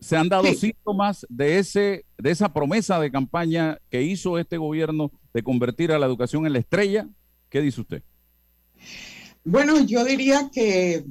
se 0.00 0.16
han 0.16 0.28
dado 0.28 0.52
síntomas 0.54 1.26
de, 1.28 1.58
ese, 1.58 2.04
de 2.18 2.30
esa 2.30 2.52
promesa 2.52 2.98
de 2.98 3.10
campaña 3.10 3.78
que 3.90 4.02
hizo 4.02 4.38
este 4.38 4.56
gobierno 4.56 5.12
de 5.32 5.42
convertir 5.42 5.92
a 5.92 5.98
la 5.98 6.06
educación 6.06 6.46
en 6.46 6.54
la 6.54 6.58
estrella. 6.58 7.08
¿Qué 7.48 7.60
dice 7.60 7.80
usted? 7.80 8.02
Bueno, 9.44 9.80
yo 9.84 10.04
diría 10.04 10.50
que 10.52 11.04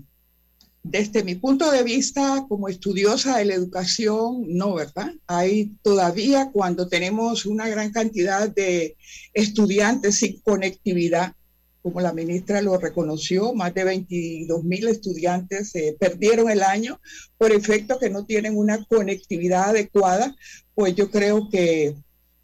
desde 0.83 1.23
mi 1.23 1.35
punto 1.35 1.71
de 1.71 1.83
vista 1.83 2.45
como 2.47 2.69
estudiosa 2.69 3.37
de 3.37 3.45
la 3.45 3.53
educación, 3.53 4.43
no, 4.47 4.75
¿verdad? 4.75 5.13
Hay 5.27 5.75
todavía 5.81 6.49
cuando 6.51 6.87
tenemos 6.87 7.45
una 7.45 7.67
gran 7.67 7.91
cantidad 7.91 8.49
de 8.49 8.95
estudiantes 9.33 10.15
sin 10.15 10.39
conectividad, 10.41 11.33
como 11.81 12.01
la 12.01 12.13
ministra 12.13 12.61
lo 12.61 12.77
reconoció, 12.77 13.53
más 13.53 13.73
de 13.73 13.83
22 13.83 14.63
mil 14.63 14.87
estudiantes 14.87 15.73
eh, 15.75 15.95
perdieron 15.99 16.49
el 16.49 16.61
año 16.61 16.99
por 17.37 17.51
efecto 17.51 17.99
que 17.99 18.09
no 18.09 18.25
tienen 18.25 18.57
una 18.57 18.83
conectividad 18.85 19.69
adecuada, 19.69 20.35
pues 20.75 20.95
yo 20.95 21.09
creo 21.09 21.49
que, 21.49 21.95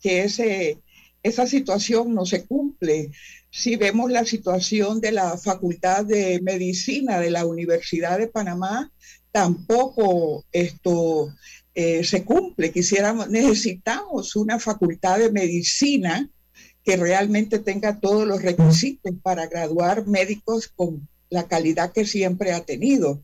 que 0.01 0.23
ese, 0.23 0.79
esa 1.23 1.47
situación 1.47 2.13
no 2.13 2.25
se 2.25 2.45
cumple. 2.45 3.11
Si 3.49 3.75
vemos 3.75 4.11
la 4.11 4.25
situación 4.25 5.01
de 5.01 5.11
la 5.11 5.37
Facultad 5.37 6.05
de 6.05 6.39
Medicina 6.41 7.19
de 7.19 7.31
la 7.31 7.45
Universidad 7.45 8.17
de 8.17 8.27
Panamá, 8.27 8.91
tampoco 9.31 10.45
esto 10.51 11.33
eh, 11.73 12.03
se 12.03 12.23
cumple. 12.23 12.71
Quisiéramos, 12.71 13.29
necesitamos 13.31 14.35
una 14.35 14.59
facultad 14.59 15.19
de 15.19 15.31
medicina 15.31 16.29
que 16.85 16.95
realmente 16.97 17.57
tenga 17.57 17.99
todos 17.99 18.27
los 18.27 18.43
requisitos 18.43 19.11
para 19.23 19.47
graduar 19.47 20.05
médicos 20.05 20.67
con 20.67 21.09
la 21.29 21.47
calidad 21.47 21.91
que 21.91 22.05
siempre 22.05 22.53
ha 22.53 22.63
tenido. 22.63 23.21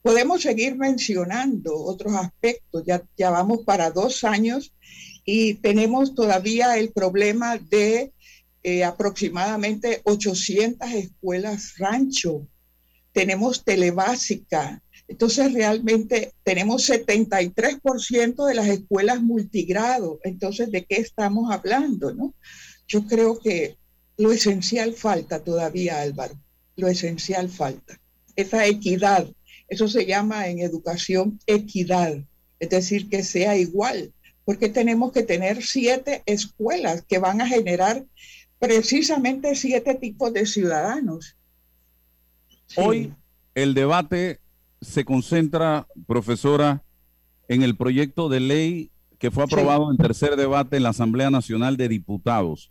Podemos 0.00 0.42
seguir 0.42 0.76
mencionando 0.76 1.76
otros 1.76 2.14
aspectos, 2.14 2.82
ya, 2.86 3.02
ya 3.16 3.30
vamos 3.30 3.60
para 3.64 3.90
dos 3.90 4.24
años 4.24 4.72
y 5.24 5.54
tenemos 5.54 6.14
todavía 6.14 6.76
el 6.78 6.92
problema 6.92 7.58
de 7.58 8.12
eh, 8.62 8.84
aproximadamente 8.84 10.00
800 10.04 10.90
escuelas 10.92 11.74
rancho, 11.76 12.46
tenemos 13.12 13.62
telebásica, 13.64 14.82
entonces 15.06 15.52
realmente 15.52 16.32
tenemos 16.42 16.88
73% 16.88 18.46
de 18.46 18.54
las 18.54 18.66
escuelas 18.68 19.20
multigrado, 19.20 20.18
entonces 20.24 20.70
¿de 20.70 20.84
qué 20.84 20.96
estamos 20.96 21.52
hablando? 21.52 22.14
No? 22.14 22.34
Yo 22.86 23.06
creo 23.06 23.38
que 23.38 23.76
lo 24.16 24.32
esencial 24.32 24.94
falta 24.94 25.42
todavía, 25.42 26.00
Álvaro, 26.00 26.34
lo 26.76 26.88
esencial 26.88 27.48
falta. 27.48 27.98
Esa 28.36 28.66
equidad, 28.66 29.28
eso 29.68 29.88
se 29.88 30.06
llama 30.06 30.48
en 30.48 30.60
educación 30.60 31.38
equidad, 31.46 32.16
es 32.60 32.70
decir, 32.70 33.08
que 33.08 33.22
sea 33.22 33.56
igual, 33.56 34.12
porque 34.44 34.68
tenemos 34.68 35.12
que 35.12 35.22
tener 35.22 35.62
siete 35.62 36.22
escuelas 36.26 37.02
que 37.08 37.18
van 37.18 37.40
a 37.40 37.48
generar 37.48 38.04
precisamente 38.58 39.54
siete 39.54 39.94
tipos 39.94 40.32
de 40.32 40.46
ciudadanos. 40.46 41.36
Hoy 42.76 43.12
el 43.54 43.74
debate 43.74 44.40
se 44.80 45.04
concentra, 45.04 45.86
profesora, 46.06 46.82
en 47.48 47.62
el 47.62 47.76
proyecto 47.76 48.28
de 48.28 48.40
ley 48.40 48.90
que 49.18 49.30
fue 49.30 49.44
aprobado 49.44 49.90
en 49.90 49.96
tercer 49.96 50.36
debate 50.36 50.76
en 50.76 50.82
la 50.82 50.90
Asamblea 50.90 51.30
Nacional 51.30 51.76
de 51.76 51.88
Diputados 51.88 52.70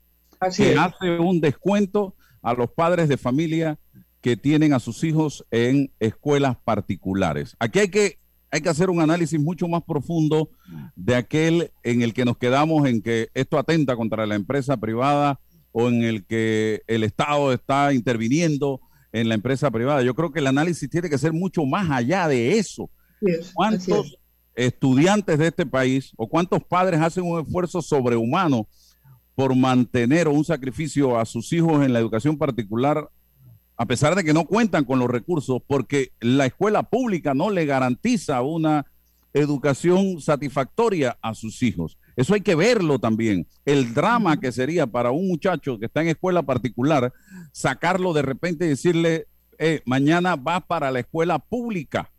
que 0.52 0.76
hace 0.76 1.20
un 1.20 1.40
descuento 1.40 2.16
a 2.42 2.54
los 2.54 2.72
padres 2.72 3.08
de 3.10 3.18
familia 3.18 3.80
que 4.22 4.38
tienen 4.38 4.74
a 4.74 4.80
sus 4.80 5.04
hijos 5.04 5.46
en 5.52 5.92
escuelas 6.00 6.58
particulares. 6.64 7.56
Aquí 7.60 7.80
hay 7.80 7.90
que, 7.90 8.20
hay 8.52 8.62
que 8.62 8.70
hacer 8.70 8.90
un 8.90 9.02
análisis 9.02 9.40
mucho 9.40 9.68
más 9.68 9.84
profundo 9.84 10.50
de 10.96 11.16
aquel 11.16 11.72
en 11.84 12.02
el 12.02 12.14
que 12.14 12.26
nos 12.26 12.38
quedamos 12.38 12.88
en 12.88 13.02
que 13.02 13.30
esto 13.34 13.58
atenta 13.58 13.96
contra 13.96 14.26
la 14.26 14.36
empresa 14.36 14.78
privada 14.78 15.40
o 15.72 15.90
en 15.90 16.04
el 16.04 16.26
que 16.26 16.84
el 16.88 17.04
Estado 17.04 17.52
está 17.52 17.94
interviniendo 17.94 18.80
en 19.12 19.30
la 19.30 19.36
empresa 19.36 19.72
privada. 19.72 20.02
Yo 20.04 20.16
creo 20.16 20.32
que 20.32 20.40
el 20.40 20.48
análisis 20.48 20.90
tiene 20.90 21.10
que 21.10 21.18
ser 21.18 21.34
mucho 21.34 21.66
más 21.66 21.90
allá 21.90 22.28
de 22.28 22.58
eso. 22.58 22.90
¿Cuántos 23.54 24.18
estudiantes 24.56 25.38
de 25.40 25.48
este 25.48 25.66
país 25.66 26.12
o 26.18 26.28
cuántos 26.28 26.64
padres 26.64 27.02
hacen 27.02 27.24
un 27.24 27.40
esfuerzo 27.40 27.82
sobrehumano 27.82 28.68
por 29.36 29.56
mantener 29.56 30.28
un 30.28 30.46
sacrificio 30.46 31.20
a 31.20 31.26
sus 31.26 31.52
hijos 31.54 31.84
en 31.84 31.94
la 31.94 32.00
educación 32.00 32.38
particular, 32.38 33.10
a 33.78 33.86
pesar 33.86 34.16
de 34.16 34.24
que 34.24 34.34
no 34.34 34.46
cuentan 34.46 34.86
con 34.86 35.00
los 35.00 35.10
recursos, 35.10 35.62
porque 35.66 36.12
la 36.20 36.46
escuela 36.46 36.84
pública 36.84 37.34
no 37.34 37.50
le 37.50 37.66
garantiza 37.66 38.42
una 38.42 38.86
educación 39.34 40.22
satisfactoria 40.22 41.18
a 41.22 41.34
sus 41.34 41.64
hijos. 41.64 41.98
Eso 42.16 42.36
hay 42.36 42.42
que 42.42 42.54
verlo 42.54 43.00
también. 43.00 43.48
El 43.66 43.96
drama 43.96 44.40
que 44.40 44.52
sería 44.52 44.86
para 44.86 45.10
un 45.10 45.28
muchacho 45.28 45.80
que 45.80 45.88
está 45.88 46.02
en 46.02 46.10
escuela 46.10 46.44
particular, 46.44 47.12
sacarlo 47.52 48.14
de 48.14 48.22
repente 48.22 48.66
y 48.66 48.70
decirle, 48.70 49.28
eh, 49.58 49.82
mañana 49.86 50.36
vas 50.36 50.64
para 50.64 50.92
la 50.92 51.00
escuela 51.00 51.40
pública. 51.40 52.12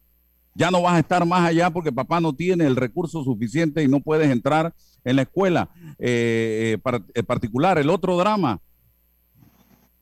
Ya 0.54 0.70
no 0.70 0.82
vas 0.82 0.94
a 0.94 1.00
estar 1.00 1.26
más 1.26 1.48
allá 1.48 1.70
porque 1.70 1.92
papá 1.92 2.20
no 2.20 2.32
tiene 2.32 2.64
el 2.64 2.76
recurso 2.76 3.24
suficiente 3.24 3.82
y 3.82 3.88
no 3.88 4.00
puedes 4.00 4.30
entrar 4.30 4.72
en 5.04 5.16
la 5.16 5.22
escuela 5.22 5.70
eh, 5.98 6.76
eh, 6.84 7.00
eh, 7.14 7.22
particular. 7.22 7.78
El 7.78 7.90
otro 7.90 8.16
drama, 8.16 8.60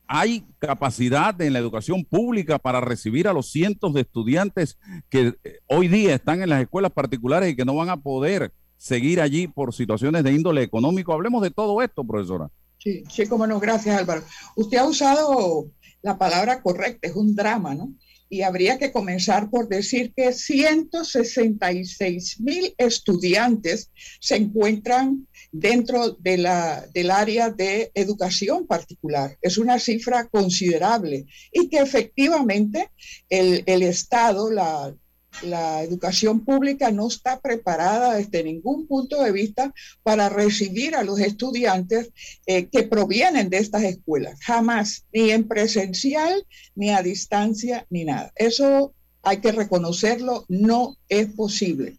hay 0.07 0.45
capacidad 0.59 1.39
en 1.41 1.53
la 1.53 1.59
educación 1.59 2.05
pública 2.05 2.59
para 2.59 2.81
recibir 2.81 3.27
a 3.27 3.33
los 3.33 3.51
cientos 3.51 3.93
de 3.93 4.01
estudiantes 4.01 4.77
que 5.09 5.33
hoy 5.67 5.87
día 5.87 6.15
están 6.15 6.41
en 6.41 6.49
las 6.49 6.61
escuelas 6.61 6.91
particulares 6.91 7.51
y 7.51 7.55
que 7.55 7.65
no 7.65 7.75
van 7.75 7.89
a 7.89 7.97
poder 7.97 8.53
seguir 8.77 9.21
allí 9.21 9.47
por 9.47 9.73
situaciones 9.73 10.23
de 10.23 10.33
índole 10.33 10.61
económico. 10.61 11.13
Hablemos 11.13 11.41
de 11.41 11.51
todo 11.51 11.81
esto, 11.81 12.03
profesora. 12.03 12.49
Sí, 12.77 13.03
sí, 13.09 13.25
cómo 13.27 13.47
no, 13.47 13.59
gracias 13.59 13.97
Álvaro. 13.97 14.23
Usted 14.57 14.77
ha 14.77 14.85
usado 14.85 15.67
la 16.01 16.17
palabra 16.17 16.61
correcta, 16.61 17.07
es 17.07 17.15
un 17.15 17.33
drama, 17.33 17.73
¿no? 17.73 17.93
Y 18.33 18.41
habría 18.41 18.79
que 18.79 18.91
comenzar 18.91 19.51
por 19.51 19.67
decir 19.67 20.11
que 20.15 20.33
166 20.33 22.39
mil 22.39 22.73
estudiantes 22.79 23.91
se 24.19 24.37
encuentran 24.37 25.27
dentro 25.51 26.13
de 26.13 26.39
la, 26.39 26.83
del 26.95 27.11
área 27.11 27.51
de 27.51 27.91
educación 27.93 28.65
particular. 28.65 29.37
Es 29.39 29.59
una 29.59 29.77
cifra 29.77 30.27
considerable 30.29 31.27
y 31.51 31.69
que 31.69 31.77
efectivamente 31.77 32.89
el, 33.29 33.61
el 33.67 33.83
Estado, 33.83 34.49
la, 34.49 34.95
la 35.41 35.81
educación 35.81 36.45
pública 36.45 36.91
no 36.91 37.07
está 37.07 37.39
preparada 37.39 38.15
desde 38.15 38.43
ningún 38.43 38.87
punto 38.87 39.21
de 39.23 39.31
vista 39.31 39.73
para 40.03 40.29
recibir 40.29 40.95
a 40.95 41.03
los 41.03 41.19
estudiantes 41.19 42.11
eh, 42.45 42.67
que 42.67 42.83
provienen 42.83 43.49
de 43.49 43.57
estas 43.57 43.83
escuelas. 43.83 44.39
Jamás, 44.41 45.05
ni 45.11 45.31
en 45.31 45.47
presencial, 45.47 46.45
ni 46.75 46.91
a 46.91 47.01
distancia, 47.01 47.85
ni 47.89 48.05
nada. 48.05 48.31
Eso 48.35 48.93
hay 49.23 49.37
que 49.37 49.51
reconocerlo, 49.51 50.45
no 50.49 50.97
es 51.09 51.27
posible. 51.27 51.97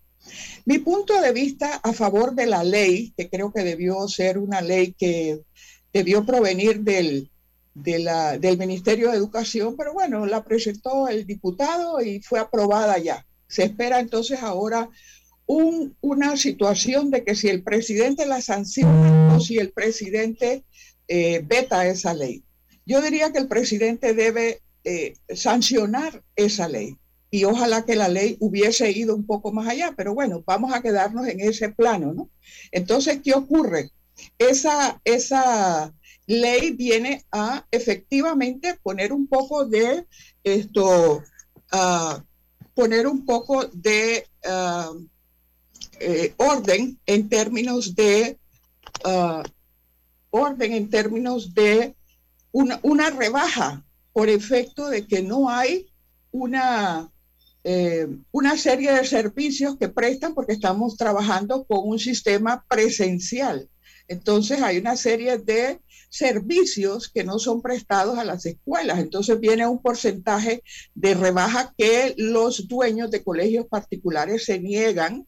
Mi 0.65 0.79
punto 0.79 1.21
de 1.21 1.33
vista 1.33 1.81
a 1.83 1.93
favor 1.93 2.35
de 2.35 2.47
la 2.47 2.65
ley, 2.65 3.13
que 3.17 3.29
creo 3.29 3.53
que 3.53 3.65
debió 3.65 4.09
ser 4.09 4.39
una 4.39 4.61
ley 4.61 4.95
que 4.97 5.41
debió 5.93 6.25
provenir 6.25 6.81
del, 6.81 7.31
del 7.75 8.59
Ministerio 8.59 9.11
de 9.11 9.17
Educación, 9.17 9.77
pero 9.77 9.93
bueno, 9.93 10.27
la 10.27 10.45
presentó 10.45 11.09
el 11.09 11.27
diputado 11.27 12.01
y 12.01 12.21
fue 12.21 12.39
aprobada 12.39 12.99
ya. 12.99 13.27
Se 13.49 13.65
espera 13.65 13.99
entonces 14.01 14.43
ahora 14.43 14.89
una 15.47 16.37
situación 16.37 17.11
de 17.11 17.25
que 17.25 17.35
si 17.35 17.49
el 17.49 17.63
presidente 17.63 18.27
la 18.27 18.41
sanciona 18.41 19.37
o 19.37 19.41
si 19.41 19.59
el 19.59 19.73
presidente 19.73 20.65
eh, 21.09 21.43
veta 21.45 21.87
esa 21.87 22.15
ley. 22.15 22.45
Yo 22.87 23.03
diría 23.03 23.33
que 23.33 23.39
el 23.39 23.49
presidente 23.49 24.15
debe 24.15 24.63
eh, 24.85 25.15
sancionar 25.35 26.23
esa 26.37 26.69
ley 26.69 26.97
y 27.31 27.45
ojalá 27.45 27.85
que 27.85 27.97
la 27.97 28.09
ley 28.09 28.37
hubiese 28.39 28.91
ido 28.93 29.15
un 29.15 29.27
poco 29.27 29.53
más 29.53 29.67
allá, 29.69 29.93
pero 29.97 30.15
bueno, 30.15 30.45
vamos 30.47 30.73
a 30.73 30.81
quedarnos 30.81 31.27
en 31.27 31.41
ese 31.41 31.69
plano, 31.69 32.15
¿no? 32.15 32.31
Entonces, 32.71 33.21
¿qué 33.25 33.33
ocurre? 33.33 33.91
Esa, 34.39 35.01
esa 35.05 35.93
ley 36.27 36.73
viene 36.73 37.25
a 37.33 37.67
efectivamente 37.71 38.79
poner 38.83 39.13
un 39.13 39.27
poco 39.27 39.65
de 39.65 40.07
esto, 40.43 41.23
uh, 41.73 42.21
poner 42.75 43.07
un 43.07 43.25
poco 43.25 43.67
de 43.67 44.27
uh, 44.47 45.07
orden 46.37 46.99
en 47.07 47.29
términos 47.29 47.95
de 47.95 48.39
orden 50.31 50.73
en 50.73 50.91
términos 50.91 51.55
de 51.55 51.95
una, 52.51 52.81
una, 52.83 53.11
rebaja 53.11 53.85
por 54.13 54.29
efecto 54.29 54.89
de 54.89 55.07
que 55.07 55.23
no 55.23 55.49
hay 55.49 55.89
una, 56.33 57.09
eh, 57.63 58.09
una 58.33 58.57
serie 58.57 58.93
de 58.93 59.05
servicios 59.05 59.77
que 59.79 59.89
prestan 59.89 60.35
porque 60.35 60.53
estamos 60.53 60.97
trabajando 60.97 61.65
con 61.65 61.89
un 61.89 62.01
sistema 62.01 62.65
presencial. 62.69 63.69
Entonces 64.09 64.61
hay 64.61 64.79
una 64.79 64.97
serie 64.97 65.39
de 65.39 65.81
servicios 66.15 67.09
que 67.09 67.25
no 67.25 67.39
son 67.39 67.61
prestados 67.61 68.19
a 68.19 68.25
las 68.25 68.47
escuelas. 68.47 69.01
Entonces 69.01 69.41
viene 69.41 69.67
un 69.67 69.83
porcentaje 69.83 70.63
de 70.95 71.15
rebaja 71.15 71.75
que 71.77 72.15
los 72.17 72.69
dueños 72.69 73.11
de 73.11 73.25
colegios 73.25 73.67
particulares 73.67 74.45
se 74.45 74.61
niegan 74.61 75.27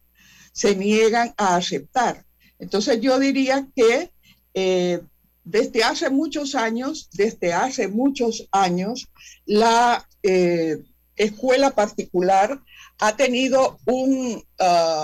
se 0.53 0.75
niegan 0.75 1.35
a 1.37 1.57
aceptar. 1.57 2.25
Entonces 2.59 2.99
yo 3.03 3.19
diría 3.19 3.69
que 3.77 4.11
eh, 4.55 5.01
desde 5.45 5.85
hace 5.85 6.09
muchos 6.09 6.55
años, 6.55 7.11
desde 7.13 7.53
hace 7.53 7.89
muchos 7.89 8.49
años, 8.51 9.09
la 9.45 10.09
eh, 10.23 10.79
escuela 11.15 11.73
particular 11.73 12.63
ha 12.99 13.17
tenido 13.17 13.79
un, 13.85 14.43
ah, 14.59 15.03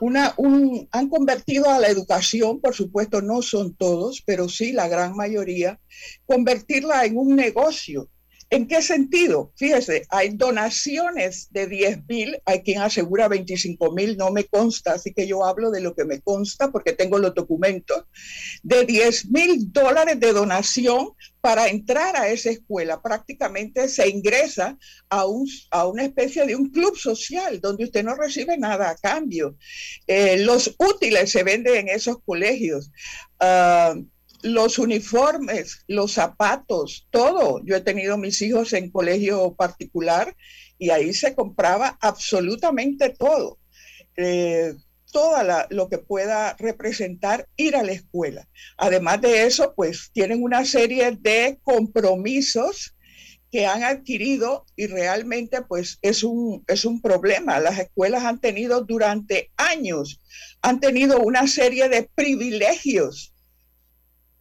una, 0.00 0.34
un, 0.36 0.88
han 0.90 1.08
convertido 1.08 1.70
a 1.70 1.78
la 1.78 1.88
educación, 1.88 2.60
por 2.60 2.74
supuesto 2.74 3.22
no 3.22 3.42
son 3.42 3.74
todos, 3.74 4.22
pero 4.24 4.48
sí 4.48 4.72
la 4.72 4.88
gran 4.88 5.14
mayoría, 5.14 5.80
convertirla 6.26 7.04
en 7.04 7.16
un 7.16 7.36
negocio 7.36 8.08
¿En 8.48 8.68
qué 8.68 8.80
sentido? 8.80 9.52
Fíjese, 9.56 10.06
hay 10.08 10.28
donaciones 10.30 11.48
de 11.50 11.66
10 11.66 12.06
mil, 12.08 12.40
hay 12.44 12.62
quien 12.62 12.80
asegura 12.80 13.26
25 13.26 13.90
mil, 13.90 14.16
no 14.16 14.30
me 14.30 14.44
consta, 14.44 14.92
así 14.92 15.12
que 15.12 15.26
yo 15.26 15.44
hablo 15.44 15.72
de 15.72 15.80
lo 15.80 15.96
que 15.96 16.04
me 16.04 16.20
consta 16.20 16.70
porque 16.70 16.92
tengo 16.92 17.18
los 17.18 17.34
documentos, 17.34 18.04
de 18.62 18.84
10 18.84 19.30
mil 19.30 19.72
dólares 19.72 20.20
de 20.20 20.32
donación 20.32 21.08
para 21.40 21.66
entrar 21.66 22.16
a 22.16 22.28
esa 22.28 22.50
escuela. 22.50 23.02
Prácticamente 23.02 23.88
se 23.88 24.08
ingresa 24.08 24.78
a, 25.08 25.26
un, 25.26 25.48
una 25.84 26.04
especie 26.04 26.46
de 26.46 26.54
un 26.54 26.70
club 26.70 26.96
social 26.96 27.60
donde 27.60 27.84
usted 27.84 28.04
no 28.04 28.14
recibe 28.14 28.56
nada 28.58 28.90
a 28.90 28.96
cambio. 28.96 29.56
Eh, 30.06 30.38
los 30.38 30.76
útiles 30.78 31.32
se 31.32 31.42
venden 31.42 31.74
en 31.74 31.88
esos 31.88 32.18
colegios. 32.24 32.92
Uh, 33.40 34.06
los 34.46 34.78
uniformes, 34.78 35.84
los 35.88 36.12
zapatos, 36.12 37.06
todo. 37.10 37.60
Yo 37.64 37.76
he 37.76 37.80
tenido 37.80 38.16
mis 38.16 38.40
hijos 38.42 38.72
en 38.72 38.90
colegio 38.90 39.54
particular 39.54 40.36
y 40.78 40.90
ahí 40.90 41.12
se 41.12 41.34
compraba 41.34 41.98
absolutamente 42.00 43.10
todo. 43.10 43.58
Eh, 44.16 44.74
todo 45.12 45.36
lo 45.70 45.88
que 45.88 45.98
pueda 45.98 46.54
representar 46.58 47.48
ir 47.56 47.74
a 47.74 47.82
la 47.82 47.92
escuela. 47.92 48.48
Además 48.76 49.20
de 49.20 49.44
eso, 49.44 49.72
pues 49.74 50.10
tienen 50.12 50.42
una 50.42 50.64
serie 50.64 51.16
de 51.18 51.58
compromisos 51.62 52.94
que 53.50 53.66
han 53.66 53.82
adquirido 53.82 54.66
y 54.76 54.86
realmente 54.86 55.62
pues 55.62 55.98
es 56.02 56.22
un, 56.22 56.64
es 56.66 56.84
un 56.84 57.00
problema. 57.00 57.58
Las 57.60 57.78
escuelas 57.78 58.24
han 58.24 58.40
tenido 58.40 58.84
durante 58.84 59.50
años, 59.56 60.20
han 60.60 60.80
tenido 60.80 61.20
una 61.20 61.46
serie 61.46 61.88
de 61.88 62.08
privilegios 62.14 63.32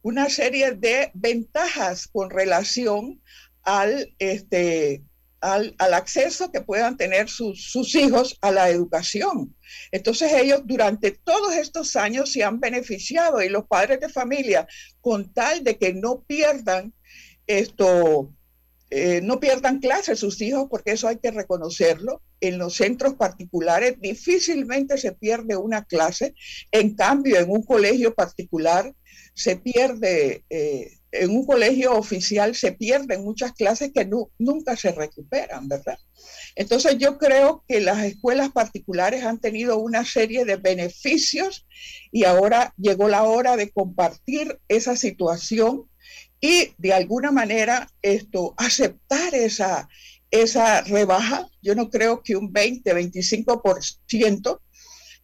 una 0.06 0.30
serie 0.30 0.74
de 0.74 1.10
ventajas 1.16 2.08
con 2.08 2.30
relación 2.30 3.24
al, 3.64 4.14
este, 4.20 5.02
al, 5.42 5.74
acceso 5.80 6.52
que 6.52 6.62
puedan 6.62 6.96
tener 6.96 7.28
sus, 7.28 7.72
sus, 7.72 7.96
hijos 7.96 8.38
a 8.42 8.52
la 8.52 8.70
educación. 8.70 9.56
Entonces 9.92 10.32
ellos 10.34 10.62
durante 10.64 11.10
todos 11.10 11.56
estos 11.56 11.96
años 11.96 12.32
se 12.32 12.44
han 12.44 12.60
beneficiado 12.60 13.42
y 13.42 13.50
los 13.50 13.66
padres 13.66 14.00
de 14.00 14.10
familia, 14.10 14.68
con 15.02 15.34
tal 15.34 15.64
de 15.64 15.80
que 15.80 15.96
no 15.96 16.22
pierdan 16.22 16.94
esto, 17.48 18.32
eh, 18.92 19.22
no 19.24 19.40
pierdan 19.40 19.80
clases 19.80 20.20
sus 20.20 20.40
hijos, 20.40 20.68
porque 20.70 20.92
eso 20.92 21.08
hay 21.08 21.18
que 21.18 21.32
reconocerlo. 21.32 22.22
En 22.42 22.60
los 22.60 22.76
centros 22.76 23.16
particulares 23.16 24.00
difícilmente 24.00 25.00
se 25.00 25.14
pierde 25.14 25.58
una 25.58 25.84
clase. 25.84 26.36
En 26.72 26.94
cambio, 26.94 27.40
en 27.40 27.50
un 27.50 27.64
colegio 27.64 28.14
particular, 28.14 28.94
se 29.34 29.58
pierde, 29.58 30.44
eh, 30.50 30.98
en 31.12 31.32
un 31.32 31.46
colegio 31.46 31.94
oficial 31.94 32.56
se 32.56 32.74
pierden 32.74 33.24
muchas 33.24 33.54
clases 33.54 33.92
que 33.94 34.10
nunca 34.38 34.76
se 34.76 34.92
recuperan, 34.92 35.68
¿verdad? 35.68 35.98
Entonces 36.56 36.98
yo 36.98 37.18
creo 37.18 37.64
que 37.68 37.80
las 37.82 38.04
escuelas 38.04 38.52
particulares 38.52 39.24
han 39.24 39.40
tenido 39.40 39.78
una 39.78 40.06
serie 40.06 40.46
de 40.46 40.58
beneficios 40.58 41.66
y 42.12 42.24
ahora 42.26 42.74
llegó 42.78 43.08
la 43.10 43.24
hora 43.24 43.56
de 43.58 43.72
compartir 43.72 44.60
esa 44.68 44.96
situación 44.96 45.90
y 46.42 46.74
de 46.78 46.94
alguna 46.94 47.32
manera 47.32 47.90
esto, 48.02 48.54
aceptar 48.58 49.34
esa, 49.34 49.90
esa 50.32 50.82
rebaja. 50.82 51.48
Yo 51.62 51.76
no 51.76 51.90
creo 51.90 52.22
que 52.22 52.36
un 52.36 52.52
20, 52.52 52.94
25% 52.94 54.62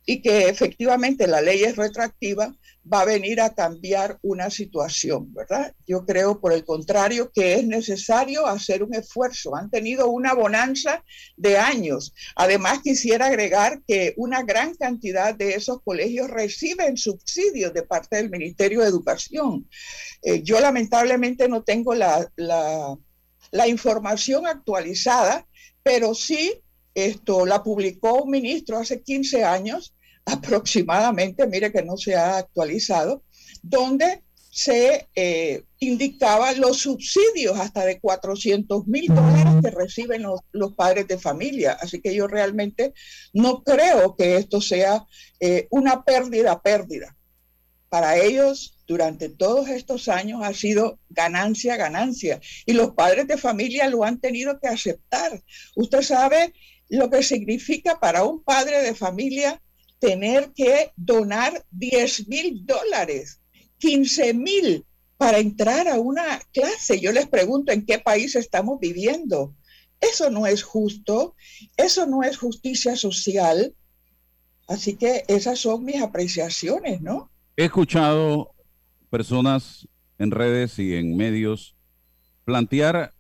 y 0.05 0.21
que 0.21 0.49
efectivamente 0.49 1.27
la 1.27 1.41
ley 1.41 1.63
es 1.63 1.75
retroactiva, 1.75 2.55
va 2.91 3.01
a 3.01 3.05
venir 3.05 3.39
a 3.41 3.53
cambiar 3.53 4.17
una 4.21 4.49
situación, 4.49 5.33
¿verdad? 5.33 5.73
Yo 5.85 6.05
creo, 6.05 6.39
por 6.39 6.51
el 6.51 6.65
contrario, 6.65 7.31
que 7.31 7.53
es 7.53 7.65
necesario 7.65 8.47
hacer 8.47 8.83
un 8.83 8.95
esfuerzo. 8.95 9.55
Han 9.55 9.69
tenido 9.69 10.09
una 10.09 10.33
bonanza 10.33 11.03
de 11.37 11.57
años. 11.57 12.13
Además, 12.35 12.79
quisiera 12.83 13.27
agregar 13.27 13.81
que 13.87 14.13
una 14.17 14.41
gran 14.43 14.73
cantidad 14.75 15.35
de 15.35 15.53
esos 15.53 15.81
colegios 15.83 16.29
reciben 16.29 16.97
subsidios 16.97 17.73
de 17.73 17.83
parte 17.83 18.15
del 18.17 18.29
Ministerio 18.29 18.81
de 18.81 18.87
Educación. 18.87 19.69
Eh, 20.23 20.41
yo 20.41 20.59
lamentablemente 20.59 21.47
no 21.47 21.63
tengo 21.63 21.93
la, 21.93 22.27
la, 22.35 22.97
la 23.51 23.67
información 23.67 24.47
actualizada, 24.47 25.47
pero 25.83 26.15
sí 26.15 26.61
esto 26.93 27.45
la 27.45 27.63
publicó 27.63 28.23
un 28.23 28.31
ministro 28.31 28.77
hace 28.77 29.01
15 29.01 29.43
años 29.43 29.93
aproximadamente, 30.31 31.45
mire 31.47 31.71
que 31.71 31.83
no 31.83 31.97
se 31.97 32.15
ha 32.15 32.37
actualizado, 32.37 33.23
donde 33.61 34.23
se 34.51 35.07
eh, 35.15 35.63
indicaba 35.79 36.51
los 36.53 36.79
subsidios 36.79 37.57
hasta 37.57 37.85
de 37.85 37.99
400 37.99 38.85
mil 38.87 39.07
dólares 39.07 39.53
que 39.63 39.71
reciben 39.71 40.23
los, 40.23 40.75
padres 40.75 41.07
de 41.07 41.17
familia. 41.17 41.77
Así 41.79 42.01
que 42.01 42.13
yo 42.13 42.27
realmente 42.27 42.93
no 43.33 43.63
creo 43.63 44.15
que 44.15 44.35
esto 44.35 44.59
sea 44.59 45.05
eh, 45.39 45.67
una 45.69 46.03
pérdida, 46.03 46.61
pérdida. 46.61 47.15
Para 47.87 48.17
ellos, 48.17 48.77
durante 48.87 49.29
todos 49.29 49.69
estos 49.69 50.07
años 50.09 50.41
ha 50.43 50.53
sido 50.53 50.99
ganancia, 51.09 51.77
ganancia. 51.77 52.41
Y 52.65 52.73
los 52.73 52.91
padres 52.91 53.27
de 53.27 53.37
familia 53.37 53.89
lo 53.89 54.03
han 54.03 54.19
tenido 54.19 54.59
que 54.59 54.67
aceptar. 54.67 55.41
Usted 55.75 56.01
sabe 56.01 56.53
lo 56.89 57.09
que 57.09 57.23
significa 57.23 57.99
para 57.99 58.23
un 58.25 58.43
padre 58.43 58.81
de 58.81 58.95
familia 58.95 59.61
tener 60.01 60.51
que 60.53 60.91
donar 60.97 61.63
10 61.69 62.27
mil 62.27 62.65
dólares, 62.65 63.39
15 63.77 64.33
mil 64.33 64.83
para 65.15 65.37
entrar 65.37 65.87
a 65.87 65.99
una 65.99 66.41
clase. 66.51 66.99
Yo 66.99 67.11
les 67.11 67.27
pregunto 67.27 67.71
en 67.71 67.85
qué 67.85 67.99
país 67.99 68.35
estamos 68.35 68.79
viviendo. 68.79 69.55
Eso 70.01 70.31
no 70.31 70.47
es 70.47 70.63
justo, 70.63 71.35
eso 71.77 72.07
no 72.07 72.23
es 72.23 72.37
justicia 72.37 72.95
social. 72.95 73.75
Así 74.67 74.95
que 74.95 75.23
esas 75.27 75.59
son 75.59 75.85
mis 75.85 76.01
apreciaciones, 76.01 76.99
¿no? 77.01 77.29
He 77.55 77.65
escuchado 77.65 78.55
personas 79.11 79.87
en 80.17 80.31
redes 80.31 80.79
y 80.79 80.95
en 80.95 81.15
medios 81.15 81.75
plantear 82.43 83.13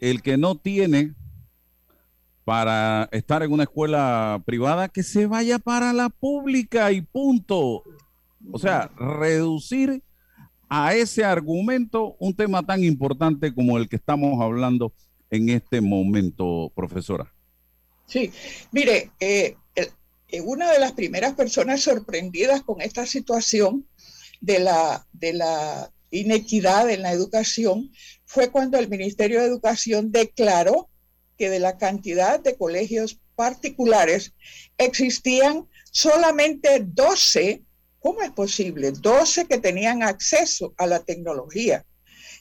el 0.00 0.20
que 0.20 0.36
no 0.36 0.56
tiene 0.56 1.14
para 2.46 3.08
estar 3.10 3.42
en 3.42 3.52
una 3.52 3.64
escuela 3.64 4.40
privada, 4.46 4.88
que 4.88 5.02
se 5.02 5.26
vaya 5.26 5.58
para 5.58 5.92
la 5.92 6.10
pública 6.10 6.92
y 6.92 7.00
punto. 7.00 7.82
O 8.52 8.58
sea, 8.60 8.88
reducir 8.96 10.00
a 10.68 10.94
ese 10.94 11.24
argumento 11.24 12.14
un 12.20 12.36
tema 12.36 12.64
tan 12.64 12.84
importante 12.84 13.52
como 13.52 13.78
el 13.78 13.88
que 13.88 13.96
estamos 13.96 14.40
hablando 14.40 14.92
en 15.28 15.48
este 15.48 15.80
momento, 15.80 16.70
profesora. 16.76 17.34
Sí, 18.06 18.30
mire, 18.70 19.10
eh, 19.18 19.56
eh, 19.74 20.40
una 20.40 20.70
de 20.70 20.78
las 20.78 20.92
primeras 20.92 21.34
personas 21.34 21.80
sorprendidas 21.80 22.62
con 22.62 22.80
esta 22.80 23.06
situación 23.06 23.88
de 24.40 24.60
la, 24.60 25.04
de 25.12 25.32
la 25.32 25.90
inequidad 26.12 26.88
en 26.90 27.02
la 27.02 27.10
educación 27.10 27.90
fue 28.24 28.52
cuando 28.52 28.78
el 28.78 28.88
Ministerio 28.88 29.40
de 29.40 29.48
Educación 29.48 30.12
declaró 30.12 30.90
que 31.36 31.50
de 31.50 31.60
la 31.60 31.78
cantidad 31.78 32.40
de 32.40 32.56
colegios 32.56 33.20
particulares 33.34 34.32
existían 34.78 35.68
solamente 35.90 36.80
12, 36.84 37.62
¿cómo 38.00 38.22
es 38.22 38.30
posible? 38.30 38.92
12 38.92 39.46
que 39.46 39.58
tenían 39.58 40.02
acceso 40.02 40.74
a 40.76 40.86
la 40.86 41.00
tecnología. 41.00 41.84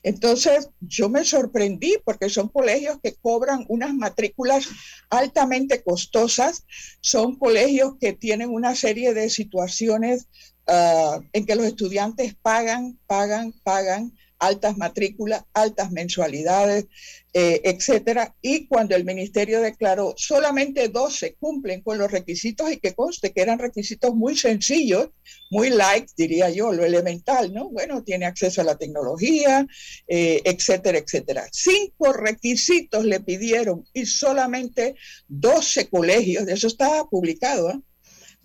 Entonces 0.04 0.70
yo 0.82 1.10
me 1.10 1.26
sorprendí 1.26 1.98
porque 2.06 2.30
son 2.30 2.48
colegios 2.50 3.00
que 3.02 3.16
cobran 3.16 3.66
unas 3.70 3.92
matrículas 3.94 4.68
altamente 5.10 5.82
costosas, 5.82 6.64
son 7.02 7.40
colegios 7.40 7.94
que 8.00 8.14
tienen 8.14 8.52
una 8.52 8.76
serie 8.76 9.16
de 9.16 9.32
situaciones 9.32 10.28
ah, 10.68 11.20
en 11.34 11.46
que 11.48 11.56
los 11.56 11.66
estudiantes 11.66 12.36
pagan, 12.36 13.00
pagan, 13.08 13.52
pagan 13.64 14.14
altas 14.40 14.78
matrículas, 14.78 15.44
altas 15.54 15.92
mensualidades, 15.92 16.86
eh, 17.34 17.62
etcétera. 17.64 18.36
Y 18.42 18.68
cuando 18.68 18.96
el 18.96 19.04
ministerio 19.04 19.62
declaró 19.62 20.14
solamente 20.18 20.88
12 20.90 21.36
cumplen 21.36 21.82
con 21.82 21.98
los 21.98 22.12
requisitos 22.12 22.72
y 22.72 22.78
que 22.78 22.94
conste 22.94 23.34
que 23.34 23.42
eran 23.42 23.60
requisitos 23.60 24.16
muy 24.16 24.38
sencillos, 24.38 25.10
muy 25.52 25.70
light, 25.70 26.10
diría 26.16 26.50
yo, 26.50 26.72
lo 26.72 26.86
elemental, 26.86 27.54
¿no? 27.54 27.70
Bueno, 27.70 28.04
tiene 28.04 28.26
acceso 28.26 28.62
a 28.62 28.66
la 28.66 28.78
tecnología, 28.78 29.68
eh, 30.08 30.42
etcétera, 30.46 30.98
etcétera. 30.98 31.48
Cinco 31.52 32.14
requisitos 32.14 33.06
le 33.06 33.20
pidieron 33.20 33.86
y 33.94 34.06
solamente 34.06 34.96
12 35.28 35.90
colegios, 35.90 36.46
de 36.46 36.54
eso 36.54 36.68
estaba 36.68 37.10
publicado, 37.10 37.72
¿eh? 37.72 37.82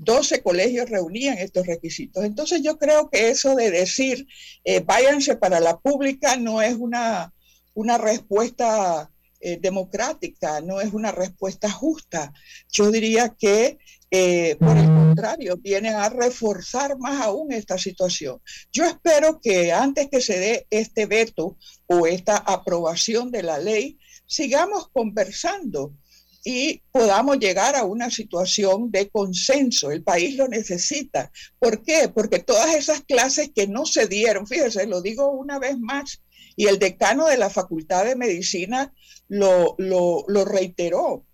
12 0.00 0.42
colegios 0.42 0.88
reunían 0.88 1.36
estos 1.38 1.66
requisitos. 1.66 2.24
Entonces 2.24 2.62
yo 2.62 2.78
creo 2.78 3.10
que 3.10 3.28
eso 3.28 3.54
de 3.54 3.70
decir 3.70 4.26
eh, 4.64 4.80
váyanse 4.80 5.36
para 5.36 5.60
la 5.60 5.78
pública 5.78 6.36
no 6.36 6.62
es 6.62 6.74
una, 6.74 7.34
una 7.74 7.98
respuesta 7.98 9.10
eh, 9.40 9.58
democrática, 9.60 10.62
no 10.62 10.80
es 10.80 10.94
una 10.94 11.12
respuesta 11.12 11.70
justa. 11.70 12.32
Yo 12.72 12.90
diría 12.90 13.34
que, 13.38 13.78
eh, 14.10 14.56
por 14.58 14.78
el 14.78 14.86
contrario, 14.86 15.58
vienen 15.58 15.94
a 15.94 16.08
reforzar 16.08 16.98
más 16.98 17.20
aún 17.20 17.52
esta 17.52 17.76
situación. 17.76 18.40
Yo 18.72 18.86
espero 18.86 19.38
que 19.38 19.70
antes 19.70 20.08
que 20.10 20.22
se 20.22 20.38
dé 20.38 20.66
este 20.70 21.04
veto 21.04 21.58
o 21.86 22.06
esta 22.06 22.38
aprobación 22.38 23.30
de 23.30 23.42
la 23.42 23.58
ley, 23.58 23.98
sigamos 24.26 24.88
conversando 24.88 25.92
y 26.42 26.82
podamos 26.90 27.38
llegar 27.38 27.76
a 27.76 27.84
una 27.84 28.10
situación 28.10 28.90
de 28.90 29.10
consenso. 29.10 29.90
El 29.90 30.02
país 30.02 30.36
lo 30.36 30.48
necesita. 30.48 31.30
¿Por 31.58 31.82
qué? 31.82 32.08
Porque 32.08 32.38
todas 32.38 32.74
esas 32.74 33.02
clases 33.02 33.50
que 33.54 33.66
no 33.66 33.84
se 33.84 34.06
dieron, 34.06 34.46
fíjese, 34.46 34.86
lo 34.86 35.02
digo 35.02 35.30
una 35.30 35.58
vez 35.58 35.78
más, 35.78 36.22
y 36.56 36.66
el 36.66 36.78
decano 36.78 37.26
de 37.26 37.38
la 37.38 37.50
Facultad 37.50 38.04
de 38.04 38.16
Medicina 38.16 38.92
lo, 39.28 39.74
lo, 39.78 40.24
lo 40.28 40.44
reiteró. 40.44 41.24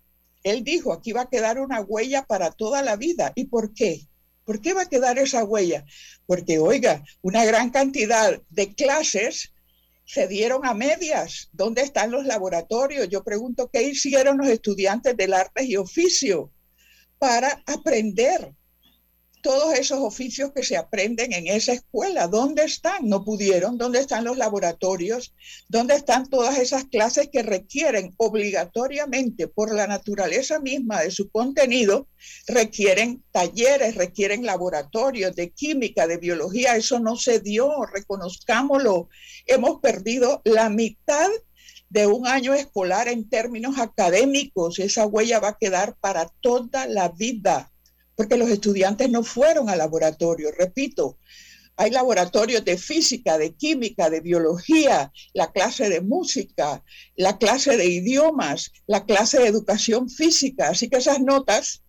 Él 0.43 0.63
dijo, 0.63 0.93
aquí 0.93 1.11
va 1.11 1.21
a 1.21 1.29
quedar 1.29 1.59
una 1.59 1.81
huella 1.81 2.23
para 2.25 2.51
toda 2.51 2.81
la 2.81 2.95
vida. 2.95 3.31
¿Y 3.35 3.45
por 3.45 3.73
qué? 3.73 4.07
¿Por 4.45 4.61
qué 4.61 4.73
va 4.73 4.83
a 4.83 4.89
quedar 4.89 5.17
esa 5.17 5.43
huella? 5.43 5.85
Porque, 6.25 6.59
oiga, 6.59 7.03
una 7.21 7.43
gran 7.43 7.69
cantidad 7.69 8.41
de 8.49 8.73
clases 8.73 9.51
se 10.07 10.25
dieron 10.25 10.65
a 10.65 10.73
medias. 10.73 11.49
¿Dónde 11.51 11.81
están 11.81 12.11
los 12.11 12.25
laboratorios? 12.25 13.09
Yo 13.09 13.23
pregunto, 13.25 13.69
¿qué 13.71 13.83
hicieron 13.83 14.37
los 14.37 14.47
estudiantes 14.47 15.17
del 15.17 15.33
arte 15.33 15.65
y 15.65 15.75
oficio 15.75 16.49
para 17.19 17.61
aprender? 17.67 18.55
Todos 19.41 19.73
esos 19.73 19.99
oficios 19.99 20.51
que 20.53 20.63
se 20.63 20.77
aprenden 20.77 21.33
en 21.33 21.47
esa 21.47 21.73
escuela. 21.73 22.27
¿Dónde 22.27 22.63
están? 22.63 23.07
No 23.07 23.23
pudieron. 23.23 23.77
¿Dónde 23.77 23.99
están 23.99 24.23
los 24.23 24.37
laboratorios? 24.37 25.33
¿Dónde 25.67 25.95
están 25.95 26.29
todas 26.29 26.57
esas 26.57 26.85
clases 26.85 27.29
que 27.31 27.43
requieren 27.43 28.13
obligatoriamente, 28.17 29.47
por 29.47 29.73
la 29.73 29.87
naturaleza 29.87 30.59
misma 30.59 31.01
de 31.01 31.11
su 31.11 31.29
contenido, 31.29 32.07
requieren 32.47 33.23
talleres, 33.31 33.95
requieren 33.95 34.45
laboratorios 34.45 35.35
de 35.35 35.51
química, 35.51 36.07
de 36.07 36.17
biología? 36.17 36.75
Eso 36.75 36.99
no 36.99 37.15
se 37.15 37.39
dio, 37.39 37.85
reconozcámoslo. 37.85 39.09
Hemos 39.45 39.79
perdido 39.79 40.41
la 40.45 40.69
mitad 40.69 41.29
de 41.89 42.05
un 42.05 42.27
año 42.27 42.53
escolar 42.53 43.07
en 43.07 43.29
términos 43.29 43.79
académicos. 43.79 44.79
Esa 44.79 45.05
huella 45.05 45.39
va 45.39 45.49
a 45.49 45.57
quedar 45.57 45.95
para 45.95 46.27
toda 46.41 46.85
la 46.87 47.09
vida 47.09 47.71
porque 48.17 48.35
los 48.35 48.49
estudiantes 48.49 49.11
no 49.11 49.23
fueron 49.23 49.69
al 49.69 49.77
laboratorio. 49.77 50.51
Repito, 50.51 51.19
hay 51.75 51.91
laboratorios 51.91 52.65
de 52.65 52.75
física, 52.75 53.37
de 53.37 53.53
química, 53.53 54.09
de 54.09 54.21
biología, 54.21 55.13
la 55.35 55.51
clase 55.51 55.87
de 55.87 56.01
música, 56.01 56.83
la 57.15 57.37
clase 57.37 57.77
de 57.77 57.85
idiomas, 57.85 58.71
la 58.87 59.05
clase 59.05 59.37
de 59.39 59.47
educación 59.47 60.09
física. 60.09 60.69
Así 60.69 60.89
que 60.89 60.97
esas 60.97 61.21
notas, 61.21 61.83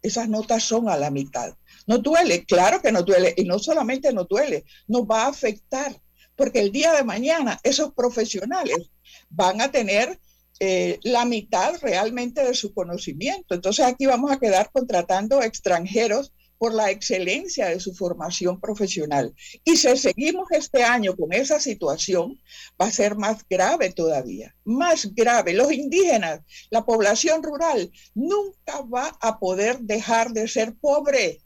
esas 0.00 0.26
notas 0.26 0.64
son 0.64 0.88
a 0.88 0.96
la 0.96 1.10
mitad. 1.10 1.54
No 1.86 1.98
duele, 1.98 2.46
claro 2.46 2.80
que 2.80 2.90
no 2.90 3.02
duele. 3.02 3.34
Y 3.36 3.44
no 3.44 3.58
solamente 3.58 4.10
no 4.10 4.24
duele, 4.24 4.64
nos 4.88 5.02
va 5.02 5.24
a 5.24 5.28
afectar. 5.28 6.00
Porque 6.34 6.60
el 6.60 6.72
día 6.72 6.94
de 6.94 7.04
mañana 7.04 7.60
esos 7.62 7.92
profesionales 7.92 8.90
van 9.28 9.60
a 9.60 9.70
tener 9.70 10.18
eh, 10.60 11.00
la 11.02 11.24
mitad 11.24 11.74
realmente 11.82 12.44
de 12.44 12.54
su 12.54 12.72
conocimiento. 12.72 13.54
Entonces 13.54 13.84
aquí 13.84 14.06
vamos 14.06 14.30
a 14.30 14.38
quedar 14.38 14.70
contratando 14.72 15.42
extranjeros 15.42 16.32
por 16.58 16.72
la 16.72 16.90
excelencia 16.90 17.66
de 17.66 17.80
su 17.80 17.94
formación 17.94 18.60
profesional. 18.60 19.34
Y 19.64 19.76
si 19.76 19.96
seguimos 19.96 20.46
este 20.50 20.82
año 20.82 21.16
con 21.16 21.32
esa 21.32 21.60
situación, 21.60 22.40
va 22.80 22.86
a 22.86 22.90
ser 22.90 23.16
más 23.16 23.44
grave 23.48 23.92
todavía, 23.92 24.54
más 24.64 25.14
grave. 25.14 25.52
Los 25.52 25.72
indígenas, 25.72 26.40
la 26.70 26.84
población 26.84 27.42
rural, 27.42 27.90
nunca 28.14 28.80
va 28.82 29.16
a 29.20 29.38
poder 29.38 29.80
dejar 29.80 30.30
de 30.30 30.48
ser 30.48 30.74
pobre, 30.80 31.40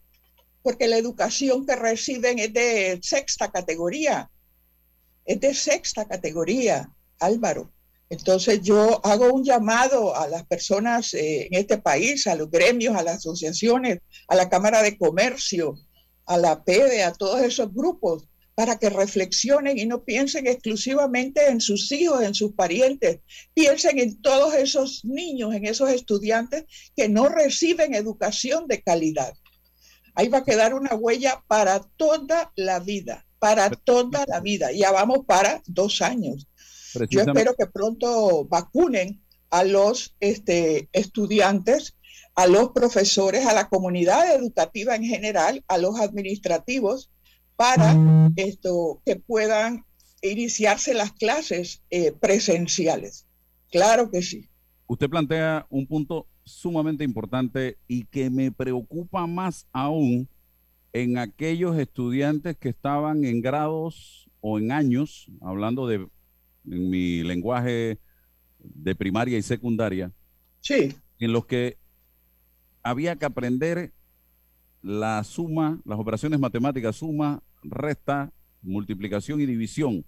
porque 0.61 0.87
la 0.87 0.97
educación 0.97 1.65
que 1.65 1.75
reciben 1.75 2.39
es 2.39 2.53
de 2.53 2.99
sexta 3.01 3.51
categoría, 3.51 4.29
es 5.25 5.39
de 5.39 5.53
sexta 5.53 6.07
categoría, 6.07 6.93
Álvaro. 7.19 7.73
Entonces 8.09 8.61
yo 8.61 9.05
hago 9.05 9.31
un 9.31 9.43
llamado 9.43 10.15
a 10.15 10.27
las 10.27 10.45
personas 10.45 11.13
eh, 11.13 11.47
en 11.51 11.59
este 11.59 11.77
país, 11.77 12.25
a 12.25 12.35
los 12.35 12.49
gremios, 12.49 12.95
a 12.95 13.03
las 13.03 13.17
asociaciones, 13.17 13.99
a 14.27 14.35
la 14.35 14.49
Cámara 14.49 14.81
de 14.81 14.97
Comercio, 14.97 15.75
a 16.25 16.37
la 16.37 16.63
PEDE, 16.63 17.03
a 17.03 17.13
todos 17.13 17.41
esos 17.41 17.73
grupos, 17.73 18.27
para 18.55 18.77
que 18.77 18.89
reflexionen 18.89 19.77
y 19.77 19.85
no 19.85 20.03
piensen 20.03 20.45
exclusivamente 20.45 21.47
en 21.47 21.61
sus 21.61 21.91
hijos, 21.93 22.21
en 22.23 22.33
sus 22.33 22.53
parientes, 22.53 23.19
piensen 23.53 23.99
en 23.99 24.21
todos 24.21 24.53
esos 24.53 25.05
niños, 25.05 25.53
en 25.53 25.65
esos 25.65 25.89
estudiantes 25.89 26.65
que 26.93 27.07
no 27.07 27.29
reciben 27.29 27.93
educación 27.93 28.67
de 28.67 28.81
calidad. 28.81 29.33
Ahí 30.13 30.27
va 30.27 30.39
a 30.39 30.43
quedar 30.43 30.73
una 30.73 30.93
huella 30.93 31.41
para 31.47 31.79
toda 31.95 32.51
la 32.57 32.79
vida, 32.79 33.25
para 33.39 33.69
toda 33.69 34.25
la 34.27 34.41
vida. 34.41 34.73
Ya 34.73 34.91
vamos 34.91 35.19
para 35.25 35.61
dos 35.65 36.01
años. 36.01 36.45
Yo 37.09 37.21
espero 37.21 37.53
que 37.55 37.67
pronto 37.67 38.45
vacunen 38.45 39.21
a 39.49 39.63
los 39.63 40.15
este, 40.19 40.89
estudiantes, 40.93 41.95
a 42.35 42.47
los 42.47 42.71
profesores, 42.71 43.45
a 43.45 43.53
la 43.53 43.67
comunidad 43.67 44.35
educativa 44.35 44.95
en 44.95 45.03
general, 45.03 45.63
a 45.67 45.77
los 45.77 45.99
administrativos, 45.99 47.09
para 47.55 47.95
esto, 48.37 49.01
que 49.05 49.17
puedan 49.17 49.83
iniciarse 50.21 50.93
las 50.93 51.11
clases 51.11 51.81
eh, 51.89 52.13
presenciales. 52.13 53.25
Claro 53.71 54.09
que 54.09 54.21
sí. 54.21 54.47
Usted 54.87 55.09
plantea 55.09 55.67
un 55.69 55.85
punto 55.85 56.27
sumamente 56.45 57.03
importante 57.03 57.77
y 57.87 58.05
que 58.05 58.29
me 58.29 58.51
preocupa 58.51 59.27
más 59.27 59.67
aún 59.71 60.27
en 60.93 61.17
aquellos 61.17 61.77
estudiantes 61.77 62.57
que 62.57 62.69
estaban 62.69 63.23
en 63.25 63.41
grados 63.41 64.29
o 64.41 64.57
en 64.57 64.71
años, 64.71 65.29
hablando 65.41 65.85
de 65.87 66.07
en 66.69 66.89
mi 66.89 67.23
lenguaje 67.23 67.99
de 68.59 68.95
primaria 68.95 69.37
y 69.37 69.41
secundaria, 69.41 70.11
sí. 70.61 70.95
en 71.19 71.33
los 71.33 71.45
que 71.45 71.77
había 72.83 73.15
que 73.15 73.25
aprender 73.25 73.93
la 74.81 75.23
suma, 75.23 75.81
las 75.85 75.99
operaciones 75.99 76.39
matemáticas, 76.39 76.97
suma, 76.97 77.43
resta, 77.63 78.31
multiplicación 78.61 79.41
y 79.41 79.45
división, 79.45 80.05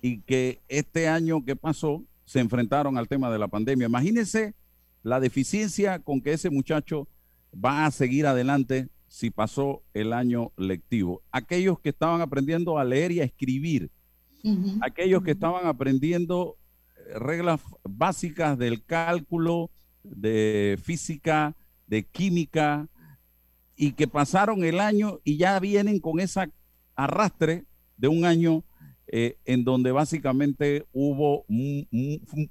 y 0.00 0.20
que 0.22 0.60
este 0.68 1.08
año 1.08 1.44
que 1.44 1.56
pasó 1.56 2.04
se 2.24 2.40
enfrentaron 2.40 2.96
al 2.96 3.08
tema 3.08 3.30
de 3.30 3.38
la 3.38 3.48
pandemia. 3.48 3.86
Imagínense 3.86 4.54
la 5.02 5.20
deficiencia 5.20 5.98
con 5.98 6.20
que 6.20 6.32
ese 6.32 6.50
muchacho 6.50 7.08
va 7.52 7.86
a 7.86 7.90
seguir 7.90 8.26
adelante 8.26 8.88
si 9.08 9.30
pasó 9.30 9.82
el 9.92 10.12
año 10.12 10.52
lectivo. 10.56 11.22
Aquellos 11.30 11.78
que 11.78 11.90
estaban 11.90 12.20
aprendiendo 12.20 12.78
a 12.78 12.84
leer 12.84 13.12
y 13.12 13.20
a 13.20 13.24
escribir, 13.24 13.90
aquellos 14.80 15.22
que 15.22 15.32
estaban 15.32 15.66
aprendiendo 15.66 16.56
eh, 16.96 17.18
reglas 17.18 17.60
básicas 17.84 18.58
del 18.58 18.84
cálculo, 18.84 19.70
de 20.02 20.78
física, 20.82 21.54
de 21.86 22.04
química, 22.04 22.88
y 23.76 23.92
que 23.92 24.06
pasaron 24.06 24.64
el 24.64 24.80
año 24.80 25.20
y 25.24 25.36
ya 25.36 25.58
vienen 25.58 25.98
con 25.98 26.20
esa 26.20 26.48
arrastre 26.94 27.64
de 27.96 28.08
un 28.08 28.24
año 28.24 28.64
eh, 29.06 29.38
en 29.44 29.64
donde 29.64 29.92
básicamente 29.92 30.86
hubo 30.92 31.44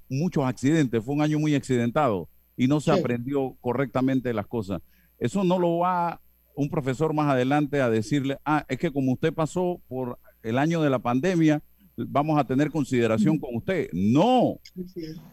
muchos 0.09 0.45
accidentes, 0.45 1.03
fue 1.03 1.15
un 1.15 1.21
año 1.21 1.39
muy 1.39 1.55
accidentado 1.55 2.29
y 2.55 2.67
no 2.67 2.79
se 2.79 2.91
aprendió 2.91 3.55
correctamente 3.61 4.33
las 4.33 4.47
cosas. 4.47 4.81
Eso 5.17 5.43
no 5.43 5.57
lo 5.57 5.79
va 5.79 6.21
un 6.55 6.69
profesor 6.69 7.13
más 7.13 7.31
adelante 7.31 7.81
a 7.81 7.89
decirle, 7.89 8.37
ah, 8.45 8.65
es 8.67 8.77
que 8.77 8.91
como 8.91 9.13
usted 9.13 9.33
pasó 9.33 9.81
por 9.87 10.19
el 10.43 10.57
año 10.57 10.81
de 10.81 10.89
la 10.89 10.99
pandemia, 10.99 11.63
vamos 12.07 12.39
a 12.39 12.43
tener 12.43 12.71
consideración 12.71 13.37
con 13.37 13.55
usted. 13.55 13.89
No, 13.93 14.59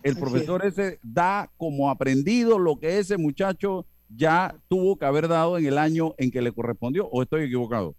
el 0.03 0.17
profesor 0.17 0.65
ese 0.65 0.99
da 1.03 1.51
como 1.57 1.91
aprendido 1.91 2.59
lo 2.59 2.79
que 2.79 2.99
ese 2.99 3.17
muchacho 3.17 3.87
ya 4.09 4.57
tuvo 4.69 4.99
que 4.99 5.05
haber 5.05 5.29
dado 5.29 5.59
en 5.59 5.67
el 5.67 5.79
año 5.79 6.15
en 6.19 6.31
que 6.31 6.43
le 6.43 6.53
correspondió, 6.53 7.09
o 7.09 7.23
estoy 7.23 7.45
equivocado. 7.45 7.95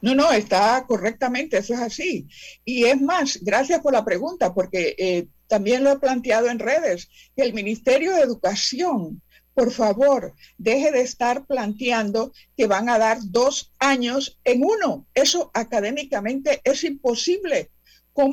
No, 0.00 0.14
no, 0.14 0.32
está 0.32 0.84
correctamente, 0.86 1.58
eso 1.58 1.74
es 1.74 1.80
así. 1.80 2.26
Y 2.64 2.84
es 2.84 3.00
más, 3.00 3.38
gracias 3.42 3.80
por 3.80 3.92
la 3.92 4.04
pregunta, 4.04 4.54
porque 4.54 4.94
eh, 4.98 5.28
también 5.48 5.84
lo 5.84 5.92
he 5.92 5.98
planteado 5.98 6.48
en 6.48 6.58
redes, 6.58 7.08
que 7.36 7.42
el 7.42 7.52
Ministerio 7.52 8.14
de 8.14 8.22
Educación, 8.22 9.22
por 9.54 9.70
favor, 9.70 10.34
deje 10.58 10.92
de 10.92 11.00
estar 11.00 11.46
planteando 11.46 12.32
que 12.56 12.66
van 12.66 12.88
a 12.88 12.98
dar 12.98 13.18
dos 13.24 13.72
años 13.78 14.38
en 14.44 14.62
uno. 14.62 15.06
Eso 15.14 15.50
académicamente 15.54 16.60
es 16.64 16.84
imposible 16.84 17.70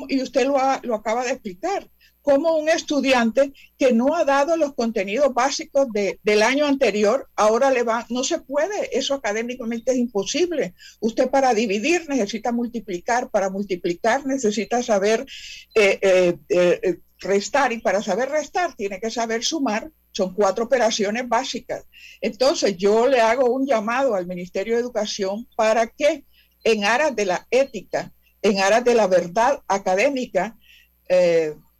y 0.08 0.22
usted 0.22 0.46
lo, 0.46 0.56
lo 0.82 0.94
acaba 0.94 1.24
de 1.24 1.32
explicar. 1.32 1.88
como 2.22 2.56
un 2.56 2.70
estudiante 2.70 3.52
que 3.78 3.92
no 3.92 4.14
ha 4.14 4.24
dado 4.24 4.56
los 4.56 4.72
contenidos 4.74 5.34
básicos 5.34 5.88
del 5.92 6.42
año 6.42 6.64
anterior, 6.64 7.28
ahora 7.36 7.70
le 7.70 7.82
va, 7.82 8.06
no 8.08 8.24
se 8.24 8.38
puede, 8.38 8.96
eso 8.96 9.12
académicamente 9.12 9.92
es 9.92 9.98
imposible. 9.98 10.72
Usted 11.00 11.28
para 11.28 11.52
dividir 11.52 12.08
necesita 12.08 12.50
multiplicar, 12.50 13.28
para 13.30 13.50
multiplicar 13.50 14.24
necesita 14.24 14.82
saber 14.82 15.26
eh, 15.74 15.98
eh, 16.00 16.38
eh, 16.48 17.00
restar 17.18 17.74
y 17.74 17.80
para 17.80 18.02
saber 18.02 18.30
restar 18.30 18.74
tiene 18.74 18.98
que 19.00 19.10
saber 19.10 19.44
sumar. 19.44 19.90
Son 20.12 20.32
cuatro 20.32 20.64
operaciones 20.64 21.28
básicas. 21.28 21.84
Entonces 22.22 22.74
yo 22.78 23.06
le 23.06 23.20
hago 23.20 23.52
un 23.52 23.66
llamado 23.66 24.14
al 24.14 24.26
Ministerio 24.26 24.76
de 24.76 24.80
Educación 24.80 25.46
para 25.56 25.88
que 25.88 26.24
en 26.62 26.84
aras 26.84 27.14
de 27.14 27.26
la 27.26 27.46
ética, 27.50 28.13
en 28.44 28.60
aras 28.60 28.84
de 28.84 28.94
la 28.94 29.08
verdad 29.08 29.62
académica, 29.66 30.56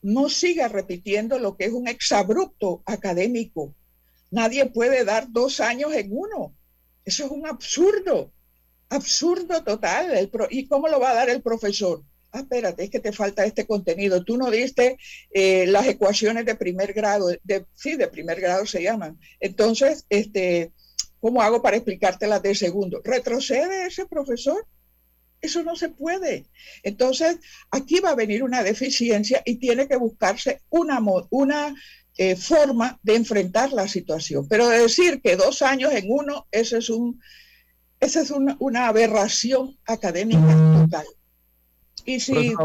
no 0.02 0.28
siga 0.28 0.68
repitiendo 0.68 1.38
lo 1.38 1.56
que 1.56 1.64
es 1.64 1.72
un 1.72 1.88
exabrupto 1.88 2.82
académico. 2.84 3.74
Nadie 4.30 4.66
puede 4.66 5.04
dar 5.04 5.26
dos 5.30 5.60
años 5.60 5.94
en 5.94 6.08
uno. 6.10 6.54
Eso 7.04 7.24
es 7.24 7.30
un 7.30 7.46
absurdo, 7.46 8.32
absurdo 8.88 9.62
total. 9.64 10.30
¿Y 10.50 10.66
cómo 10.66 10.88
lo 10.88 11.00
va 11.00 11.10
a 11.10 11.14
dar 11.14 11.30
el 11.30 11.40
profesor? 11.40 12.02
Ah, 12.32 12.40
espérate, 12.40 12.84
es 12.84 12.90
que 12.90 12.98
te 12.98 13.12
falta 13.12 13.46
este 13.46 13.66
contenido. 13.66 14.24
Tú 14.24 14.36
no 14.36 14.50
diste 14.50 14.98
eh, 15.32 15.66
las 15.68 15.86
ecuaciones 15.86 16.44
de 16.44 16.56
primer 16.56 16.92
grado, 16.92 17.28
sí, 17.74 17.96
de 17.96 18.08
primer 18.08 18.40
grado 18.40 18.66
se 18.66 18.82
llaman. 18.82 19.18
Entonces, 19.38 20.04
este, 20.10 20.72
¿cómo 21.20 21.40
hago 21.40 21.62
para 21.62 21.76
explicarte 21.76 22.26
las 22.26 22.42
de 22.42 22.54
segundo? 22.54 23.00
¿Retrocede 23.04 23.86
ese 23.86 24.04
profesor? 24.06 24.66
Eso 25.44 25.62
no 25.62 25.76
se 25.76 25.90
puede. 25.90 26.46
Entonces, 26.82 27.38
aquí 27.70 28.00
va 28.00 28.10
a 28.10 28.14
venir 28.14 28.42
una 28.42 28.62
deficiencia 28.62 29.42
y 29.44 29.56
tiene 29.56 29.86
que 29.86 29.96
buscarse 29.96 30.62
una, 30.70 30.98
una 31.28 31.74
eh, 32.16 32.34
forma 32.34 32.98
de 33.02 33.16
enfrentar 33.16 33.70
la 33.74 33.86
situación. 33.86 34.48
Pero 34.48 34.70
decir 34.70 35.20
que 35.20 35.36
dos 35.36 35.60
años 35.60 35.92
en 35.92 36.06
uno, 36.08 36.46
eso 36.50 36.78
es 36.78 36.88
un, 36.88 37.20
esa 38.00 38.22
es 38.22 38.30
una, 38.30 38.88
aberración 38.88 39.78
académica 39.84 40.80
total. 40.80 41.04
Y 42.06 42.20
si 42.20 42.32
en 42.32 42.56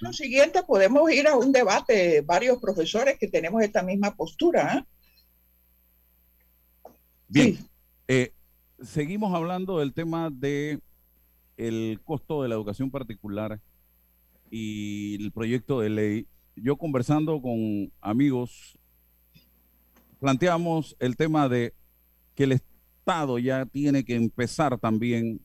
lo 0.00 0.12
siguiente 0.14 0.62
podemos 0.62 1.12
ir 1.12 1.26
a 1.26 1.36
un 1.36 1.52
debate, 1.52 2.22
varios 2.22 2.58
profesores 2.62 3.18
que 3.18 3.28
tenemos 3.28 3.62
esta 3.62 3.82
misma 3.82 4.16
postura. 4.16 4.78
¿eh? 4.78 4.84
Bien, 7.28 7.58
eh, 8.08 8.32
seguimos 8.82 9.34
hablando 9.34 9.80
del 9.80 9.92
tema 9.92 10.30
de 10.32 10.80
el 11.56 12.00
costo 12.04 12.42
de 12.42 12.48
la 12.48 12.54
educación 12.54 12.90
particular 12.90 13.60
y 14.50 15.22
el 15.22 15.32
proyecto 15.32 15.80
de 15.80 15.90
ley, 15.90 16.26
yo 16.56 16.76
conversando 16.76 17.40
con 17.40 17.92
amigos, 18.00 18.78
planteamos 20.20 20.96
el 20.98 21.16
tema 21.16 21.48
de 21.48 21.74
que 22.34 22.44
el 22.44 22.52
Estado 22.52 23.38
ya 23.38 23.66
tiene 23.66 24.04
que 24.04 24.14
empezar 24.14 24.78
también 24.78 25.40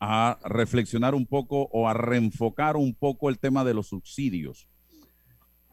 a 0.00 0.38
reflexionar 0.44 1.14
un 1.14 1.26
poco 1.26 1.68
o 1.72 1.88
a 1.88 1.94
reenfocar 1.94 2.76
un 2.76 2.92
poco 2.92 3.28
el 3.28 3.38
tema 3.38 3.64
de 3.64 3.72
los 3.72 3.86
subsidios. 3.86 4.68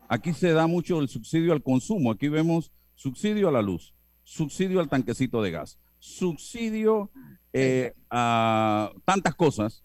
Aquí 0.07 0.33
se 0.33 0.51
da 0.51 0.67
mucho 0.67 0.99
el 1.01 1.09
subsidio 1.09 1.51
al 1.51 1.63
consumo. 1.63 2.11
Aquí 2.11 2.29
vemos 2.29 2.71
subsidio 2.95 3.49
a 3.49 3.51
la 3.51 3.61
luz, 3.61 3.95
subsidio 4.23 4.79
al 4.79 4.89
tanquecito 4.89 5.41
de 5.41 5.51
gas, 5.51 5.79
subsidio 5.97 7.11
eh, 7.53 7.93
a 8.09 8.91
tantas 9.05 9.35
cosas. 9.35 9.83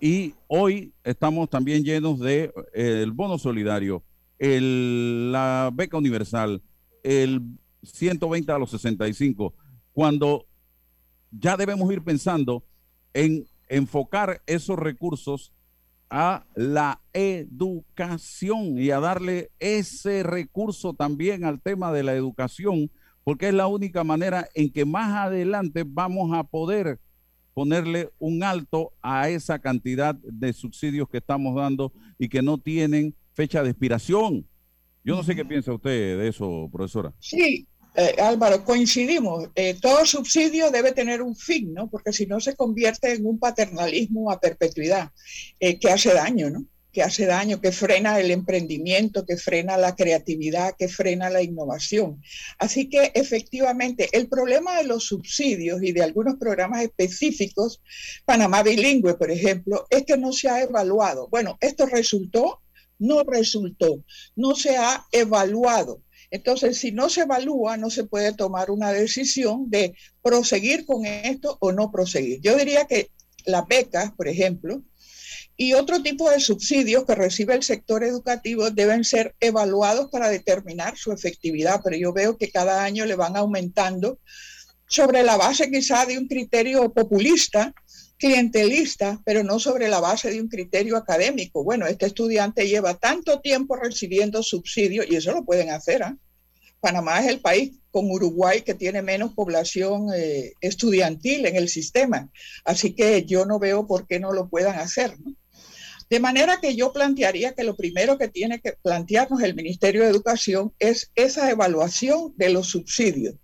Y 0.00 0.34
hoy 0.46 0.92
estamos 1.04 1.50
también 1.50 1.84
llenos 1.84 2.18
de 2.20 2.52
eh, 2.72 3.02
el 3.02 3.12
bono 3.12 3.38
solidario, 3.38 4.02
el, 4.38 5.30
la 5.30 5.70
beca 5.72 5.98
universal, 5.98 6.62
el 7.02 7.42
120 7.82 8.50
a 8.50 8.58
los 8.58 8.70
65, 8.70 9.54
cuando 9.92 10.46
ya 11.30 11.56
debemos 11.56 11.92
ir 11.92 12.02
pensando 12.02 12.64
en 13.12 13.46
enfocar 13.68 14.42
esos 14.46 14.78
recursos 14.78 15.52
a 16.08 16.44
la 16.54 17.00
educación 17.12 18.78
y 18.78 18.90
a 18.90 18.98
darle 18.98 19.50
ese 19.60 20.24
recurso 20.24 20.94
también 20.94 21.44
al 21.44 21.60
tema 21.60 21.92
de 21.92 22.02
la 22.02 22.14
educación 22.14 22.90
porque 23.24 23.48
es 23.48 23.54
la 23.54 23.66
única 23.66 24.04
manera 24.04 24.48
en 24.54 24.70
que 24.70 24.84
más 24.84 25.12
adelante 25.12 25.84
vamos 25.86 26.36
a 26.36 26.44
poder 26.44 26.98
ponerle 27.54 28.10
un 28.18 28.42
alto 28.42 28.92
a 29.02 29.28
esa 29.28 29.58
cantidad 29.58 30.14
de 30.14 30.52
subsidios 30.52 31.08
que 31.08 31.18
estamos 31.18 31.54
dando 31.54 31.92
y 32.18 32.28
que 32.28 32.42
no 32.42 32.58
tienen 32.58 33.14
fecha 33.34 33.62
de 33.62 33.70
expiración. 33.70 34.46
Yo 35.04 35.16
no 35.16 35.22
sé 35.22 35.34
qué 35.34 35.44
piensa 35.44 35.72
usted 35.72 36.18
de 36.18 36.28
eso, 36.28 36.68
profesora. 36.72 37.12
Sí, 37.18 37.66
eh, 37.96 38.16
Álvaro, 38.20 38.64
coincidimos. 38.64 39.48
Eh, 39.54 39.76
todo 39.80 40.04
subsidio 40.04 40.70
debe 40.70 40.92
tener 40.92 41.22
un 41.22 41.34
fin, 41.34 41.72
¿no? 41.74 41.88
Porque 41.88 42.12
si 42.12 42.26
no 42.26 42.38
se 42.40 42.54
convierte 42.54 43.12
en 43.12 43.26
un 43.26 43.38
paternalismo 43.38 44.30
a 44.30 44.40
perpetuidad, 44.40 45.10
eh, 45.58 45.78
que 45.78 45.90
hace 45.90 46.14
daño, 46.14 46.50
¿no? 46.50 46.64
Que 46.92 47.02
hace 47.02 47.26
daño, 47.26 47.60
que 47.60 47.72
frena 47.72 48.18
el 48.18 48.30
emprendimiento, 48.30 49.24
que 49.24 49.36
frena 49.36 49.76
la 49.76 49.94
creatividad, 49.94 50.74
que 50.78 50.88
frena 50.88 51.30
la 51.30 51.42
innovación. 51.42 52.22
Así 52.58 52.88
que 52.88 53.12
efectivamente 53.14 54.08
el 54.12 54.28
problema 54.28 54.76
de 54.78 54.84
los 54.84 55.04
subsidios 55.04 55.82
y 55.82 55.92
de 55.92 56.02
algunos 56.02 56.36
programas 56.36 56.82
específicos, 56.82 57.80
Panamá 58.24 58.62
Bilingüe, 58.62 59.14
por 59.14 59.30
ejemplo, 59.30 59.86
es 59.90 60.04
que 60.04 60.16
no 60.16 60.32
se 60.32 60.48
ha 60.48 60.62
evaluado. 60.62 61.28
Bueno, 61.28 61.56
esto 61.60 61.86
resultó, 61.86 62.60
no 62.98 63.22
resultó, 63.24 64.04
no 64.36 64.54
se 64.54 64.76
ha 64.76 65.06
evaluado. 65.12 66.02
Entonces, 66.30 66.78
si 66.78 66.92
no 66.92 67.08
se 67.08 67.22
evalúa, 67.22 67.76
no 67.76 67.90
se 67.90 68.04
puede 68.04 68.32
tomar 68.32 68.70
una 68.70 68.92
decisión 68.92 69.68
de 69.68 69.94
proseguir 70.22 70.86
con 70.86 71.04
esto 71.04 71.56
o 71.60 71.72
no 71.72 71.90
proseguir. 71.90 72.40
Yo 72.40 72.56
diría 72.56 72.84
que 72.84 73.10
las 73.46 73.66
becas, 73.66 74.12
por 74.12 74.28
ejemplo, 74.28 74.82
y 75.62 75.74
otro 75.74 76.02
tipo 76.02 76.30
de 76.30 76.40
subsidios 76.40 77.04
que 77.04 77.14
recibe 77.14 77.54
el 77.54 77.62
sector 77.62 78.02
educativo 78.02 78.70
deben 78.70 79.04
ser 79.04 79.34
evaluados 79.40 80.08
para 80.10 80.30
determinar 80.30 80.96
su 80.96 81.12
efectividad, 81.12 81.82
pero 81.84 81.98
yo 81.98 82.14
veo 82.14 82.38
que 82.38 82.50
cada 82.50 82.82
año 82.82 83.04
le 83.04 83.14
van 83.14 83.36
aumentando 83.36 84.18
sobre 84.88 85.22
la 85.22 85.36
base 85.36 85.70
quizá 85.70 86.06
de 86.06 86.16
un 86.16 86.28
criterio 86.28 86.90
populista, 86.94 87.74
clientelista, 88.16 89.20
pero 89.26 89.44
no 89.44 89.58
sobre 89.58 89.88
la 89.88 90.00
base 90.00 90.30
de 90.30 90.40
un 90.40 90.48
criterio 90.48 90.96
académico. 90.96 91.62
Bueno, 91.62 91.86
este 91.86 92.06
estudiante 92.06 92.66
lleva 92.66 92.94
tanto 92.94 93.40
tiempo 93.40 93.76
recibiendo 93.76 94.42
subsidios 94.42 95.04
y 95.10 95.16
eso 95.16 95.30
lo 95.32 95.44
pueden 95.44 95.68
hacer. 95.68 96.00
¿eh? 96.00 96.16
Panamá 96.80 97.20
es 97.20 97.26
el 97.26 97.40
país 97.40 97.72
con 97.90 98.10
Uruguay 98.10 98.62
que 98.62 98.72
tiene 98.72 99.02
menos 99.02 99.34
población 99.34 100.06
eh, 100.16 100.54
estudiantil 100.62 101.44
en 101.44 101.56
el 101.56 101.68
sistema, 101.68 102.30
así 102.64 102.94
que 102.94 103.26
yo 103.26 103.44
no 103.44 103.58
veo 103.58 103.86
por 103.86 104.06
qué 104.06 104.18
no 104.18 104.32
lo 104.32 104.48
puedan 104.48 104.78
hacer. 104.78 105.20
¿no? 105.20 105.36
De 106.10 106.18
manera 106.18 106.60
que 106.60 106.74
yo 106.74 106.92
plantearía 106.92 107.54
que 107.54 107.62
lo 107.62 107.76
primero 107.76 108.18
que 108.18 108.26
tiene 108.26 108.60
que 108.60 108.72
plantearnos 108.82 109.42
el 109.42 109.54
Ministerio 109.54 110.02
de 110.02 110.10
Educación 110.10 110.74
es 110.80 111.12
esa 111.14 111.48
evaluación 111.48 112.34
de 112.36 112.50
los 112.50 112.66
subsidios 112.66 113.36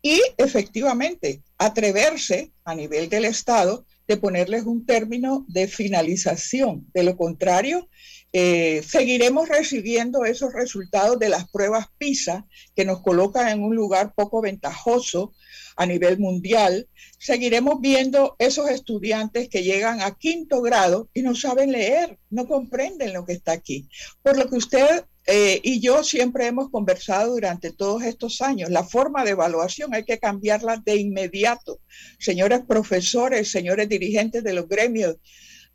y 0.00 0.22
efectivamente 0.38 1.42
atreverse 1.58 2.52
a 2.64 2.74
nivel 2.74 3.10
del 3.10 3.26
Estado 3.26 3.84
de 4.08 4.16
ponerles 4.16 4.64
un 4.64 4.86
término 4.86 5.44
de 5.48 5.68
finalización. 5.68 6.86
De 6.94 7.02
lo 7.02 7.14
contrario, 7.16 7.90
eh, 8.32 8.82
seguiremos 8.86 9.48
recibiendo 9.48 10.24
esos 10.24 10.54
resultados 10.54 11.18
de 11.18 11.28
las 11.28 11.48
pruebas 11.50 11.88
PISA 11.98 12.46
que 12.74 12.86
nos 12.86 13.02
colocan 13.02 13.48
en 13.48 13.62
un 13.62 13.76
lugar 13.76 14.14
poco 14.14 14.40
ventajoso 14.40 15.34
a 15.76 15.86
nivel 15.86 16.18
mundial, 16.18 16.88
seguiremos 17.18 17.80
viendo 17.80 18.36
esos 18.38 18.70
estudiantes 18.70 19.48
que 19.48 19.62
llegan 19.62 20.00
a 20.00 20.16
quinto 20.16 20.62
grado 20.62 21.08
y 21.14 21.22
no 21.22 21.34
saben 21.34 21.72
leer, 21.72 22.18
no 22.30 22.46
comprenden 22.46 23.12
lo 23.12 23.24
que 23.24 23.32
está 23.32 23.52
aquí. 23.52 23.88
Por 24.22 24.36
lo 24.36 24.48
que 24.48 24.56
usted 24.56 25.04
eh, 25.26 25.58
y 25.62 25.80
yo 25.80 26.04
siempre 26.04 26.46
hemos 26.46 26.70
conversado 26.70 27.32
durante 27.32 27.72
todos 27.72 28.02
estos 28.02 28.42
años. 28.42 28.70
La 28.70 28.84
forma 28.84 29.24
de 29.24 29.30
evaluación 29.30 29.94
hay 29.94 30.04
que 30.04 30.18
cambiarla 30.18 30.82
de 30.84 30.96
inmediato. 30.96 31.80
Señores 32.18 32.60
profesores, 32.68 33.50
señores 33.50 33.88
dirigentes 33.88 34.44
de 34.44 34.52
los 34.52 34.68
gremios, 34.68 35.16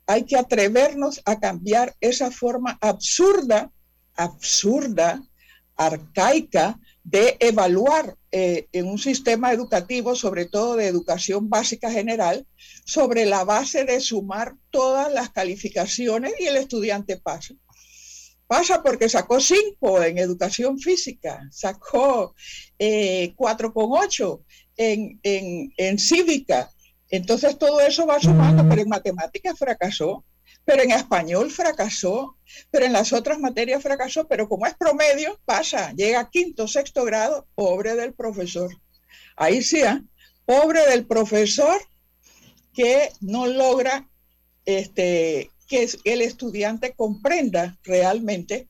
hay 0.06 0.24
que 0.24 0.36
atrevernos 0.36 1.20
a 1.24 1.40
cambiar 1.40 1.96
esa 2.00 2.30
forma 2.30 2.78
absurda, 2.80 3.72
absurda, 4.14 5.22
arcaica 5.76 6.78
de 7.02 7.36
evaluar 7.40 8.16
eh, 8.32 8.68
en 8.72 8.86
un 8.86 8.98
sistema 8.98 9.52
educativo, 9.52 10.14
sobre 10.14 10.46
todo 10.46 10.76
de 10.76 10.86
educación 10.86 11.48
básica 11.48 11.90
general, 11.90 12.46
sobre 12.84 13.26
la 13.26 13.44
base 13.44 13.84
de 13.84 14.00
sumar 14.00 14.54
todas 14.70 15.12
las 15.12 15.30
calificaciones 15.30 16.32
y 16.38 16.46
el 16.46 16.56
estudiante 16.56 17.16
pasa. 17.16 17.54
Pasa 18.46 18.82
porque 18.82 19.08
sacó 19.08 19.40
cinco 19.40 20.02
en 20.02 20.18
educación 20.18 20.78
física, 20.78 21.46
sacó 21.50 22.34
eh, 22.78 23.34
4,8 23.36 24.44
en, 24.76 25.20
en, 25.22 25.72
en 25.76 25.98
cívica. 25.98 26.70
Entonces 27.08 27.58
todo 27.58 27.80
eso 27.80 28.06
va 28.06 28.20
sumando, 28.20 28.68
pero 28.68 28.82
en 28.82 28.88
matemáticas 28.88 29.58
fracasó 29.58 30.24
pero 30.70 30.84
en 30.84 30.92
español 30.92 31.50
fracasó, 31.50 32.36
pero 32.70 32.86
en 32.86 32.92
las 32.92 33.12
otras 33.12 33.40
materias 33.40 33.82
fracasó, 33.82 34.28
pero 34.28 34.48
como 34.48 34.66
es 34.66 34.74
promedio, 34.76 35.36
pasa, 35.44 35.92
llega 35.94 36.20
a 36.20 36.30
quinto, 36.30 36.68
sexto 36.68 37.04
grado, 37.04 37.48
pobre 37.56 37.96
del 37.96 38.14
profesor. 38.14 38.70
Ahí 39.34 39.62
sí, 39.62 39.80
¿eh? 39.80 40.00
pobre 40.46 40.86
del 40.86 41.06
profesor 41.06 41.76
que 42.72 43.10
no 43.20 43.48
logra 43.48 44.08
este, 44.64 45.50
que 45.66 45.88
el 46.04 46.22
estudiante 46.22 46.94
comprenda 46.94 47.76
realmente 47.82 48.68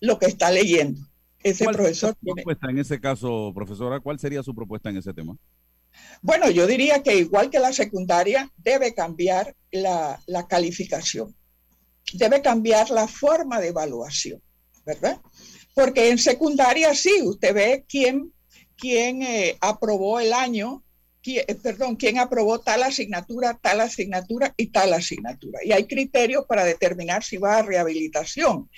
lo 0.00 0.18
que 0.18 0.26
está 0.26 0.50
leyendo. 0.50 1.00
Ese 1.42 1.64
profesor. 1.64 2.14
Su 2.20 2.34
propuesta 2.34 2.68
en 2.68 2.78
ese 2.78 3.00
caso, 3.00 3.52
profesora? 3.54 4.00
¿Cuál 4.00 4.18
sería 4.18 4.42
su 4.42 4.54
propuesta 4.54 4.90
en 4.90 4.98
ese 4.98 5.14
tema? 5.14 5.34
Bueno, 6.20 6.50
yo 6.50 6.66
diría 6.66 7.02
que 7.02 7.16
igual 7.16 7.50
que 7.50 7.58
la 7.58 7.72
secundaria, 7.72 8.50
debe 8.56 8.94
cambiar 8.94 9.54
la, 9.70 10.20
calificación, 10.48 11.34
debe 12.14 12.42
cambiar 12.42 12.90
la 12.90 13.08
forma 13.08 13.60
de 13.60 13.68
evaluación, 13.68 14.42
¿verdad? 14.84 15.20
Porque 15.74 16.10
en 16.10 16.18
secundaria 16.18 16.94
sí, 16.94 17.22
usted 17.22 17.54
ve 17.54 17.84
quién, 17.88 18.32
quién 18.76 19.22
eh, 19.22 19.56
aprobó 19.60 20.20
el 20.20 20.32
año 20.32 20.82
eh, 21.36 21.54
perdón, 21.62 21.96
quién 21.96 22.18
aprobó 22.18 22.60
tal 22.60 22.82
asignatura, 22.82 23.58
tal 23.60 23.80
asignatura 23.80 24.54
y 24.56 24.68
tal 24.68 24.94
asignatura. 24.94 25.60
Y 25.62 25.72
hay 25.72 25.86
criterios 25.86 26.46
para 26.46 26.64
determinar 26.64 27.22
si 27.22 27.36
va 27.36 27.58
a 27.58 27.62
rehabilitación. 27.62 28.70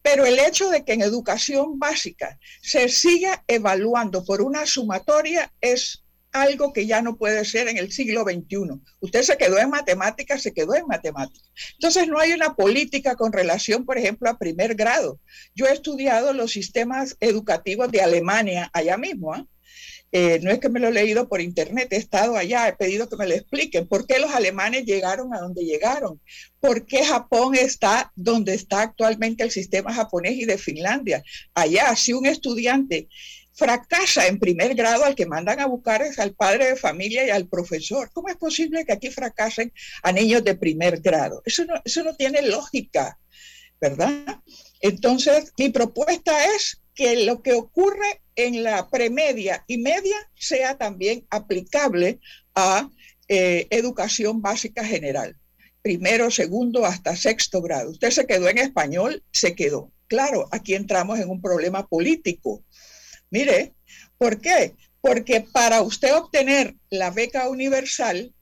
Pero 0.00 0.24
el 0.24 0.38
hecho 0.38 0.70
de 0.70 0.84
que 0.84 0.94
en 0.94 1.02
educación 1.02 1.78
básica 1.78 2.38
se 2.62 2.88
siga 2.88 3.44
evaluando 3.46 4.24
por 4.24 4.40
una 4.40 4.64
sumatoria 4.66 5.52
es 5.60 6.02
algo 6.32 6.72
que 6.72 6.86
ya 6.86 7.02
no 7.02 7.16
puede 7.16 7.44
ser 7.44 7.68
en 7.68 7.78
el 7.78 7.92
siglo 7.92 8.22
XXI. 8.22 8.80
Usted 9.00 9.22
se 9.22 9.36
quedó 9.36 9.58
en 9.58 9.70
matemáticas, 9.70 10.42
se 10.42 10.52
quedó 10.52 10.74
en 10.74 10.86
matemáticas. 10.86 11.50
Entonces 11.74 12.08
no 12.08 12.18
hay 12.18 12.32
una 12.32 12.54
política 12.54 13.16
con 13.16 13.32
relación, 13.32 13.84
por 13.84 13.98
ejemplo, 13.98 14.28
a 14.28 14.38
primer 14.38 14.74
grado. 14.74 15.20
Yo 15.54 15.66
he 15.66 15.72
estudiado 15.72 16.32
los 16.32 16.52
sistemas 16.52 17.16
educativos 17.20 17.90
de 17.90 18.02
Alemania 18.02 18.70
allá 18.72 18.96
mismo. 18.96 19.34
¿eh? 19.36 19.44
Eh, 20.10 20.40
no 20.42 20.50
es 20.50 20.58
que 20.58 20.70
me 20.70 20.80
lo 20.80 20.88
he 20.88 20.92
leído 20.92 21.28
por 21.28 21.42
internet, 21.42 21.88
he 21.90 21.96
estado 21.96 22.36
allá, 22.36 22.66
he 22.66 22.72
pedido 22.72 23.08
que 23.08 23.16
me 23.16 23.26
lo 23.26 23.34
expliquen. 23.34 23.86
¿Por 23.86 24.06
qué 24.06 24.18
los 24.18 24.30
alemanes 24.30 24.86
llegaron 24.86 25.34
a 25.34 25.40
donde 25.40 25.64
llegaron? 25.64 26.20
¿Por 26.60 26.86
qué 26.86 27.04
Japón 27.04 27.54
está 27.54 28.10
donde 28.16 28.54
está 28.54 28.82
actualmente 28.82 29.44
el 29.44 29.50
sistema 29.50 29.92
japonés 29.92 30.32
y 30.36 30.46
de 30.46 30.56
Finlandia? 30.56 31.22
Allá, 31.52 31.94
si 31.94 32.14
un 32.14 32.24
estudiante 32.24 33.08
fracasa 33.58 34.28
en 34.28 34.38
primer 34.38 34.76
grado, 34.76 35.04
al 35.04 35.16
que 35.16 35.26
mandan 35.26 35.58
a 35.58 35.66
buscar 35.66 36.00
es 36.02 36.20
al 36.20 36.32
padre 36.32 36.66
de 36.68 36.76
familia 36.76 37.26
y 37.26 37.30
al 37.30 37.48
profesor. 37.48 38.08
¿Cómo 38.12 38.28
es 38.28 38.36
posible 38.36 38.84
que 38.84 38.92
aquí 38.92 39.10
fracasen 39.10 39.72
a 40.04 40.12
niños 40.12 40.44
de 40.44 40.54
primer 40.54 41.00
grado? 41.00 41.42
Eso 41.44 41.64
no, 41.64 41.74
eso 41.84 42.04
no 42.04 42.14
tiene 42.14 42.42
lógica, 42.42 43.18
¿verdad? 43.80 44.40
Entonces, 44.80 45.52
mi 45.58 45.70
propuesta 45.70 46.54
es 46.54 46.80
que 46.94 47.24
lo 47.24 47.42
que 47.42 47.54
ocurre 47.54 48.22
en 48.36 48.62
la 48.62 48.88
premedia 48.88 49.64
y 49.66 49.78
media 49.78 50.16
sea 50.36 50.78
también 50.78 51.26
aplicable 51.28 52.20
a 52.54 52.88
eh, 53.26 53.66
educación 53.70 54.40
básica 54.40 54.84
general. 54.84 55.36
Primero, 55.82 56.30
segundo, 56.30 56.84
hasta 56.84 57.16
sexto 57.16 57.60
grado. 57.60 57.90
Usted 57.90 58.10
se 58.10 58.26
quedó 58.26 58.48
en 58.48 58.58
español, 58.58 59.24
se 59.32 59.56
quedó. 59.56 59.92
Claro, 60.06 60.48
aquí 60.52 60.74
entramos 60.74 61.18
en 61.18 61.28
un 61.28 61.42
problema 61.42 61.86
político. 61.86 62.64
Mire, 63.30 63.74
¿por 64.16 64.40
qué? 64.40 64.74
Porque 65.00 65.40
para 65.40 65.82
usted 65.82 66.14
obtener 66.14 66.74
la 66.90 67.10
beca 67.10 67.48
universal, 67.48 68.32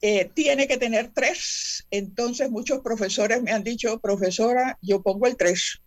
eh, 0.00 0.30
tiene 0.34 0.66
que 0.66 0.78
tener 0.78 1.12
tres. 1.14 1.86
Entonces 1.90 2.50
muchos 2.50 2.80
profesores 2.80 3.42
me 3.42 3.52
han 3.52 3.62
dicho, 3.62 4.00
profesora, 4.00 4.78
yo 4.82 5.02
pongo 5.02 5.26
el 5.26 5.36
tres. 5.36 5.80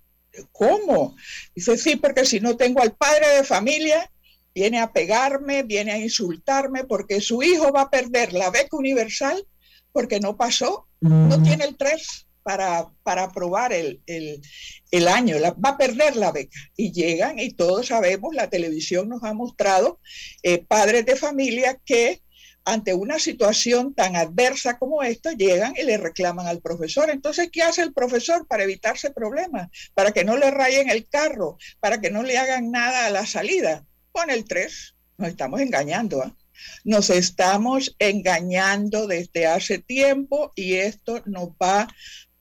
¿Cómo? 0.51 1.15
Dice, 1.55 1.77
sí, 1.77 1.95
porque 1.95 2.25
si 2.25 2.39
no 2.39 2.57
tengo 2.57 2.81
al 2.81 2.95
padre 2.95 3.27
de 3.35 3.43
familia, 3.43 4.09
viene 4.53 4.79
a 4.79 4.91
pegarme, 4.91 5.63
viene 5.63 5.91
a 5.91 5.97
insultarme, 5.97 6.83
porque 6.83 7.21
su 7.21 7.43
hijo 7.43 7.71
va 7.71 7.81
a 7.81 7.89
perder 7.89 8.33
la 8.33 8.49
beca 8.49 8.77
universal 8.77 9.45
porque 9.91 10.19
no 10.19 10.35
pasó, 10.35 10.87
no 10.99 11.37
mm. 11.37 11.43
tiene 11.43 11.63
el 11.63 11.77
3 11.77 12.24
para, 12.45 12.91
para 13.01 13.23
aprobar 13.23 13.73
el, 13.73 13.99
año, 15.07 15.37
va 15.41 15.69
a 15.69 15.77
perder 15.79 16.15
la 16.15 16.31
beca. 16.31 16.55
Y 16.77 16.91
llegan, 16.91 17.39
y 17.39 17.53
todos 17.53 17.87
sabemos, 17.87 18.35
la 18.35 18.51
televisión 18.51 19.09
nos 19.09 19.23
ha 19.23 19.33
mostrado 19.33 19.99
eh, 20.43 20.63
padres 20.63 21.07
de 21.07 21.15
familia 21.15 21.81
que 21.83 22.21
ante 22.63 22.93
una 22.93 23.17
situación 23.17 23.95
tan 23.95 24.15
adversa 24.15 24.77
como 24.77 25.01
esta, 25.01 25.33
llegan 25.33 25.73
y 25.75 25.83
le 25.85 25.97
reclaman 25.97 26.45
al 26.45 26.61
profesor. 26.61 27.09
Entonces, 27.09 27.49
¿qué 27.51 27.63
hace 27.63 27.81
el 27.81 27.93
profesor 27.93 28.45
para 28.45 28.63
evitarse 28.63 29.09
problemas? 29.09 29.69
Para 29.95 30.11
que 30.11 30.23
no 30.23 30.37
le 30.37 30.51
rayen 30.51 30.91
el 30.91 31.09
carro, 31.09 31.57
para 31.79 31.99
que 31.99 32.11
no 32.11 32.21
le 32.21 32.37
hagan 32.37 32.69
nada 32.69 33.07
a 33.07 33.09
la 33.09 33.25
salida. 33.25 33.87
Pone 34.11 34.33
el 34.33 34.45
3. 34.45 34.95
Nos 35.17 35.29
estamos 35.29 35.61
engañando. 35.61 36.21
¿ah? 36.21 36.35
Nos 36.83 37.09
estamos 37.09 37.95
engañando 37.99 39.07
desde 39.07 39.47
hace 39.47 39.79
tiempo 39.79 40.51
y 40.55 40.75
esto 40.75 41.21
nos 41.25 41.49
va 41.49 41.87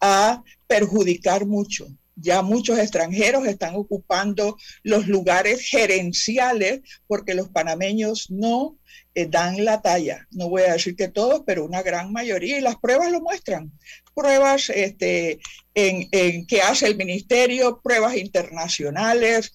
a 0.05 0.45
perjudicar 0.67 1.47
mucho. 1.47 1.89
Ya 2.15 2.43
muchos 2.43 2.79
extranjeros 2.79 3.47
están 3.47 3.75
ocupando 3.75 4.59
los 4.83 5.09
lugares 5.09 5.63
gerenciales 5.63 6.83
porque 7.07 7.35
los 7.35 7.49
panameños 7.49 8.31
no 8.31 8.79
eh, 9.15 9.27
dan 9.27 9.65
la 9.65 9.81
talla. 9.81 10.29
No 10.31 10.51
voy 10.51 10.63
a 10.63 10.75
decir 10.75 10.95
que 10.95 11.09
todos, 11.09 11.43
pero 11.47 11.65
una 11.65 11.83
gran 11.83 12.13
mayoría, 12.13 12.59
y 12.59 12.61
las 12.61 12.77
pruebas 12.77 13.11
lo 13.11 13.23
muestran. 13.23 13.73
Pruebas 14.15 14.69
este, 14.69 15.41
en, 15.75 16.47
que 16.47 16.61
hace 16.61 16.87
el 16.87 16.97
ministerio, 16.97 17.81
pruebas 17.83 18.15
internacionales, 18.17 19.55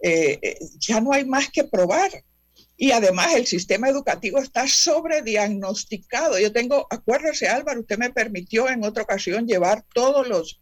eh, 0.00 0.38
eh, 0.40 0.58
ya 0.78 1.00
no 1.00 1.12
hay 1.12 1.24
más 1.24 1.50
que 1.50 1.64
probar. 1.64 2.10
Y 2.80 2.92
además 2.92 3.34
el 3.34 3.44
sistema 3.48 3.88
educativo 3.88 4.38
está 4.38 4.68
sobrediagnosticado. 4.68 6.38
Yo 6.38 6.52
tengo, 6.52 6.86
acuérdese 6.90 7.48
Álvaro, 7.48 7.80
usted 7.80 7.98
me 7.98 8.10
permitió 8.10 8.68
en 8.68 8.84
otra 8.84 9.02
ocasión 9.02 9.48
llevar 9.48 9.84
todos 9.92 10.28
los, 10.28 10.60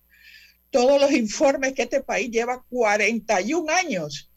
todos 0.70 0.98
los 0.98 1.12
informes 1.12 1.74
que 1.74 1.82
este 1.82 2.02
país 2.02 2.30
lleva 2.30 2.64
41 2.70 3.70
años 3.70 4.30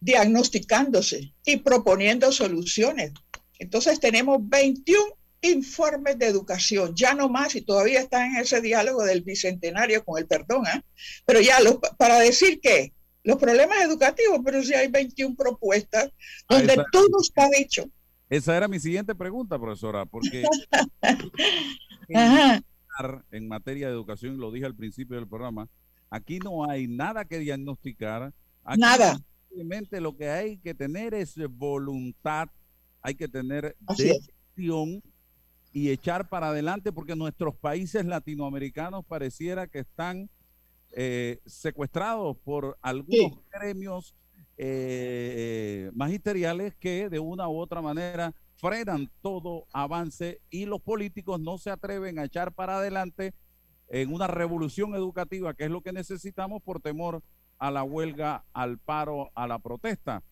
diagnosticándose 0.00 1.34
y 1.44 1.58
proponiendo 1.58 2.32
soluciones. 2.32 3.12
Entonces 3.58 4.00
tenemos 4.00 4.38
21 4.40 5.18
informes 5.42 6.18
de 6.18 6.26
educación, 6.28 6.94
ya 6.96 7.12
no 7.12 7.28
más, 7.28 7.54
y 7.54 7.60
todavía 7.60 8.00
están 8.00 8.30
en 8.30 8.36
ese 8.38 8.62
diálogo 8.62 9.04
del 9.04 9.20
bicentenario 9.20 10.02
con 10.02 10.18
el 10.18 10.26
perdón, 10.26 10.66
¿eh? 10.66 10.82
pero 11.26 11.42
ya 11.42 11.58
para 11.98 12.18
decir 12.18 12.58
que 12.60 12.94
los 13.24 13.36
problemas 13.36 13.82
educativos, 13.82 14.40
pero 14.44 14.62
si 14.62 14.74
hay 14.74 14.88
21 14.88 15.34
propuestas 15.36 16.10
donde 16.48 16.76
todo 16.92 17.20
está 17.20 17.48
dicho. 17.50 17.84
Esa 18.28 18.56
era 18.56 18.68
mi 18.68 18.78
siguiente 18.78 19.14
pregunta, 19.14 19.58
profesora, 19.58 20.04
porque 20.04 20.44
en, 22.08 22.64
en 23.30 23.48
materia 23.48 23.88
de 23.88 23.92
educación, 23.92 24.38
lo 24.38 24.52
dije 24.52 24.66
al 24.66 24.74
principio 24.74 25.16
del 25.16 25.28
programa, 25.28 25.68
aquí 26.10 26.38
no 26.38 26.68
hay 26.68 26.86
nada 26.86 27.24
que 27.24 27.38
diagnosticar. 27.38 28.32
nada. 28.76 29.18
Simplemente 29.48 30.00
lo 30.00 30.16
que 30.16 30.28
hay 30.28 30.58
que 30.58 30.74
tener 30.74 31.14
es 31.14 31.34
voluntad 31.48 32.48
hay 33.02 33.14
que 33.14 33.28
tener 33.28 33.76
decisión 33.96 35.02
y 35.72 35.90
echar 35.90 36.28
para 36.28 36.48
adelante 36.48 36.92
porque 36.92 37.14
nuestros 37.14 37.56
países 37.56 38.04
latinoamericanos 38.04 39.04
pareciera 39.06 39.66
que 39.66 39.80
están 39.80 40.28
eh, 41.00 41.38
secuestrados 41.46 42.36
por 42.38 42.76
algunos 42.82 43.38
gremios 43.52 44.16
eh, 44.56 45.92
magisteriales 45.94 46.74
que 46.74 47.08
de 47.08 47.20
una 47.20 47.48
u 47.48 47.56
otra 47.56 47.80
manera 47.80 48.34
frenan 48.56 49.08
todo 49.22 49.68
avance 49.72 50.40
y 50.50 50.66
los 50.66 50.80
políticos 50.80 51.38
no 51.38 51.56
se 51.56 51.70
atreven 51.70 52.18
a 52.18 52.24
echar 52.24 52.52
para 52.52 52.78
adelante 52.78 53.32
en 53.86 54.12
una 54.12 54.26
revolución 54.26 54.96
educativa, 54.96 55.54
que 55.54 55.66
es 55.66 55.70
lo 55.70 55.82
que 55.82 55.92
necesitamos 55.92 56.60
por 56.64 56.80
temor 56.80 57.22
a 57.60 57.70
la 57.70 57.84
huelga, 57.84 58.44
al 58.52 58.78
paro, 58.78 59.30
a 59.36 59.46
la 59.46 59.60
protesta. 59.60 60.24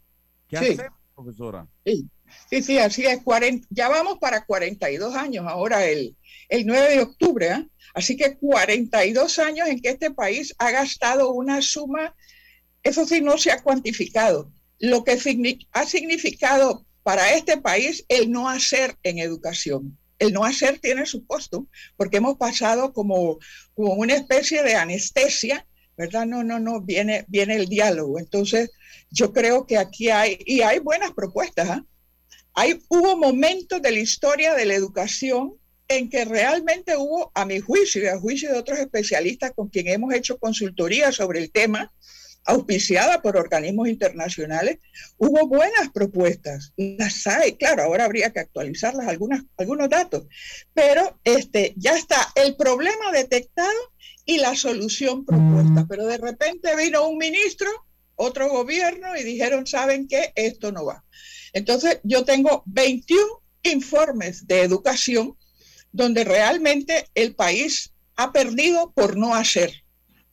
¿Qué 0.48 0.58
hacemos, 0.58 0.98
profesora? 1.16 1.66
Sí. 1.84 2.08
Sí, 2.50 2.62
sí, 2.62 2.78
así 2.78 3.04
es. 3.06 3.20
ya 3.70 3.88
vamos 3.88 4.18
para 4.18 4.44
42 4.44 5.14
años 5.14 5.46
ahora, 5.48 5.86
el, 5.86 6.16
el 6.48 6.66
9 6.66 6.96
de 6.96 7.00
octubre. 7.00 7.46
¿eh? 7.48 7.68
Así 7.94 8.16
que 8.16 8.36
42 8.36 9.38
años 9.38 9.68
en 9.68 9.80
que 9.80 9.90
este 9.90 10.10
país 10.10 10.54
ha 10.58 10.70
gastado 10.70 11.32
una 11.32 11.62
suma, 11.62 12.14
eso 12.82 13.06
sí 13.06 13.20
no 13.20 13.38
se 13.38 13.50
ha 13.50 13.62
cuantificado. 13.62 14.52
Lo 14.78 15.04
que 15.04 15.12
ha 15.72 15.86
significado 15.86 16.86
para 17.02 17.32
este 17.34 17.56
país 17.56 18.04
el 18.08 18.30
no 18.30 18.48
hacer 18.48 18.96
en 19.02 19.18
educación. 19.18 19.98
El 20.18 20.32
no 20.32 20.44
hacer 20.44 20.78
tiene 20.78 21.06
su 21.06 21.26
costo, 21.26 21.66
porque 21.96 22.18
hemos 22.18 22.36
pasado 22.36 22.92
como, 22.92 23.38
como 23.74 23.94
una 23.94 24.14
especie 24.14 24.62
de 24.62 24.74
anestesia, 24.74 25.66
¿verdad? 25.96 26.26
No, 26.26 26.44
no, 26.44 26.58
no, 26.58 26.80
viene, 26.80 27.24
viene 27.28 27.56
el 27.56 27.66
diálogo. 27.66 28.18
Entonces, 28.18 28.70
yo 29.10 29.32
creo 29.32 29.66
que 29.66 29.78
aquí 29.78 30.10
hay, 30.10 30.38
y 30.46 30.60
hay 30.60 30.78
buenas 30.78 31.12
propuestas, 31.12 31.78
¿eh? 31.78 31.82
Hay, 32.54 32.80
hubo 32.88 33.16
momentos 33.16 33.82
de 33.82 33.92
la 33.92 33.98
historia 33.98 34.54
de 34.54 34.64
la 34.64 34.74
educación 34.74 35.54
en 35.88 36.08
que 36.08 36.24
realmente 36.24 36.96
hubo, 36.96 37.30
a 37.34 37.44
mi 37.44 37.60
juicio 37.60 38.02
y 38.02 38.06
a 38.06 38.18
juicio 38.18 38.50
de 38.50 38.58
otros 38.58 38.78
especialistas 38.78 39.52
con 39.54 39.68
quien 39.68 39.88
hemos 39.88 40.14
hecho 40.14 40.38
consultoría 40.38 41.12
sobre 41.12 41.40
el 41.40 41.50
tema, 41.50 41.92
auspiciada 42.46 43.20
por 43.22 43.36
organismos 43.36 43.88
internacionales, 43.88 44.78
hubo 45.18 45.46
buenas 45.46 45.90
propuestas. 45.92 46.72
Las 46.76 47.26
hay, 47.26 47.56
claro, 47.56 47.82
ahora 47.82 48.04
habría 48.04 48.32
que 48.32 48.40
actualizarlas 48.40 49.08
algunas, 49.08 49.42
algunos 49.56 49.88
datos, 49.88 50.24
pero 50.72 51.18
este, 51.24 51.74
ya 51.76 51.96
está 51.96 52.16
el 52.36 52.56
problema 52.56 53.10
detectado 53.12 53.92
y 54.24 54.38
la 54.38 54.54
solución 54.54 55.24
propuesta. 55.24 55.86
Pero 55.88 56.06
de 56.06 56.18
repente 56.18 56.74
vino 56.76 57.08
un 57.08 57.18
ministro, 57.18 57.68
otro 58.14 58.48
gobierno 58.48 59.16
y 59.16 59.24
dijeron, 59.24 59.66
¿saben 59.66 60.06
qué? 60.08 60.32
Esto 60.34 60.72
no 60.72 60.84
va. 60.84 61.04
Entonces 61.52 62.00
yo 62.02 62.24
tengo 62.24 62.62
21 62.66 63.22
informes 63.62 64.46
de 64.46 64.62
educación 64.62 65.36
donde 65.92 66.24
realmente 66.24 67.06
el 67.14 67.34
país 67.34 67.92
ha 68.16 68.32
perdido 68.32 68.92
por 68.92 69.16
no 69.16 69.34
hacer 69.34 69.72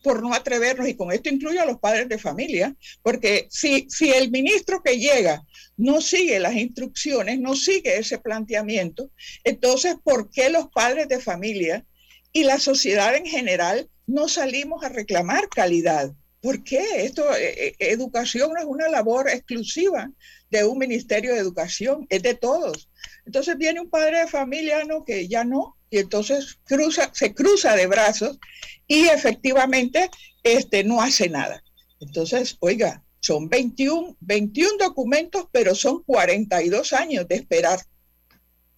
por 0.04 0.22
no 0.22 0.34
atrevernos, 0.34 0.88
y 0.88 0.96
con 0.96 1.12
esto 1.12 1.30
incluyo 1.30 1.62
a 1.62 1.66
los 1.66 1.80
padres 1.80 2.10
de 2.10 2.20
familia, 2.20 2.76
porque 3.02 3.48
si, 3.50 3.88
si 3.90 4.12
el 4.12 4.30
ministro 4.30 4.84
que 4.84 5.00
llega 5.00 5.42
no 5.78 6.02
sigue 6.02 6.40
las 6.40 6.56
instrucciones, 6.56 7.40
no 7.40 7.56
sigue 7.56 7.98
ese 7.98 8.20
planteamiento, 8.20 9.10
entonces, 9.44 9.96
¿por 10.04 10.30
qué 10.30 10.50
los 10.50 10.68
padres 10.70 11.08
de 11.08 11.20
familia 11.20 11.86
y 12.34 12.44
la 12.44 12.60
sociedad 12.60 13.16
en 13.16 13.26
general 13.26 13.90
no 14.06 14.28
salimos 14.28 14.84
a 14.84 14.90
reclamar 14.90 15.48
calidad? 15.48 16.12
¿Por 16.42 16.66
qué? 16.66 17.06
Esto, 17.06 17.34
eh, 17.34 17.54
eh, 17.58 17.76
educación 17.80 18.52
no 18.54 18.60
es 18.60 18.66
una 18.66 18.90
labor 18.90 19.30
exclusiva 19.30 20.12
de 20.50 20.66
un 20.66 20.78
ministerio 20.78 21.34
de 21.34 21.40
educación, 21.40 22.06
es 22.10 22.22
de 22.22 22.34
todos. 22.34 22.90
Entonces 23.26 23.58
viene 23.58 23.80
un 23.80 23.90
padre 23.90 24.20
de 24.20 24.28
familia 24.28 24.84
¿no? 24.84 25.06
que 25.06 25.30
ya 25.30 25.46
no, 25.46 25.78
y 25.90 26.00
entonces 26.00 26.60
cruza, 26.66 27.12
se 27.14 27.34
cruza 27.34 27.76
de 27.76 27.88
brazos 27.88 28.40
y 28.88 29.08
efectivamente 29.08 30.10
este, 30.44 30.84
no 30.84 31.02
hace 31.02 31.30
nada. 31.30 31.64
Entonces, 32.00 32.58
oiga, 32.60 33.04
son 33.20 33.48
21, 33.48 34.18
21 34.20 34.78
documentos, 34.78 35.48
pero 35.52 35.76
son 35.76 36.04
42 36.04 36.94
años 36.94 37.28
de 37.28 37.36
esperar 37.36 37.80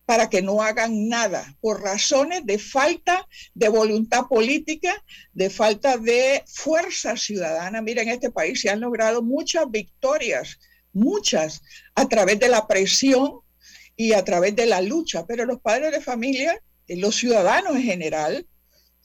para 0.06 0.30
que 0.30 0.42
no 0.42 0.62
hagan 0.62 1.10
nada 1.10 1.58
por 1.62 1.82
razones 1.82 2.46
de 2.46 2.60
falta 2.60 3.28
de 3.56 3.70
voluntad 3.70 4.28
política, 4.28 5.04
de 5.34 5.50
falta 5.50 5.98
de 5.98 6.44
fuerza 6.46 7.18
ciudadana. 7.18 7.82
Mira, 7.82 8.04
en 8.04 8.10
este 8.10 8.30
país 8.30 8.62
se 8.62 8.70
han 8.70 8.82
logrado 8.82 9.24
muchas 9.24 9.70
victorias, 9.70 10.60
muchas, 10.94 11.64
a 11.96 12.08
través 12.08 12.40
de 12.40 12.50
la 12.50 12.68
presión 12.68 13.40
y 13.96 14.14
a 14.14 14.24
través 14.24 14.56
de 14.56 14.68
la 14.68 14.82
lucha, 14.82 15.26
pero 15.26 15.46
los 15.46 15.60
padres 15.60 15.92
de 15.92 16.02
familia, 16.02 16.62
los 16.88 17.16
ciudadanos 17.16 17.76
en 17.76 17.84
general, 17.84 18.48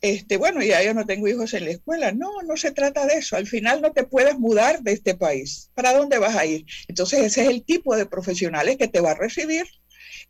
este, 0.00 0.38
bueno, 0.38 0.62
ya 0.62 0.82
yo 0.82 0.94
no 0.94 1.04
tengo 1.04 1.28
hijos 1.28 1.52
en 1.54 1.66
la 1.66 1.72
escuela. 1.72 2.12
No, 2.12 2.42
no 2.42 2.56
se 2.56 2.70
trata 2.70 3.06
de 3.06 3.14
eso. 3.14 3.36
Al 3.36 3.46
final 3.46 3.82
no 3.82 3.92
te 3.92 4.04
puedes 4.04 4.38
mudar 4.38 4.80
de 4.82 4.92
este 4.92 5.14
país. 5.14 5.70
¿Para 5.74 5.92
dónde 5.92 6.18
vas 6.18 6.36
a 6.36 6.46
ir? 6.46 6.64
Entonces 6.88 7.20
ese 7.20 7.42
es 7.42 7.48
el 7.48 7.64
tipo 7.64 7.96
de 7.96 8.06
profesionales 8.06 8.76
que 8.78 8.88
te 8.88 9.00
va 9.00 9.12
a 9.12 9.14
recibir. 9.14 9.66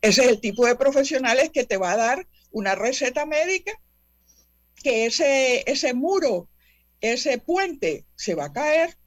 Ese 0.01 0.23
es 0.23 0.27
el 0.27 0.41
tipo 0.41 0.65
de 0.65 0.75
profesionales 0.75 1.51
que 1.53 1.65
te 1.65 1.77
va 1.77 1.93
a 1.93 1.97
dar 1.97 2.27
una 2.51 2.75
receta 2.75 3.25
médica, 3.25 3.71
que 4.83 5.05
ese, 5.05 5.63
ese 5.69 5.93
muro, 5.93 6.49
ese 6.99 7.37
puente 7.37 8.05
se 8.15 8.35
va 8.35 8.45
a 8.45 8.53
caer 8.53 8.97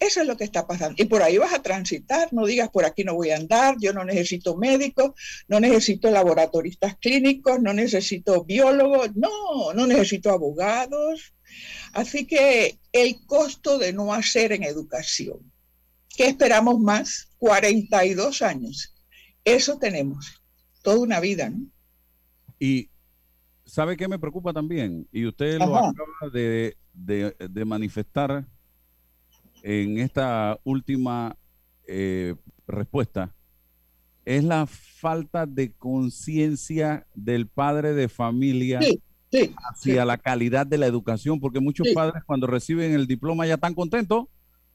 eso 0.00 0.22
es 0.22 0.26
lo 0.26 0.36
que 0.38 0.44
está 0.44 0.66
pasando. 0.66 0.94
Y 1.00 1.04
por 1.04 1.22
ahí 1.22 1.36
vas 1.36 1.52
a 1.52 1.62
transitar, 1.62 2.32
no 2.32 2.46
digas 2.46 2.70
por 2.70 2.86
aquí 2.86 3.04
no 3.04 3.14
voy 3.14 3.30
a 3.30 3.36
andar, 3.36 3.76
yo 3.78 3.92
no 3.92 4.02
necesito 4.02 4.56
médicos, 4.56 5.12
no 5.46 5.60
necesito 5.60 6.10
laboratoristas 6.10 6.96
clínicos, 6.96 7.60
no 7.60 7.74
necesito 7.74 8.42
biólogos, 8.44 9.14
no, 9.14 9.74
no 9.74 9.86
necesito 9.86 10.30
abogados. 10.30 11.34
Así 11.92 12.26
que 12.26 12.78
el 12.92 13.26
costo 13.26 13.76
de 13.76 13.92
no 13.92 14.14
hacer 14.14 14.52
en 14.52 14.62
educación, 14.64 15.52
¿qué 16.16 16.28
esperamos 16.28 16.80
más? 16.80 17.28
42 17.36 18.40
años. 18.40 18.94
Eso 19.44 19.78
tenemos, 19.78 20.40
toda 20.82 20.98
una 20.98 21.20
vida, 21.20 21.50
¿no? 21.50 21.66
Y 22.58 22.88
¿sabe 23.66 23.98
qué 23.98 24.08
me 24.08 24.18
preocupa 24.18 24.54
también? 24.54 25.06
Y 25.12 25.26
usted 25.26 25.58
lo 25.58 25.76
acaba 25.76 26.30
de, 26.32 26.74
de 26.94 27.64
manifestar 27.66 28.46
en 29.62 29.98
esta 29.98 30.58
última 30.64 31.36
eh, 31.86 32.34
respuesta 32.66 33.34
es 34.24 34.44
la 34.44 34.66
falta 34.66 35.46
de 35.46 35.72
conciencia 35.72 37.06
del 37.14 37.46
padre 37.46 37.94
de 37.94 38.08
familia 38.08 38.80
hacia 39.72 40.04
la 40.04 40.18
calidad 40.18 40.66
de 40.66 40.78
la 40.78 40.86
educación, 40.86 41.40
porque 41.40 41.60
muchos 41.60 41.88
padres 41.94 42.22
cuando 42.24 42.46
reciben 42.46 42.92
el 42.92 43.06
diploma 43.06 43.46
ya 43.46 43.54
están 43.54 43.74
contentos, 43.74 44.26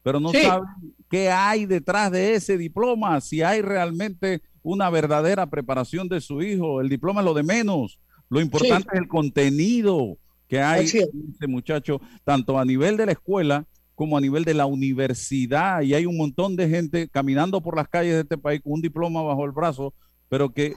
pero 0.02 0.20
no 0.20 0.30
saben 0.30 0.68
qué 1.08 1.30
hay 1.30 1.66
detrás 1.66 2.10
de 2.12 2.34
ese 2.34 2.58
diploma, 2.58 3.20
si 3.20 3.42
hay 3.42 3.62
realmente 3.62 4.42
una 4.62 4.90
verdadera 4.90 5.46
preparación 5.46 6.08
de 6.08 6.20
su 6.20 6.42
hijo. 6.42 6.80
El 6.80 6.88
diploma 6.88 7.20
es 7.20 7.24
lo 7.24 7.34
de 7.34 7.42
menos. 7.42 8.00
Lo 8.28 8.40
importante 8.40 8.88
es 8.92 9.00
el 9.00 9.08
contenido 9.08 10.18
que 10.48 10.60
hay 10.60 10.88
en 10.88 11.34
ese 11.34 11.46
muchacho, 11.46 12.00
tanto 12.24 12.58
a 12.58 12.64
nivel 12.64 12.96
de 12.96 13.06
la 13.06 13.12
escuela 13.12 13.66
como 13.96 14.16
a 14.16 14.20
nivel 14.20 14.44
de 14.44 14.54
la 14.54 14.66
universidad 14.66 15.80
y 15.80 15.94
hay 15.94 16.06
un 16.06 16.18
montón 16.18 16.54
de 16.54 16.68
gente 16.68 17.08
caminando 17.08 17.62
por 17.62 17.76
las 17.76 17.88
calles 17.88 18.12
de 18.12 18.20
este 18.20 18.38
país 18.38 18.60
con 18.62 18.74
un 18.74 18.82
diploma 18.82 19.22
bajo 19.22 19.44
el 19.44 19.52
brazo, 19.52 19.94
pero 20.28 20.52
que 20.52 20.76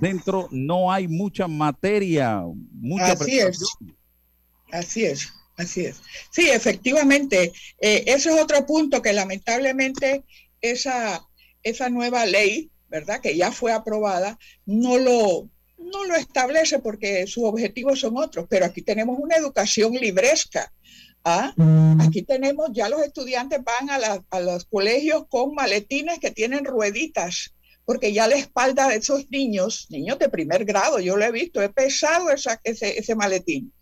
dentro 0.00 0.48
no 0.50 0.92
hay 0.92 1.06
mucha 1.06 1.46
materia, 1.46 2.42
mucha 2.72 3.12
Así 3.12 3.38
es. 3.38 3.62
Así 4.72 5.04
es. 5.04 5.32
Así 5.56 5.84
es. 5.84 6.00
Sí, 6.30 6.50
efectivamente, 6.50 7.52
eh, 7.78 8.04
ese 8.06 8.34
es 8.34 8.40
otro 8.40 8.66
punto 8.66 9.02
que 9.02 9.12
lamentablemente 9.12 10.24
esa, 10.60 11.24
esa 11.62 11.90
nueva 11.90 12.26
ley, 12.26 12.70
¿verdad? 12.88 13.20
Que 13.20 13.36
ya 13.36 13.52
fue 13.52 13.72
aprobada, 13.72 14.38
no 14.66 14.98
lo, 14.98 15.48
no 15.78 16.04
lo 16.06 16.16
establece 16.16 16.80
porque 16.80 17.26
sus 17.28 17.44
objetivos 17.44 18.00
son 18.00 18.16
otros, 18.16 18.46
pero 18.48 18.64
aquí 18.64 18.82
tenemos 18.82 19.18
una 19.20 19.36
educación 19.36 19.92
libresca 19.92 20.72
¿Ah? 21.24 21.52
Mm. 21.56 22.00
Aquí 22.00 22.22
tenemos, 22.22 22.70
ya 22.72 22.88
los 22.88 23.02
estudiantes 23.02 23.60
van 23.62 23.90
a, 23.90 24.40
los 24.40 24.64
colegios 24.64 25.26
con 25.28 25.54
maletines 25.54 26.18
que 26.18 26.30
tienen 26.30 26.64
rueditas, 26.64 27.54
porque 27.84 28.12
ya 28.12 28.26
la 28.26 28.36
espalda 28.36 28.88
de 28.88 28.96
esos 28.96 29.30
niños, 29.30 29.86
niños 29.90 30.18
de 30.18 30.28
primer 30.28 30.64
grado, 30.64 30.98
yo 30.98 31.16
lo 31.16 31.24
he 31.24 31.32
visto, 31.32 31.62
es 31.62 31.70
pesado 31.70 32.30
ese, 32.30 32.58
ese 32.64 33.14
maletín. 33.14 33.72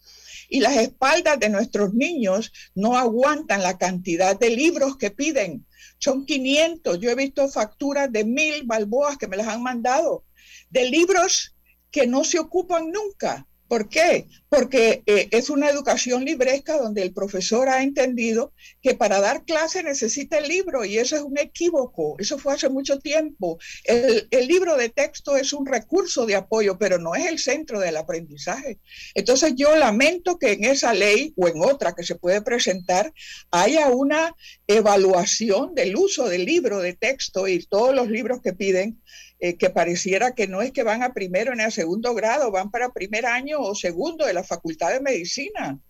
Y 0.49 0.61
las 0.61 0.77
espaldas 0.77 1.39
de 1.39 1.49
nuestros 1.49 1.95
niños 1.95 2.53
no 2.75 2.99
aguantan 2.99 3.63
la 3.63 3.79
cantidad 3.79 4.39
de 4.39 4.51
libros 4.51 4.97
que 4.97 5.11
piden. 5.11 5.65
Son 5.99 6.27
500. 6.27 6.99
Yo 6.99 7.11
he 7.11 7.15
visto 7.15 7.49
facturas 7.49 8.11
de 8.11 8.25
mil 8.25 8.65
balboas 8.65 9.17
que 9.17 9.29
me 9.29 9.37
las 9.37 9.47
han 9.47 9.63
mandado, 9.63 10.25
de 10.69 10.91
libros 10.91 11.55
que 11.93 12.07
no 12.07 12.25
se 12.25 12.41
ocupan 12.41 12.91
nunca 12.91 13.47
¿Por 13.71 13.89
qué? 13.89 14.27
Porque 14.49 15.05
eh, 15.07 15.29
es 15.31 15.49
una 15.49 15.71
educación 15.71 16.25
libresca 16.25 16.77
donde 16.77 17.03
el 17.03 17.13
profesor 17.13 17.69
ha 17.69 17.85
entendido 17.85 18.53
que 18.83 18.97
para 18.97 19.21
dar 19.21 19.45
clase 19.45 19.85
necesita 19.85 20.39
el 20.39 20.49
libro 20.49 20.85
y 20.85 20.99
eso 20.99 21.15
es 21.15 21.23
un 21.23 21.39
equívoco. 21.39 22.17
Eso 22.19 22.37
fue 22.37 22.55
hace 22.55 22.69
mucho 22.69 22.99
tiempo. 22.99 23.61
El, 23.85 24.27
el, 24.33 24.49
libro 24.49 24.77
de 24.77 24.89
texto 24.89 25.37
es 25.37 25.53
un 25.53 25.67
recurso 25.67 26.27
de 26.27 26.35
apoyo, 26.35 26.79
pero 26.79 26.99
no 26.99 27.15
es 27.15 27.27
el 27.27 27.39
centro 27.39 27.79
del 27.79 27.97
aprendizaje. 27.97 28.81
Entonces 29.15 29.53
yo 29.55 29.77
lamento 29.77 30.37
que 30.37 30.51
en 30.51 30.65
esa 30.65 30.93
ley 30.93 31.33
o 31.37 31.47
en 31.47 31.63
otra 31.63 31.95
que 31.95 32.03
se 32.03 32.17
puede 32.17 32.43
presentar 32.43 33.15
haya 33.53 33.89
una 33.91 34.35
evaluación 34.67 35.77
del 35.77 35.95
uso 35.95 36.29
del 36.29 36.45
libro 36.45 36.81
de 36.81 36.95
texto 36.95 37.47
y 37.47 37.65
todos 37.67 37.95
los 37.95 38.11
libros 38.11 38.41
que 38.43 38.53
piden 38.53 39.01
eh, 39.41 39.57
que 39.57 39.71
pareciera 39.71 40.35
que 40.35 40.47
no 40.47 40.63
es 40.63 40.73
que 40.73 40.83
van 40.83 41.03
a 41.03 41.15
primero 41.15 41.55
ni 41.55 41.63
a 41.63 41.71
segundo 41.71 42.15
grado, 42.15 42.51
van 42.51 42.71
para 42.71 42.93
primer 42.93 43.27
año 43.27 43.61
o 43.61 43.75
segundo 43.75 44.27
de 44.27 44.35
la 44.35 44.45
Facultad 44.45 44.91
de 44.91 45.01
Medicina. 45.01 45.81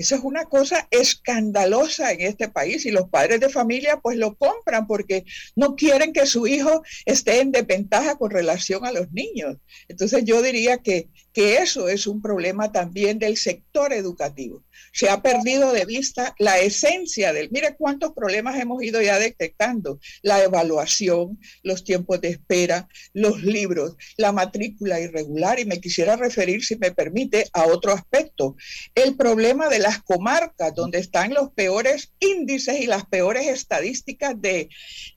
Esa 0.00 0.14
es 0.14 0.22
una 0.22 0.46
cosa 0.46 0.88
escandalosa 0.90 2.12
en 2.12 2.22
este 2.22 2.48
país 2.48 2.86
y 2.86 2.90
los 2.90 3.10
padres 3.10 3.38
de 3.38 3.50
familia 3.50 4.00
pues 4.00 4.16
lo 4.16 4.34
compran 4.34 4.86
porque 4.86 5.26
no 5.56 5.76
quieren 5.76 6.14
que 6.14 6.24
su 6.24 6.46
hijo 6.46 6.82
esté 7.04 7.40
en 7.40 7.52
desventaja 7.52 8.16
con 8.16 8.30
relación 8.30 8.86
a 8.86 8.92
los 8.92 9.12
niños. 9.12 9.58
Entonces 9.88 10.24
yo 10.24 10.40
diría 10.40 10.78
que, 10.78 11.10
que 11.32 11.58
eso 11.58 11.88
es 11.88 12.06
un 12.06 12.20
problema 12.20 12.72
también 12.72 13.18
del 13.18 13.36
sector 13.36 13.92
educativo. 13.92 14.64
Se 14.92 15.08
ha 15.08 15.22
perdido 15.22 15.72
de 15.72 15.84
vista 15.84 16.34
la 16.38 16.58
esencia 16.58 17.32
del, 17.32 17.50
mire 17.50 17.76
cuántos 17.78 18.12
problemas 18.12 18.58
hemos 18.58 18.82
ido 18.82 19.00
ya 19.00 19.18
detectando, 19.18 20.00
la 20.22 20.42
evaluación, 20.42 21.38
los 21.62 21.84
tiempos 21.84 22.20
de 22.20 22.30
espera, 22.30 22.88
los 23.12 23.42
libros, 23.42 23.96
la 24.16 24.32
matrícula 24.32 25.00
irregular 25.00 25.60
y 25.60 25.64
me 25.64 25.80
quisiera 25.80 26.16
referir, 26.16 26.64
si 26.64 26.76
me 26.76 26.90
permite, 26.90 27.46
a 27.52 27.66
otro 27.66 27.92
aspecto, 27.92 28.56
el 28.94 29.16
problema 29.16 29.68
de 29.68 29.78
la 29.78 29.90
comarcas 30.10 30.74
donde 30.74 30.98
están 30.98 31.34
los 31.34 31.52
peores 31.52 32.12
índices 32.18 32.80
y 32.80 32.86
las 32.86 33.06
peores 33.06 33.46
estadísticas 33.46 34.34
de, 34.40 34.68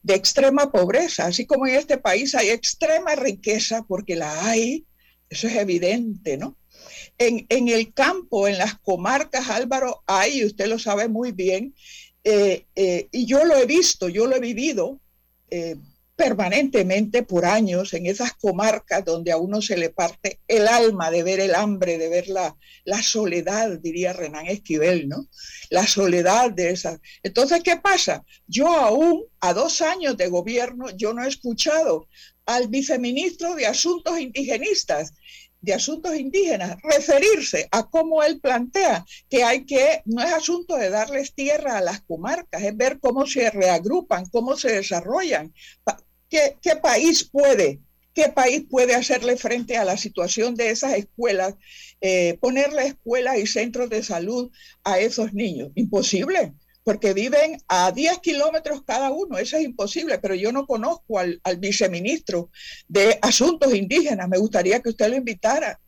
extrema 0.06 0.70
pobreza. 0.70 1.26
Así 1.26 1.46
como 1.46 1.66
en 1.66 1.74
este 1.74 1.98
país 1.98 2.34
hay 2.34 2.50
extrema 2.50 3.14
riqueza, 3.14 3.84
porque 3.88 4.16
la 4.16 4.46
hay, 4.46 4.86
Eso 5.34 5.48
es 5.48 5.56
evidente, 5.56 6.36
¿no? 6.36 6.56
En, 7.18 7.68
el 7.68 7.92
campo, 7.92 8.46
en 8.46 8.56
las 8.56 8.78
comarcas, 8.78 9.50
Álvaro, 9.50 10.04
hay, 10.06 10.44
usted 10.44 10.68
lo 10.68 10.78
sabe 10.78 11.08
muy 11.08 11.32
bien, 11.32 11.74
eh, 12.22 12.66
eh, 12.76 13.08
y 13.10 13.26
yo 13.26 13.44
lo 13.44 13.56
he 13.56 13.66
visto, 13.66 14.08
yo 14.08 14.26
lo 14.28 14.36
he 14.36 14.40
vivido 14.40 15.00
eh, 15.50 15.74
permanentemente 16.14 17.24
por 17.24 17.46
años 17.46 17.94
en 17.94 18.06
esas 18.06 18.34
comarcas 18.34 19.04
donde 19.04 19.32
a 19.32 19.36
uno 19.36 19.60
se 19.60 19.76
le 19.76 19.90
parte 19.90 20.38
el 20.46 20.68
alma 20.68 21.10
de 21.10 21.24
ver 21.24 21.40
el 21.40 21.56
hambre, 21.56 21.98
de 21.98 22.08
ver 22.08 22.28
la, 22.28 22.56
la 22.84 23.02
soledad, 23.02 23.80
diría 23.80 24.12
Renan 24.12 24.46
Esquivel, 24.46 25.08
¿no? 25.08 25.26
La 25.70 25.84
soledad 25.84 26.52
de 26.52 26.70
esa. 26.70 27.00
Entonces, 27.24 27.60
¿qué 27.64 27.76
pasa? 27.76 28.24
Yo 28.46 28.68
aún, 28.68 29.24
a 29.40 29.52
dos 29.52 29.82
años 29.82 30.16
de 30.16 30.28
gobierno, 30.28 30.90
yo 30.96 31.12
no 31.12 31.24
he 31.24 31.28
escuchado 31.28 32.06
al 32.46 32.68
viceministro 32.68 33.54
de 33.54 33.66
Asuntos 33.66 34.20
Indigenistas 34.20 35.14
de 35.64 35.74
Asuntos 35.74 36.14
Indígenas 36.16 36.76
referirse 36.82 37.68
a 37.70 37.88
cómo 37.88 38.22
él 38.22 38.40
plantea 38.40 39.04
que 39.28 39.44
hay 39.44 39.64
que, 39.64 40.02
no 40.04 40.22
es 40.22 40.32
asunto 40.32 40.76
de 40.76 40.90
darles 40.90 41.34
tierra 41.34 41.78
a 41.78 41.80
las 41.80 42.02
comarcas, 42.02 42.62
es 42.62 42.76
ver 42.76 43.00
cómo 43.00 43.26
se 43.26 43.50
reagrupan, 43.50 44.26
cómo 44.26 44.56
se 44.56 44.72
desarrollan, 44.72 45.52
qué, 46.28 46.56
qué 46.60 46.76
país 46.76 47.24
puede 47.24 47.80
¿Qué 48.14 48.28
país 48.28 48.64
puede 48.70 48.94
hacerle 48.94 49.36
frente 49.36 49.76
a 49.76 49.84
la 49.84 49.96
situación 49.96 50.54
de 50.54 50.70
esas 50.70 50.94
escuelas, 50.94 51.56
eh, 52.00 52.38
ponerle 52.40 52.86
escuelas 52.86 53.38
y 53.38 53.46
centros 53.48 53.90
de 53.90 54.04
salud 54.04 54.52
a 54.84 55.00
esos 55.00 55.34
niños? 55.34 55.72
Imposible 55.74 56.54
porque 56.84 57.14
viven 57.14 57.56
a 57.66 57.90
10 57.90 58.18
kilómetros 58.18 58.84
cada 58.84 59.10
uno, 59.10 59.38
eso 59.38 59.56
es 59.56 59.64
imposible, 59.64 60.18
pero 60.18 60.34
yo 60.34 60.52
no 60.52 60.66
conozco 60.66 61.18
al, 61.18 61.40
viceministro 61.58 62.50
de 62.86 63.18
Asuntos 63.22 63.74
Indígenas, 63.74 64.28
me 64.28 64.38
gustaría 64.38 64.80
que 64.80 64.90
usted 64.90 65.08
lo 65.08 65.16
invitara, 65.16 65.80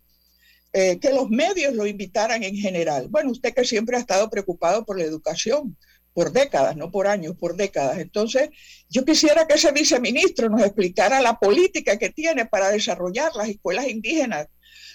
eh, 0.72 0.98
que 0.98 1.12
los 1.12 1.28
medios 1.28 1.74
lo 1.74 1.86
invitaran 1.86 2.42
en 2.42 2.56
general. 2.56 3.08
Bueno, 3.08 3.30
usted 3.30 3.52
que 3.52 3.64
siempre 3.64 3.96
ha 3.96 4.00
estado 4.00 4.30
preocupado 4.30 4.86
por 4.86 4.98
la 4.98 5.04
educación, 5.04 5.76
por 6.14 6.32
décadas, 6.32 6.76
no 6.76 6.90
por 6.90 7.06
años, 7.06 7.36
por 7.38 7.56
décadas. 7.56 7.98
Entonces, 7.98 8.48
yo 8.88 9.04
quisiera 9.04 9.46
que 9.46 9.54
ese 9.54 9.72
viceministro 9.72 10.48
nos 10.48 10.62
explicara 10.62 11.20
la 11.20 11.38
política 11.38 11.98
que 11.98 12.08
tiene 12.08 12.46
para 12.46 12.70
desarrollar 12.70 13.34
las 13.34 13.50
escuelas 13.50 13.86
indígenas. 13.86 14.46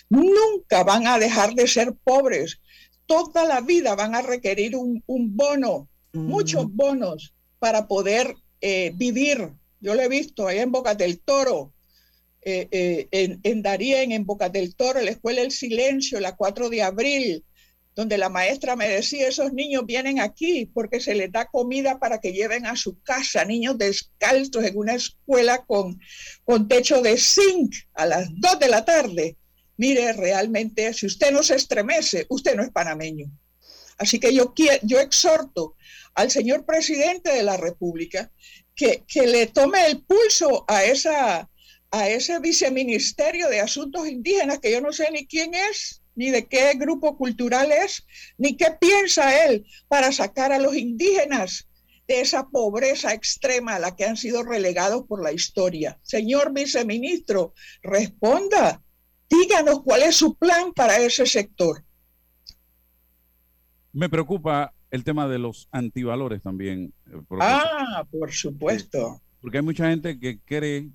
Nunca 0.10 0.84
van 0.84 1.06
a 1.06 1.20
dejar 1.20 1.54
de 1.54 1.68
ser 1.68 1.94
pobres. 2.04 2.60
Toda 3.06 3.46
la 3.46 3.62
vida 3.62 3.94
van 3.94 4.16
a 4.16 4.24
requerir 4.24 4.76
un, 4.76 5.04
un 5.06 5.38
bono 5.38 5.91
muchos 6.14 6.72
bonos 6.74 7.34
para 7.60 7.88
poder 7.88 8.36
eh, 8.62 8.92
vivir. 8.96 9.50
Yo 9.80 9.96
lo 9.96 10.02
he 10.02 10.08
visto 10.08 10.48
ahí 10.48 10.60
en 10.60 10.72
Boca 10.72 10.96
del 10.96 11.20
Toro, 11.20 11.74
eh, 12.44 12.68
eh, 12.72 13.08
en, 13.12 13.40
en 13.44 13.62
Darien, 13.62 14.12
en 14.12 14.26
Boca 14.26 14.50
del 14.50 14.76
Toro, 14.76 15.02
la 15.02 15.12
Escuela 15.12 15.42
del 15.42 15.52
Silencio, 15.52 16.20
la 16.20 16.36
4 16.36 16.70
de 16.70 16.84
abril, 16.84 17.44
donde 17.96 18.18
la 18.18 18.30
maestra 18.30 18.76
me 18.76 18.88
decía, 18.88 19.28
esos 19.28 19.54
niños 19.54 19.86
vienen 19.86 20.20
aquí 20.20 20.66
porque 20.66 21.00
se 21.00 21.14
les 21.14 21.32
da 21.32 21.46
comida 21.46 22.00
para 22.00 22.20
que 22.20 22.32
lleven 22.32 22.66
a 22.66 22.76
su 22.76 23.02
casa, 23.02 23.44
niños 23.44 23.78
descalzos 23.78 24.64
en 24.64 24.78
una 24.78 24.96
escuela 24.96 25.64
con, 25.66 26.00
con 26.44 26.68
techo 26.68 27.02
de 27.02 27.18
zinc 27.18 27.76
a 27.94 28.06
las 28.06 28.30
2 28.34 28.60
de 28.60 28.70
la 28.70 28.86
tarde. 28.86 29.38
Mire, 29.78 30.14
realmente, 30.14 30.94
si 30.94 31.08
usted 31.08 31.32
no 31.32 31.44
se 31.44 31.56
estremece, 31.56 32.26
usted 32.30 32.56
no 32.56 32.64
es 32.64 32.72
panameño. 32.72 33.32
Así 33.98 34.20
que 34.20 34.34
yo, 34.34 34.54
yo 34.84 35.00
exhorto 35.00 35.76
al 36.14 36.32
señor 36.32 36.66
presidente 36.66 37.32
de 37.32 37.44
la 37.44 37.58
República 37.58 38.32
que, 38.76 39.04
que 39.08 39.28
le 39.28 39.48
tome 39.48 39.86
el 39.86 40.04
pulso 40.04 40.66
a, 40.68 40.84
esa, 40.84 41.50
a 41.92 42.10
ese 42.10 42.40
viceministerio 42.40 43.50
de 43.50 43.60
Asuntos 43.60 44.08
Indígenas, 44.08 44.60
que 44.60 44.72
yo 44.72 44.82
no 44.82 44.92
sé 44.92 45.10
ni 45.12 45.28
quién 45.28 45.54
es, 45.54 46.02
ni 46.16 46.30
de 46.30 46.48
qué 46.48 46.74
grupo 46.76 47.18
cultural 47.18 47.72
es, 47.72 48.06
ni 48.38 48.58
qué 48.58 48.68
piensa 48.80 49.46
él 49.46 49.66
para 49.88 50.12
sacar 50.12 50.52
a 50.52 50.60
los 50.60 50.76
indígenas 50.76 51.68
de 52.08 52.22
esa 52.22 52.50
pobreza 52.50 53.14
extrema 53.14 53.76
a 53.76 53.80
la 53.80 53.96
que 53.96 54.06
han 54.06 54.18
sido 54.18 54.44
relegados 54.44 55.06
por 55.08 55.24
la 55.24 55.32
historia. 55.32 56.00
Señor 56.04 56.54
viceministro, 56.54 57.54
responda, 57.82 58.84
díganos 59.30 59.82
cuál 59.84 60.04
es 60.04 60.16
su 60.16 60.36
plan 60.38 60.74
para 60.74 60.98
ese 60.98 61.26
sector. 61.26 61.86
Me 63.94 64.10
preocupa 64.10 64.74
el 64.90 65.04
tema 65.04 65.28
de 65.28 65.40
los 65.40 65.68
antivalores 65.72 66.42
también. 66.42 66.94
Eh, 67.08 67.22
ah, 67.40 68.06
por 68.12 68.32
supuesto. 68.32 69.22
Porque 69.42 69.58
hay 69.58 69.64
mucha 69.64 69.90
gente 69.90 70.20
que 70.20 70.40
cree 70.40 70.90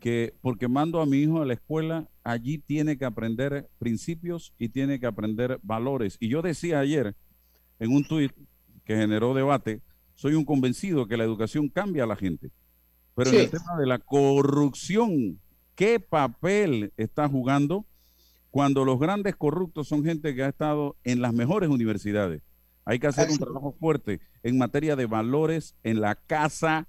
que 0.00 0.34
porque 0.40 0.66
mando 0.66 1.00
a 1.00 1.06
mi 1.06 1.18
hijo 1.18 1.42
a 1.42 1.46
la 1.46 1.54
escuela, 1.54 2.08
allí 2.24 2.58
tiene 2.58 2.96
que 2.96 3.04
aprender 3.04 3.68
principios 3.78 4.54
y 4.58 4.70
tiene 4.70 4.98
que 4.98 5.06
aprender 5.06 5.60
valores. 5.62 6.16
Y 6.18 6.28
yo 6.28 6.42
decía 6.42 6.80
ayer 6.80 7.14
en 7.78 7.92
un 7.92 8.04
tuit 8.04 8.32
que 8.84 8.96
generó 8.96 9.34
debate, 9.34 9.82
soy 10.14 10.34
un 10.34 10.44
convencido 10.44 11.06
que 11.06 11.16
la 11.16 11.24
educación 11.24 11.68
cambia 11.68 12.04
a 12.04 12.06
la 12.06 12.16
gente. 12.16 12.50
Pero 13.14 13.30
en 13.30 13.36
el 13.36 13.50
tema 13.50 13.76
de 13.78 13.86
la 13.86 13.98
corrupción, 13.98 15.38
¿qué 15.74 16.00
papel 16.00 16.92
está 16.96 17.28
jugando 17.28 17.86
cuando 18.50 18.84
los 18.84 18.98
grandes 18.98 19.36
corruptos 19.36 19.88
son 19.88 20.04
gente 20.04 20.34
que 20.34 20.42
ha 20.42 20.48
estado 20.48 20.96
en 21.04 21.20
las 21.20 21.32
mejores 21.32 21.68
universidades? 21.68 22.42
Hay 22.84 22.98
que 22.98 23.06
hacer 23.06 23.30
un 23.30 23.38
trabajo 23.38 23.76
fuerte 23.78 24.20
en 24.42 24.58
materia 24.58 24.96
de 24.96 25.06
valores 25.06 25.76
en 25.82 26.00
la 26.00 26.14
casa 26.14 26.88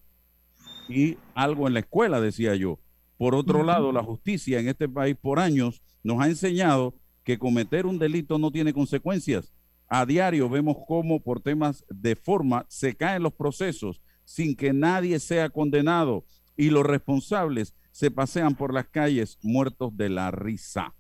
y 0.90 1.18
algo 1.36 1.68
en 1.68 1.74
la 1.74 1.82
escuela, 1.82 2.20
decía 2.20 2.56
yo. 2.56 2.80
Por 3.18 3.36
otro 3.36 3.64
lado, 3.64 3.92
la 3.92 4.04
justicia 4.04 4.60
en 4.60 4.68
este 4.68 4.90
país 4.90 5.16
por 5.16 5.40
años 5.40 5.84
nos 6.04 6.20
ha 6.20 6.28
enseñado 6.28 6.96
que 7.24 7.38
cometer 7.38 7.86
un 7.86 8.00
delito 8.00 8.40
no 8.40 8.52
tiene 8.52 8.74
consecuencias. 8.74 9.54
A 9.88 10.06
diario 10.06 10.50
vemos 10.50 10.78
cómo 10.88 11.22
por 11.22 11.42
temas 11.42 11.86
de 11.90 12.16
forma 12.16 12.66
se 12.68 12.96
caen 12.96 13.24
los 13.24 13.34
procesos 13.34 14.02
sin 14.24 14.56
que 14.56 14.74
nadie 14.74 15.20
sea 15.20 15.50
condenado 15.50 16.26
y 16.56 16.70
los 16.70 16.86
responsables 16.86 17.76
se 17.92 18.10
pasean 18.10 18.56
por 18.56 18.74
las 18.74 18.88
calles 18.88 19.38
muertos 19.42 19.96
de 19.96 20.10
la 20.10 20.32
risa. 20.32 20.96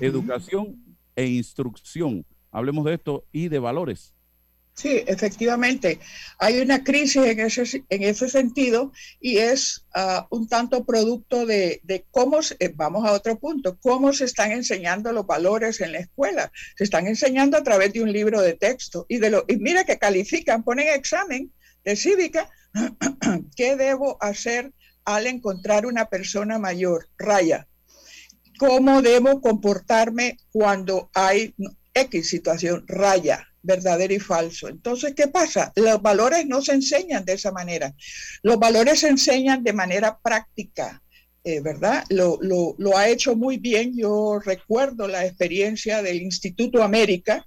Educación 0.00 0.96
e 1.16 1.26
instrucción 1.26 2.24
Hablemos 2.50 2.84
de 2.84 2.94
esto 2.94 3.26
y 3.32 3.48
de 3.48 3.58
valores. 3.58 4.14
Sí, 4.74 5.02
efectivamente. 5.06 5.98
Hay 6.38 6.60
una 6.60 6.84
crisis 6.84 7.24
en 7.24 7.40
ese, 7.40 7.84
en 7.88 8.02
ese 8.04 8.28
sentido 8.28 8.92
y 9.20 9.38
es 9.38 9.84
ah, 9.92 10.28
un 10.30 10.48
tanto 10.48 10.84
producto 10.84 11.46
de, 11.46 11.82
cómo, 12.12 12.38
eh, 12.60 12.72
vamos 12.74 13.04
a 13.04 13.12
otro 13.12 13.40
punto, 13.40 13.76
cómo 13.80 14.12
se 14.12 14.24
están 14.24 14.52
enseñando 14.52 15.12
los 15.12 15.26
valores 15.26 15.80
en 15.80 15.92
la 15.92 15.98
escuela. 15.98 16.52
Se 16.76 16.84
están 16.84 17.08
enseñando 17.08 17.58
a 17.58 17.64
través 17.64 17.92
de 17.92 18.02
un 18.02 18.12
libro 18.12 18.40
de 18.40 18.54
texto 18.54 19.04
y, 19.08 19.18
de 19.18 19.30
lo, 19.30 19.44
y 19.48 19.56
mira 19.56 19.82
que 19.82 19.98
califican, 19.98 20.62
ponen 20.62 20.88
examen 20.88 21.52
de 21.84 21.96
cívica, 21.96 22.48
¿qué 23.56 23.74
debo 23.74 24.16
hacer 24.20 24.72
al 25.04 25.26
encontrar 25.26 25.86
una 25.86 26.08
persona 26.08 26.60
mayor? 26.60 27.08
Raya. 27.18 27.66
¿Cómo 28.58 29.02
debo 29.02 29.40
comportarme 29.40 30.36
cuando 30.50 31.10
hay 31.14 31.54
X 31.94 32.28
situación, 32.28 32.84
raya, 32.86 33.48
verdadero 33.62 34.14
y 34.14 34.18
falso. 34.18 34.68
Entonces, 34.68 35.14
¿qué 35.14 35.28
pasa? 35.28 35.72
Los 35.76 36.00
valores 36.00 36.46
no 36.46 36.62
se 36.62 36.72
enseñan 36.72 37.24
de 37.24 37.34
esa 37.34 37.52
manera. 37.52 37.94
Los 38.42 38.58
valores 38.58 39.00
se 39.00 39.08
enseñan 39.08 39.62
de 39.62 39.72
manera 39.72 40.18
práctica, 40.18 41.02
eh, 41.44 41.60
¿verdad? 41.60 42.04
Lo, 42.08 42.38
lo, 42.40 42.96
ha 42.96 43.08
hecho 43.08 43.36
muy 43.36 43.58
bien. 43.58 43.96
Yo 43.96 44.38
recuerdo 44.44 45.08
la 45.08 45.26
experiencia 45.26 46.02
del 46.02 46.22
Instituto 46.22 46.82
América, 46.82 47.46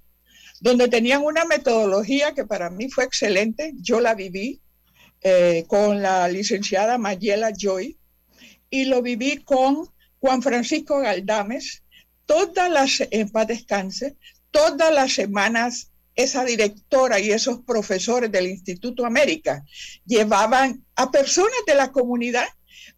donde 0.60 0.88
tenían 0.88 1.22
una 1.22 1.44
metodología 1.44 2.34
que 2.34 2.44
para 2.44 2.70
mí 2.70 2.88
fue 2.88 3.04
excelente. 3.04 3.72
Yo 3.76 4.00
la 4.00 4.14
viví 4.14 4.60
eh, 5.22 5.64
con 5.66 6.02
la 6.02 6.28
licenciada 6.28 6.98
Mayela 6.98 7.52
Joy 7.56 7.98
y 8.70 8.84
lo 8.84 9.02
viví 9.02 9.38
con 9.38 9.88
Juan 10.22 10.40
Francisco 10.40 11.00
Galdames, 11.00 11.82
todas 12.26 12.70
las, 12.70 13.02
en 13.10 13.28
paz 13.28 13.48
descanse, 13.48 14.16
todas 14.52 14.94
las 14.94 15.12
semanas 15.14 15.90
esa 16.14 16.44
directora 16.44 17.18
y 17.18 17.32
esos 17.32 17.62
profesores 17.62 18.30
del 18.30 18.46
Instituto 18.46 19.04
América 19.04 19.64
llevaban 20.06 20.84
a 20.94 21.10
personas 21.10 21.58
de 21.66 21.74
la 21.74 21.90
comunidad, 21.90 22.46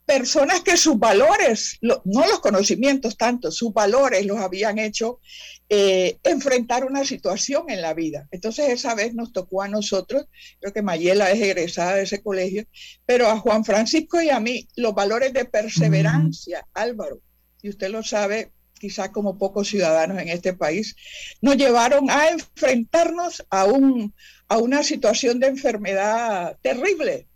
personas 0.05 0.61
que 0.61 0.77
sus 0.77 0.99
valores, 0.99 1.79
no 1.81 2.03
los 2.05 2.41
conocimientos 2.41 3.17
tanto, 3.17 3.51
sus 3.51 3.73
valores 3.73 4.27
los 4.27 4.39
habían 4.39 4.79
hecho 4.79 5.21
eh, 5.69 6.19
enfrentar 6.23 6.85
una 6.85 7.05
situación 7.05 7.71
en 7.71 7.81
la 7.81 7.95
vida. 7.95 8.29
Entonces 8.31 8.69
esa 8.69 8.95
vez 8.95 9.15
nos 9.15 9.33
tocó 9.33 9.63
a 9.63 9.69
nosotros, 9.69 10.27
creo 10.61 10.73
que 10.73 10.83
Mayela 10.83 11.31
es 11.31 11.41
egresada 11.41 11.95
de 11.95 12.03
ese 12.03 12.23
colegio, 12.23 12.65
pero 13.07 13.29
a 13.29 13.39
Juan 13.39 13.65
Francisco 13.65 14.21
y 14.21 14.29
a 14.29 14.41
mí 14.41 14.69
los 14.77 14.95
valores 14.95 15.33
de 15.33 15.47
perseverancia, 15.47 16.67
Álvaro, 16.75 17.21
y 17.63 17.71
usted 17.71 17.89
lo 17.89 18.03
sabe 18.03 18.53
quizás 18.79 19.09
como 19.09 19.39
pocos 19.39 19.69
ciudadanos 19.69 20.21
en 20.21 20.29
este 20.29 20.53
país, 20.53 20.95
nos 21.41 21.57
llevaron 21.57 22.11
a 22.11 22.29
enfrentarnos 22.29 23.43
a, 23.49 23.65
un, 23.65 24.15
a 24.49 24.59
una 24.59 24.83
situación 24.83 25.41
de 25.41 25.47
enfermedad 25.47 26.59
terrible. 26.61 27.27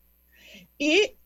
Y 0.77 1.18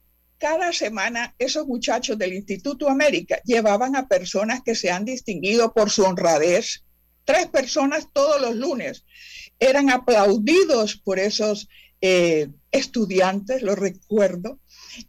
cada 0.43 0.73
semana 0.73 1.33
esos 1.39 1.65
muchachos 1.67 2.17
del 2.17 2.33
Instituto 2.33 2.89
América 2.89 3.39
llevaban 3.45 3.95
a 3.95 4.09
personas 4.09 4.59
que 4.61 4.75
se 4.75 4.91
han 4.91 5.05
distinguido 5.05 5.73
por 5.73 5.89
su 5.89 6.03
honradez. 6.03 6.83
Tres 7.23 7.47
personas 7.47 8.09
todos 8.11 8.41
los 8.41 8.53
lunes 8.53 9.05
eran 9.57 9.89
aplaudidos 9.89 10.97
por 10.97 11.17
esos 11.17 11.69
eh, 12.01 12.49
estudiantes, 12.71 13.61
lo 13.61 13.73
recuerdo, 13.73 14.59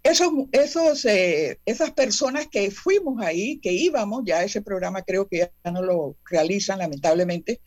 esos, 0.04 0.30
esos, 0.52 1.04
eh, 1.04 1.58
esas 1.66 1.90
personas 1.90 2.46
que 2.46 2.70
fuimos 2.70 3.20
ahí, 3.20 3.58
que 3.58 3.72
íbamos, 3.72 4.22
ya 4.24 4.44
ese 4.44 4.62
programa 4.62 5.02
creo 5.02 5.26
que 5.26 5.38
ya 5.38 5.72
no 5.72 5.82
lo 5.82 6.16
realizan 6.30 6.78
lamentablemente, 6.78 7.60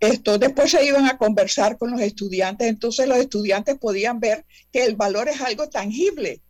esto, 0.00 0.38
después 0.38 0.70
se 0.70 0.86
iban 0.86 1.04
a 1.04 1.18
conversar 1.18 1.76
con 1.76 1.90
los 1.90 2.00
estudiantes, 2.00 2.66
entonces 2.66 3.06
los 3.06 3.18
estudiantes 3.18 3.76
podían 3.78 4.20
ver 4.20 4.46
que 4.72 4.86
el 4.86 4.96
valor 4.96 5.28
es 5.28 5.42
algo 5.42 5.68
tangible, 5.68 6.40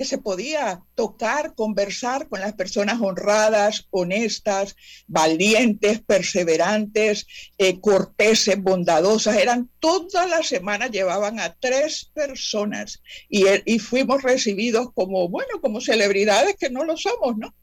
que 0.00 0.06
se 0.06 0.16
podía 0.16 0.82
tocar, 0.94 1.54
conversar 1.54 2.26
con 2.30 2.40
las 2.40 2.54
personas 2.54 3.02
honradas, 3.02 3.86
honestas, 3.90 4.74
valientes, 5.06 6.00
perseverantes, 6.00 7.26
eh, 7.58 7.80
corteses, 7.80 8.58
bondadosas. 8.62 9.36
Eran 9.36 9.68
todas 9.78 10.26
las 10.30 10.46
semanas, 10.46 10.90
llevaban 10.90 11.38
a 11.38 11.54
tres 11.60 12.10
personas 12.14 13.02
y, 13.28 13.44
y, 13.66 13.78
fuimos 13.78 14.22
recibidos 14.22 14.90
como, 14.94 15.28
bueno, 15.28 15.60
como 15.60 15.82
celebridades 15.82 16.56
que 16.58 16.70
no 16.70 16.86
lo 16.86 16.96
somos, 16.96 17.36
¿no? 17.36 17.54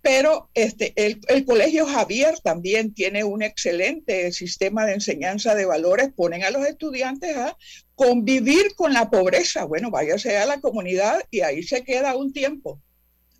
Pero 0.00 0.48
este, 0.54 0.92
el, 0.94 1.20
el 1.26 1.44
Colegio 1.44 1.86
Javier 1.86 2.38
también 2.38 2.94
tiene 2.94 3.24
un 3.24 3.42
excelente 3.42 4.30
sistema 4.30 4.86
de 4.86 4.94
enseñanza 4.94 5.56
de 5.56 5.66
valores, 5.66 6.12
ponen 6.14 6.44
a 6.44 6.50
los 6.50 6.64
estudiantes 6.64 7.36
a 7.36 7.56
convivir 8.00 8.74
con 8.76 8.94
la 8.94 9.10
pobreza. 9.10 9.66
Bueno, 9.66 9.90
váyase 9.90 10.38
a 10.38 10.46
la 10.46 10.58
comunidad 10.58 11.20
y 11.30 11.42
ahí 11.42 11.62
se 11.62 11.84
queda 11.84 12.16
un 12.16 12.32
tiempo 12.32 12.80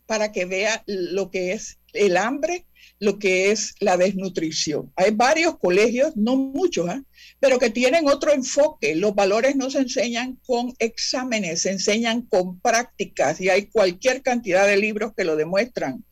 para 0.05 0.33
que 0.33 0.45
vea 0.45 0.85
lo 0.87 1.31
que 1.31 1.55
es 1.55 1.79
el 1.95 2.19
hambre, 2.19 2.67
lo 2.99 3.19
que 3.19 3.53
es 3.53 3.75
la 3.81 3.97
desnutrición. 3.97 4.93
Hay 4.97 5.13
varios 5.13 5.59
colegios, 5.59 6.15
no 6.15 6.37
muchos, 6.37 6.91
¿eh? 6.91 7.03
pero 7.39 7.59
que 7.59 7.71
tienen 7.71 8.07
otro 8.07 8.35
enfoque. 8.35 8.95
Los 8.95 9.15
valores 9.15 9.57
no 9.57 9.71
se 9.71 9.79
enseñan 9.79 10.39
con 10.47 10.75
exámenes, 10.79 11.63
se 11.63 11.71
enseñan 11.71 12.27
con 12.27 12.61
prácticas 12.61 13.41
y 13.41 13.49
hay 13.49 13.65
cualquier 13.65 14.21
cantidad 14.21 14.67
de 14.67 14.77
libros 14.77 15.15
que 15.17 15.25
lo 15.25 15.37
demuestran. 15.37 16.05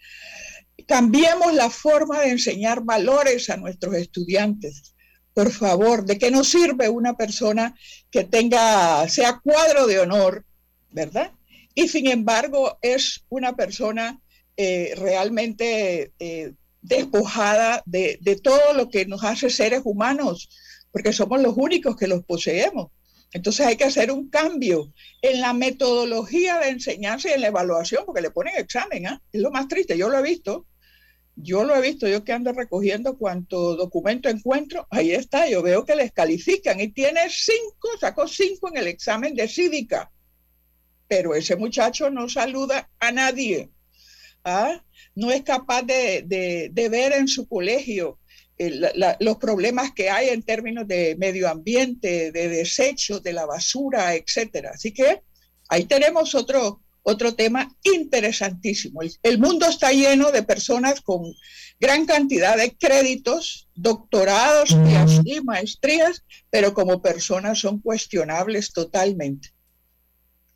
Cambiemos 0.87 1.53
la 1.53 1.69
forma 1.69 2.23
de 2.23 2.31
enseñar 2.31 2.83
valores 2.83 3.51
a 3.51 3.59
nuestros 3.59 3.95
estudiantes 3.95 4.95
por 5.39 5.53
favor, 5.53 6.05
¿de 6.05 6.19
qué 6.19 6.33
nos 6.33 6.49
sirve 6.49 6.89
una 6.89 7.17
persona 7.17 7.73
que 8.11 8.25
tenga, 8.25 9.09
sea 9.09 9.39
cuadro 9.39 9.87
de 9.87 10.01
honor, 10.01 10.45
¿verdad? 10.91 11.31
Y 11.77 11.87
sin 11.87 12.09
embargo 12.09 12.77
es 12.83 13.25
una 13.29 13.55
persona 13.55 14.21
eh, 14.57 14.95
realmente 14.97 16.11
eh, 16.19 16.55
despojada 16.83 17.85
de, 17.87 18.19
de 18.21 18.35
todo 18.35 18.73
lo 18.75 18.89
que 18.89 19.07
nos 19.07 19.23
hace 19.23 19.49
seres 19.49 19.83
humanos, 19.85 20.49
porque 20.91 21.13
somos 21.13 21.41
los 21.41 21.57
únicos 21.57 21.97
que 21.97 22.09
los 22.09 22.25
poseemos. 22.25 22.89
Entonces 23.33 23.65
hay 23.65 23.77
que 23.77 23.85
hacer 23.85 24.11
un 24.11 24.31
cambio 24.31 24.93
en 25.23 25.41
la 25.41 25.53
metodología 25.53 26.59
de 26.59 26.71
enseñanza 26.71 27.29
y 27.29 27.35
en 27.35 27.43
la 27.43 27.47
evaluación, 27.47 28.03
porque 28.05 28.23
le 28.23 28.33
ponen 28.33 28.57
examen, 28.57 29.07
¿eh? 29.07 29.21
es 29.31 29.41
lo 29.41 29.53
más 29.53 29.69
triste, 29.69 29.97
yo 29.97 30.09
lo 30.09 30.19
he 30.19 30.23
visto. 30.23 30.67
Yo 31.41 31.63
lo 31.63 31.77
he 31.77 31.81
visto, 31.81 32.09
yo 32.09 32.25
que 32.25 32.33
ando 32.33 32.53
recogiendo 32.53 33.17
cuanto 33.17 33.77
documento 33.77 34.29
encuentro, 34.29 34.89
ahí 34.91 35.13
está, 35.13 35.49
yo 35.49 35.63
veo 35.63 35.85
que 35.85 35.95
les 35.95 36.13
califican 36.13 36.81
y 36.81 36.89
tiene 36.89 37.21
cinco, 37.31 37.91
sacó 38.01 38.27
cinco 38.27 38.69
en 38.69 38.79
el 38.79 38.89
examen 38.89 39.35
de 39.37 39.47
cívica, 39.47 40.11
pero 41.07 41.37
ese 41.37 41.55
muchacho 41.55 42.11
no 42.11 42.29
saluda 42.29 42.91
a 42.99 43.13
nadie, 43.13 43.71
¿ah? 44.43 44.83
no 45.15 45.31
es 45.31 45.43
capaz 45.43 45.83
de, 45.83 46.71
ver 46.75 47.13
en 47.13 47.29
su 47.29 47.49
colegio 47.49 48.19
eh, 48.57 48.81
los 49.21 49.37
problemas 49.37 49.93
que 49.93 50.11
hay 50.11 50.31
en 50.31 50.43
términos 50.43 50.89
de 50.89 51.17
medio 51.19 51.49
ambiente, 51.49 52.33
de 52.33 52.49
desechos, 52.49 53.23
de 53.23 53.33
la 53.33 53.47
basura, 53.47 54.15
etcétera. 54.15 54.73
Así 54.75 54.93
que 54.93 55.23
ahí 55.69 55.85
tenemos 55.85 56.35
otro, 56.35 56.83
otro 57.09 57.35
tema 57.35 57.75
interesantísimo. 57.83 59.01
El, 59.23 59.39
mundo 59.39 59.67
está 59.67 59.93
lleno 59.93 60.31
de 60.31 60.43
personas 60.43 61.01
con 61.01 61.23
gran 61.81 62.05
cantidad 62.05 62.57
de 62.57 62.77
créditos, 62.77 63.69
doctorados 63.75 64.77
y 65.25 65.41
maestrías, 65.41 66.23
pero 66.51 66.75
como 66.75 67.01
personas 67.01 67.61
son 67.61 67.81
cuestionables 67.81 68.73
totalmente. 68.73 69.49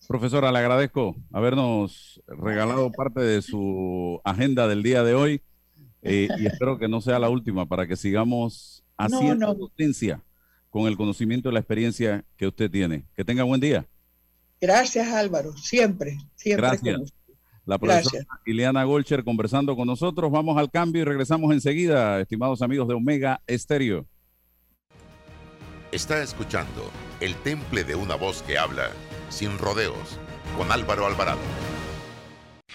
Profesora, 0.07 0.53
le 0.53 0.59
agradezco 0.59 1.16
habernos 1.32 2.20
regalado 2.26 2.92
parte 2.92 3.20
de 3.20 3.40
su 3.40 4.20
agenda 4.22 4.68
del 4.68 4.82
día 4.82 5.03
de 5.05 5.14
hoy 5.14 5.42
eh, 6.03 6.28
y 6.38 6.46
espero 6.46 6.78
que 6.78 6.88
no 6.88 7.00
sea 7.00 7.18
la 7.18 7.30
última 7.30 7.66
para 7.66 7.86
que 7.86 7.96
sigamos 7.96 8.84
haciendo 8.98 9.55
docencia 9.55 10.22
con 10.68 10.86
el 10.86 10.98
conocimiento 10.98 11.48
y 11.48 11.53
la 11.53 11.61
experiencia 11.61 12.26
que 12.36 12.46
usted 12.46 12.70
tiene. 12.70 13.07
Que 13.14 13.24
tenga 13.24 13.44
buen 13.44 13.61
día. 13.61 13.86
Gracias 14.62 15.08
Álvaro, 15.08 15.56
siempre, 15.56 16.18
siempre. 16.36 16.68
Gracias. 16.68 17.12
La 17.64 17.78
profesora 17.78 18.24
Ileana 18.46 18.84
Golcher 18.84 19.24
conversando 19.24 19.74
con 19.74 19.88
nosotros. 19.88 20.30
Vamos 20.30 20.56
al 20.56 20.70
cambio 20.70 21.02
y 21.02 21.04
regresamos 21.04 21.52
enseguida, 21.52 22.20
estimados 22.20 22.62
amigos 22.62 22.86
de 22.86 22.94
Omega 22.94 23.42
Estéreo. 23.48 24.06
Está 25.90 26.22
escuchando 26.22 26.92
El 27.18 27.34
Temple 27.34 27.82
de 27.82 27.96
una 27.96 28.14
voz 28.14 28.42
que 28.42 28.56
habla 28.56 28.90
sin 29.30 29.58
rodeos 29.58 30.20
con 30.56 30.70
Álvaro 30.70 31.06
Alvarado. 31.06 31.40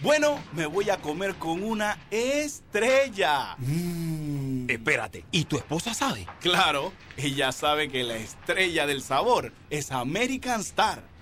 Bueno, 0.01 0.39
me 0.53 0.65
voy 0.65 0.89
a 0.89 0.97
comer 0.97 1.35
con 1.35 1.63
una 1.63 1.97
estrella. 2.11 3.55
Mm. 3.59 4.69
Espérate, 4.69 5.23
¿y 5.31 5.45
tu 5.45 5.55
esposa 5.55 5.93
sabe? 5.93 6.27
Claro, 6.41 6.91
ella 7.15 7.53
sabe 7.53 7.87
que 7.87 8.03
la 8.03 8.17
estrella 8.17 8.85
del 8.85 9.01
sabor 9.01 9.53
es 9.69 9.93
American 9.93 10.59
Star 10.59 11.16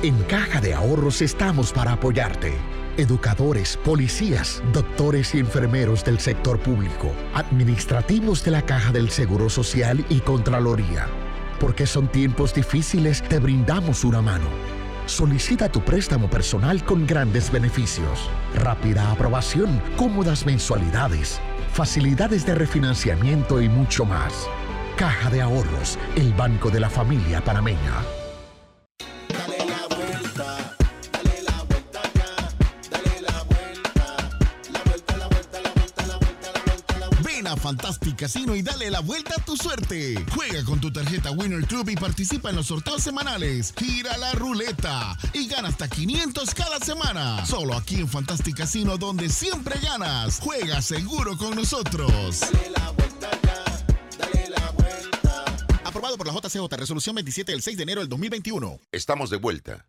En 0.00 0.16
Caja 0.22 0.60
de 0.60 0.74
Ahorros 0.74 1.22
estamos 1.22 1.72
para 1.72 1.94
apoyarte. 1.94 2.54
Educadores, 2.96 3.76
policías, 3.78 4.62
doctores 4.72 5.34
y 5.34 5.40
enfermeros 5.40 6.04
del 6.04 6.20
sector 6.20 6.60
público, 6.60 7.10
administrativos 7.34 8.44
de 8.44 8.52
la 8.52 8.62
Caja 8.62 8.92
del 8.92 9.10
Seguro 9.10 9.50
Social 9.50 10.04
y 10.08 10.20
Contraloría. 10.20 11.08
Porque 11.58 11.84
son 11.84 12.06
tiempos 12.06 12.54
difíciles, 12.54 13.22
te 13.22 13.40
brindamos 13.40 14.04
una 14.04 14.22
mano. 14.22 14.46
Solicita 15.06 15.68
tu 15.68 15.80
préstamo 15.80 16.30
personal 16.30 16.84
con 16.84 17.04
grandes 17.04 17.50
beneficios, 17.50 18.30
rápida 18.54 19.10
aprobación, 19.10 19.82
cómodas 19.96 20.46
mensualidades, 20.46 21.40
facilidades 21.72 22.46
de 22.46 22.54
refinanciamiento 22.54 23.60
y 23.60 23.68
mucho 23.68 24.04
más. 24.04 24.46
Caja 24.96 25.28
de 25.28 25.42
Ahorros, 25.42 25.98
el 26.14 26.32
banco 26.34 26.70
de 26.70 26.78
la 26.78 26.88
familia 26.88 27.42
panameña. 27.42 28.17
Casino 38.18 38.56
y 38.56 38.62
dale 38.62 38.90
la 38.90 38.98
vuelta 38.98 39.34
a 39.38 39.44
tu 39.44 39.56
suerte. 39.56 40.22
Juega 40.34 40.64
con 40.64 40.80
tu 40.80 40.92
tarjeta 40.92 41.30
Winner 41.30 41.64
Club 41.64 41.88
y 41.88 41.94
participa 41.94 42.50
en 42.50 42.56
los 42.56 42.66
sorteos 42.66 43.00
semanales. 43.00 43.72
Gira 43.76 44.16
la 44.18 44.32
ruleta 44.32 45.16
y 45.32 45.46
gana 45.46 45.68
hasta 45.68 45.88
500 45.88 46.52
cada 46.52 46.80
semana. 46.80 47.46
Solo 47.46 47.74
aquí 47.74 48.00
en 48.00 48.08
Fantastic 48.08 48.56
Casino 48.56 48.98
donde 48.98 49.28
siempre 49.28 49.78
ganas. 49.80 50.40
Juega 50.40 50.82
seguro 50.82 51.38
con 51.38 51.54
nosotros. 51.54 52.40
Aprobado 55.84 56.18
por 56.18 56.26
la 56.26 56.32
JCJ, 56.32 56.76
resolución 56.76 57.14
27 57.14 57.52
del 57.52 57.62
6 57.62 57.76
de 57.76 57.82
enero 57.84 58.00
del 58.00 58.08
2021. 58.08 58.80
Estamos 58.90 59.30
de 59.30 59.36
vuelta. 59.36 59.86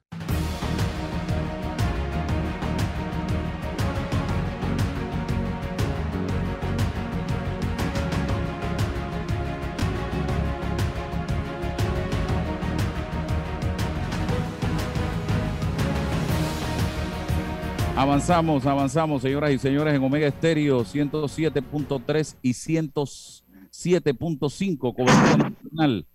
Avanzamos, 18.10 18.66
avanzamos, 18.66 19.22
señoras 19.22 19.52
y 19.52 19.60
señores, 19.60 19.94
en 19.94 20.04
Omega 20.04 20.26
Estéreo 20.26 20.84
107.3 20.84 22.38
y 22.42 22.54
107.5, 22.54 24.80
cobertura 24.80 25.38
nacional. 25.38 26.08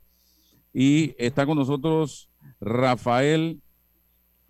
Y 0.72 1.14
está 1.18 1.47
con 1.47 1.57
nosotros 1.57 2.28
Rafael 2.61 3.62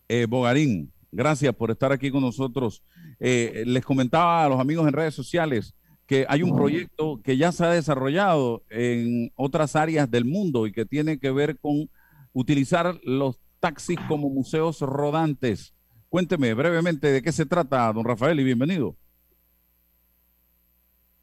eh, 0.09 0.25
Bogarín. 0.27 0.91
Gracias 1.13 1.55
por 1.55 1.71
estar 1.71 1.93
aquí 1.93 2.11
con 2.11 2.23
nosotros. 2.23 2.83
Eh, 3.21 3.65
les 3.67 3.85
comentaba 3.85 4.47
a 4.47 4.49
los 4.49 4.59
amigos 4.59 4.89
en 4.89 4.95
redes 4.95 5.15
sociales 5.15 5.75
que 6.07 6.25
hay 6.31 6.43
un 6.43 6.57
proyecto 6.57 7.21
que 7.23 7.37
ya 7.37 7.53
se 7.53 7.67
ha 7.67 7.73
desarrollado 7.73 8.63
en 8.71 9.31
otras 9.37 9.77
áreas 9.77 10.11
del 10.11 10.25
mundo 10.25 10.67
y 10.67 10.73
que 10.73 10.87
tiene 10.87 11.19
que 11.19 11.31
ver 11.31 11.59
con 11.59 11.91
utilizar 12.33 12.99
los 13.05 13.37
taxis 13.61 13.99
como 14.09 14.31
museos 14.31 14.81
rodantes. 14.81 15.75
Cuénteme 16.15 16.55
brevemente 16.55 17.09
de 17.09 17.23
qué 17.23 17.33
se 17.33 17.45
trata, 17.45 17.93
don 17.93 18.05
Rafael, 18.05 18.39
y 18.39 18.45
bienvenido. 18.45 18.95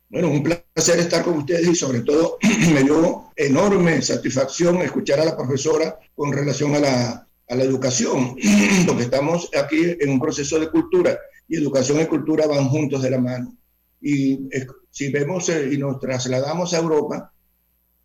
Bueno, 0.10 0.30
un 0.30 0.44
placer 0.44 1.00
estar 1.00 1.24
con 1.24 1.38
ustedes 1.38 1.66
y 1.66 1.76
sobre 1.76 2.02
todo 2.02 2.38
me 2.74 2.84
dio 2.84 3.32
enorme 3.38 4.02
satisfacción 4.02 4.82
escuchar 4.82 5.22
a 5.22 5.24
la 5.24 5.38
profesora 5.38 5.98
con 6.14 6.34
relación 6.34 6.76
a 6.76 6.80
la, 6.80 7.28
a 7.48 7.56
la 7.56 7.64
educación, 7.64 8.36
porque 8.86 9.04
estamos 9.04 9.50
aquí 9.58 9.96
en 9.98 10.10
un 10.10 10.20
proceso 10.20 10.60
de 10.60 10.70
cultura 10.70 11.18
y 11.48 11.56
educación 11.56 12.02
y 12.02 12.06
cultura 12.08 12.46
van 12.46 12.68
juntos 12.68 13.02
de 13.02 13.12
la 13.12 13.18
mano. 13.18 13.56
Y 14.02 14.50
si 14.90 15.10
vemos 15.10 15.48
eh, 15.48 15.70
y 15.72 15.78
nos 15.78 16.02
trasladamos 16.02 16.74
a 16.74 16.80
Europa, 16.80 17.32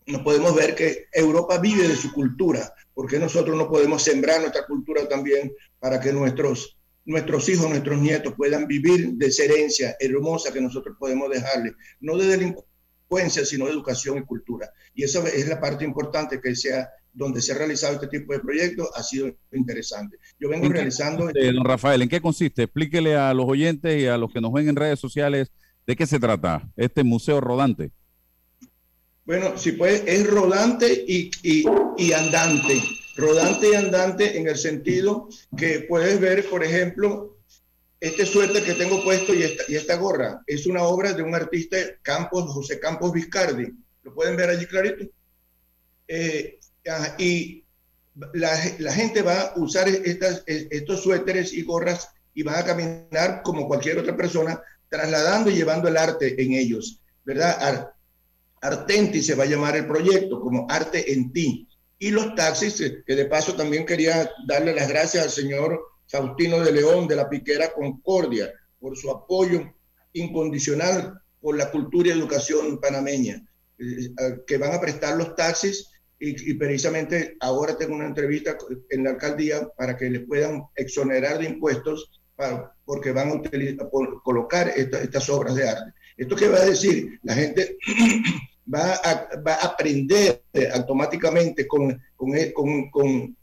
nos 0.07 0.23
podemos 0.23 0.55
ver 0.55 0.75
que 0.75 1.07
Europa 1.13 1.59
vive 1.59 1.89
de 1.89 1.97
su 1.97 2.13
cultura, 2.13 2.73
porque 2.95 3.19
nosotros 3.19 3.57
no 3.57 3.69
podemos 3.69 4.03
sembrar 4.03 4.41
nuestra 4.41 4.67
cultura 4.67 5.09
también 5.09 5.53
para 5.79 6.01
que 6.01 6.13
nuestros 6.13 6.77
nuestros 7.07 7.49
hijos, 7.49 7.71
nuestros 7.71 7.99
nietos 8.01 8.35
puedan 8.37 8.67
vivir 8.67 9.13
de 9.13 9.27
esa 9.27 9.45
herencia 9.45 9.97
hermosa 10.01 10.53
que 10.53 10.61
nosotros 10.61 10.97
podemos 10.99 11.31
dejarles, 11.31 11.75
no 12.01 12.17
de 12.17 12.27
delincuencia, 12.27 13.45
sino 13.45 13.67
de 13.67 13.71
educación 13.73 14.19
y 14.19 14.23
cultura. 14.23 14.71
Y 14.93 15.05
esa 15.05 15.27
es 15.29 15.49
la 15.49 15.61
parte 15.61 15.85
importante 15.85 16.41
que 16.41 16.55
sea 16.57 16.91
donde 17.13 17.41
se 17.41 17.53
ha 17.53 17.59
realizado 17.59 17.95
este 17.95 18.09
tipo 18.09 18.33
de 18.33 18.41
proyectos, 18.41 18.91
ha 18.95 19.03
sido 19.03 19.35
interesante. 19.53 20.19
Yo 20.39 20.51
vengo 20.51 20.69
realizando... 20.69 21.31
don 21.33 21.65
Rafael, 21.65 22.03
¿en 22.03 22.09
qué 22.11 22.21
consiste? 22.21 22.65
Explíquele 22.65 23.17
a 23.17 23.33
los 23.33 23.47
oyentes 23.49 24.03
y 24.03 24.07
a 24.07 24.19
los 24.19 24.31
que 24.31 24.41
nos 24.41 24.53
ven 24.53 24.69
en 24.69 24.77
redes 24.77 24.99
sociales 24.99 25.51
de 25.87 25.97
qué 25.97 26.07
se 26.07 26.19
trata 26.19 26.69
este 26.77 27.05
museo 27.05 27.41
rodante. 27.41 27.93
Bueno, 29.27 29.59
si 29.59 29.73
puede, 29.73 30.03
es 30.07 30.27
rodante 30.27 31.05
y, 31.07 31.31
y, 31.43 31.65
y 31.99 32.13
andante 32.13 32.81
rodante 33.17 33.71
y 33.71 33.75
andante 33.75 34.39
en 34.39 34.47
el 34.47 34.57
sentido 34.57 35.29
que 35.57 35.81
puedes 35.89 36.21
ver, 36.21 36.49
por 36.49 36.63
ejemplo, 36.63 37.39
este 37.99 38.27
suéter 38.27 38.63
que 38.63 38.75
tengo 38.75 39.03
puesto 39.03 39.35
y 39.35 39.43
esta, 39.43 39.65
y 39.69 39.75
esta 39.75 39.97
gorra. 39.97 40.43
Es 40.47 40.67
una 40.67 40.83
obra 40.83 41.15
de 41.15 41.23
un 41.23 41.35
artista, 41.35 41.77
Campos, 42.03 42.53
José 42.53 42.79
Campos 42.79 43.13
Vizcardi. 43.13 43.73
¿Lo 44.03 44.15
pueden 44.15 44.37
ver 44.37 44.51
allí 44.51 44.67
clarito? 44.67 45.07
Eh, 46.07 46.59
y 47.19 47.65
la, 48.35 48.57
la, 48.79 48.93
gente 48.93 49.23
va 49.23 49.41
a 49.41 49.59
usar 49.59 49.89
estas, 49.89 50.45
estos 50.47 51.03
suéteres 51.03 51.53
y 51.53 51.63
gorras 51.63 52.11
y 52.33 52.43
van 52.43 52.57
a 52.57 52.65
caminar 52.65 53.43
como 53.43 53.67
cualquier 53.67 53.99
otra 53.99 54.17
persona, 54.17 54.63
trasladando 54.89 55.51
y 55.51 55.55
llevando 55.55 55.89
el 55.89 55.97
arte 55.97 56.41
en 56.41 56.53
ellos, 56.53 57.01
¿verdad? 57.25 57.91
Artenti 58.61 59.23
se 59.23 59.35
va 59.35 59.45
a 59.45 59.49
llamar 59.49 59.77
el 59.77 59.87
proyecto, 59.87 60.41
como 60.41 60.67
arte 60.69 61.13
en 61.13 61.33
ti 61.33 61.69
y 61.99 62.11
los 62.11 62.35
taxis, 62.35 62.81
eh, 62.81 63.03
que 63.07 63.15
de 63.15 63.27
paso 63.27 63.55
también 63.55 63.87
quería 63.87 64.31
darle 64.47 64.75
las 64.75 64.89
gracias 64.89 65.25
al 65.25 65.31
señor 65.31 65.81
Faustino 66.09 66.61
de 66.61 66.73
León 66.73 67.09
de 67.09 67.17
la 67.17 67.29
Piquera 67.29 67.73
Concordia 67.73 68.53
por 68.79 68.97
su 68.97 69.11
apoyo 69.11 69.73
incondicional 70.13 71.21
por 71.41 71.57
la 71.57 71.71
cultura 71.71 72.09
y 72.09 72.13
educación 72.13 72.81
panameña, 72.81 73.47
eh, 73.79 74.13
que 74.47 74.59
van 74.59 74.75
a 74.75 74.81
prestar 74.81 75.17
los 75.17 75.35
taxis 75.35 75.91
y, 76.19 76.55
precisamente 76.55 77.37
ahora 77.41 77.77
tengo 77.77 77.95
una 77.95 78.07
entrevista 78.07 78.57
en 78.89 79.05
la 79.05 79.11
alcaldía 79.11 79.69
para 79.77 79.97
que 79.99 80.09
les 80.09 80.27
puedan 80.27 80.65
exonerar 80.75 81.39
de 81.39 81.45
impuestos 81.45 82.23
para, 82.35 82.75
porque 82.87 83.13
van 83.13 83.31
a 83.31 83.35
utilizar, 83.35 83.89
colocar 84.25 84.69
estas 84.69 85.29
obras 85.29 85.55
de 85.55 85.69
arte. 85.69 85.93
¿Esto 86.17 86.35
qué 86.35 86.49
va 86.49 86.59
a 86.59 86.65
decir? 86.67 87.19
La 87.23 87.35
gente 87.35 87.77
va 88.75 88.95
a, 88.95 89.67
aprender 89.67 90.43
automáticamente 90.73 91.67
con, 91.67 91.91
e, 92.35 92.53
con, 92.53 92.91
con, 92.91 93.37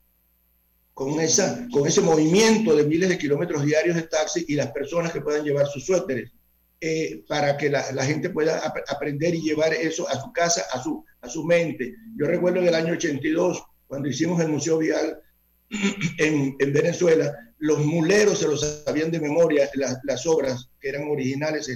con, 0.93 1.19
esa, 1.19 1.67
con 1.71 1.87
ese 1.87 2.01
movimiento 2.01 2.75
de 2.75 2.83
miles 2.83 3.09
de 3.09 3.17
kilómetros 3.17 3.63
diarios 3.63 3.95
de 3.95 4.03
taxi 4.03 4.45
y 4.47 4.55
las 4.55 4.71
personas 4.71 5.11
que 5.11 5.21
puedan 5.21 5.43
llevar 5.43 5.67
sus 5.67 5.85
suéteres, 5.85 6.31
eh, 6.81 7.23
para 7.27 7.55
que 7.55 7.69
la, 7.69 7.83
gente 8.03 8.29
pueda 8.29 8.57
ap 8.59 8.75
aprender 8.89 9.33
y 9.35 9.41
llevar 9.41 9.73
eso 9.73 10.09
a 10.09 10.19
su 10.19 10.33
casa, 10.33 10.63
a 10.73 10.81
su, 10.81 11.05
a 11.21 11.29
su 11.29 11.45
mente. 11.45 11.95
Yo 12.17 12.25
recuerdo 12.25 12.61
del 12.61 12.75
año 12.75 12.93
82, 12.93 13.63
cuando 13.87 14.09
hicimos 14.09 14.41
el 14.41 14.49
Museo 14.49 14.79
Vial 14.79 15.21
en, 16.17 16.55
en 16.59 16.73
Venezuela, 16.73 17.33
los 17.59 17.85
muleros 17.85 18.39
se 18.39 18.47
los 18.47 18.83
sabían 18.83 19.11
de 19.11 19.21
memoria, 19.21 19.69
las 20.03 20.25
obras 20.27 20.69
que 20.81 20.89
eran 20.89 21.09
originales 21.09 21.69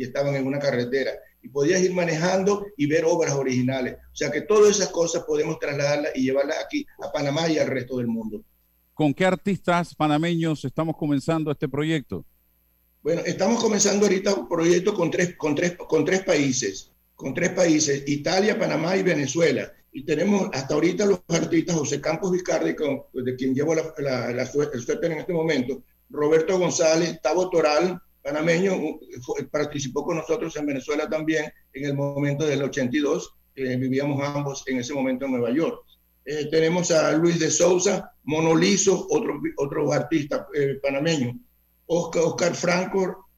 y 0.00 0.04
estaban 0.04 0.34
en 0.34 0.46
una 0.46 0.58
carretera 0.58 1.10
y 1.42 1.50
podías 1.50 1.82
ir 1.82 1.92
manejando 1.92 2.64
y 2.78 2.86
ver 2.86 3.04
obras 3.04 3.34
originales. 3.34 3.96
O 4.10 4.16
sea 4.16 4.30
que 4.30 4.40
todas 4.40 4.76
esas 4.76 4.88
cosas 4.88 5.24
podemos 5.24 5.58
trasladarlas 5.58 6.12
y 6.14 6.22
llevarlas 6.22 6.56
aquí 6.64 6.86
a 7.02 7.12
Panamá 7.12 7.50
y 7.50 7.58
al 7.58 7.66
resto 7.66 7.98
del 7.98 8.06
mundo. 8.06 8.42
¿Con 8.94 9.12
qué 9.12 9.26
artistas 9.26 9.94
panameños 9.94 10.64
estamos 10.64 10.96
comenzando 10.96 11.50
este 11.50 11.68
proyecto? 11.68 12.24
Bueno, 13.02 13.20
estamos 13.26 13.62
comenzando 13.62 14.06
ahorita 14.06 14.32
un 14.32 14.48
proyecto 14.48 14.94
con 14.94 15.10
tres, 15.10 15.36
con 15.36 15.54
tres, 15.54 15.76
con 15.76 16.02
tres 16.02 16.22
países, 16.22 16.90
con 17.14 17.34
tres 17.34 17.50
países, 17.50 18.02
Italia, 18.06 18.58
Panamá 18.58 18.96
y 18.96 19.02
Venezuela. 19.02 19.70
Y 19.92 20.06
tenemos 20.06 20.48
hasta 20.54 20.72
ahorita 20.72 21.04
los 21.04 21.20
artistas 21.28 21.76
José 21.76 22.00
Campos 22.00 22.32
Vizcardi, 22.32 22.74
de 23.12 23.36
quien 23.36 23.54
llevo 23.54 23.74
la, 23.74 23.92
la, 23.98 24.32
la, 24.32 24.42
el 24.44 24.80
suéter 24.80 25.12
en 25.12 25.18
este 25.18 25.34
momento, 25.34 25.82
Roberto 26.08 26.58
González, 26.58 27.20
Tavo 27.20 27.50
Toral, 27.50 28.00
panameño, 28.22 28.78
participó 29.50 30.04
con 30.04 30.16
nosotros 30.16 30.54
en 30.56 30.66
Venezuela 30.66 31.08
también 31.08 31.52
en 31.72 31.84
el 31.86 31.94
momento 31.94 32.46
del 32.46 32.62
82, 32.62 33.34
que 33.54 33.76
vivíamos 33.76 34.22
ambos 34.22 34.64
en 34.66 34.78
ese 34.78 34.94
momento 34.94 35.24
en 35.24 35.32
Nueva 35.32 35.50
York. 35.50 35.84
Eh, 36.24 36.48
tenemos 36.50 36.90
a 36.90 37.12
Luis 37.12 37.38
de 37.38 37.50
Souza, 37.50 38.12
Monolizo, 38.24 39.06
otro, 39.10 39.40
otro 39.56 39.92
artista 39.92 40.46
eh, 40.54 40.78
panameño, 40.82 41.38
Oscar, 41.86 42.22
Oscar 42.22 42.54
Franco, 42.54 43.28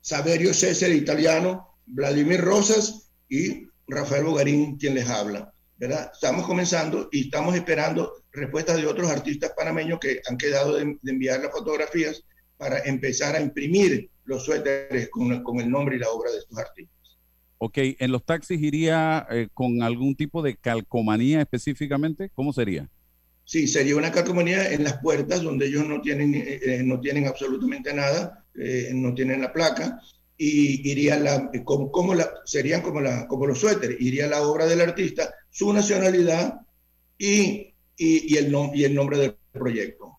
Saverio 0.00 0.54
César, 0.54 0.90
italiano, 0.90 1.74
Vladimir 1.86 2.40
Rosas 2.40 3.10
y 3.28 3.66
Rafael 3.88 4.24
Bogarín, 4.24 4.76
quien 4.76 4.94
les 4.94 5.08
habla. 5.08 5.52
¿verdad? 5.76 6.10
Estamos 6.12 6.46
comenzando 6.46 7.08
y 7.12 7.26
estamos 7.26 7.54
esperando 7.54 8.12
respuestas 8.32 8.76
de 8.76 8.86
otros 8.86 9.10
artistas 9.10 9.52
panameños 9.56 10.00
que 10.00 10.20
han 10.28 10.36
quedado 10.36 10.76
de, 10.76 10.98
de 11.00 11.12
enviar 11.12 11.40
las 11.40 11.52
fotografías 11.52 12.24
para 12.56 12.80
empezar 12.80 13.36
a 13.36 13.40
imprimir 13.40 14.10
los 14.28 14.44
suéteres 14.44 15.08
con, 15.08 15.42
con, 15.42 15.58
el 15.58 15.70
nombre 15.70 15.96
y 15.96 15.98
la 15.98 16.10
obra 16.10 16.30
de 16.30 16.38
estos 16.38 16.58
artistas. 16.58 17.18
Ok, 17.56 17.78
¿en 17.98 18.12
los 18.12 18.24
taxis 18.24 18.60
iría 18.60 19.26
eh, 19.30 19.48
con 19.52 19.82
algún 19.82 20.14
tipo 20.14 20.42
de 20.42 20.56
calcomanía 20.56 21.40
específicamente? 21.40 22.30
¿Cómo 22.34 22.52
sería? 22.52 22.88
Sí, 23.44 23.66
sería 23.66 23.96
una 23.96 24.12
calcomanía 24.12 24.70
en 24.70 24.84
las 24.84 24.98
puertas 24.98 25.42
donde 25.42 25.66
ellos 25.66 25.88
no 25.88 26.02
tienen, 26.02 26.34
eh, 26.34 26.60
eh 26.62 26.82
no 26.84 27.00
tienen 27.00 27.26
absolutamente 27.26 27.92
nada, 27.94 28.44
eh, 28.54 28.90
no 28.94 29.14
tienen 29.14 29.40
la 29.40 29.52
placa, 29.52 29.98
y 30.36 30.88
iría 30.88 31.18
la, 31.18 31.50
como, 31.64 31.90
como 31.90 32.14
la, 32.14 32.30
serían 32.44 32.82
como, 32.82 33.00
la, 33.00 33.26
como 33.26 33.46
los 33.46 33.58
suéteres, 33.58 33.96
iría 33.98 34.28
la 34.28 34.42
obra 34.42 34.66
del 34.66 34.82
artista, 34.82 35.34
su 35.50 35.72
nacionalidad 35.72 36.60
y, 37.16 37.74
y, 37.96 38.34
y, 38.34 38.36
el, 38.36 38.54
y 38.74 38.84
el 38.84 38.94
nombre 38.94 39.18
del 39.18 39.36
proyecto. 39.50 40.18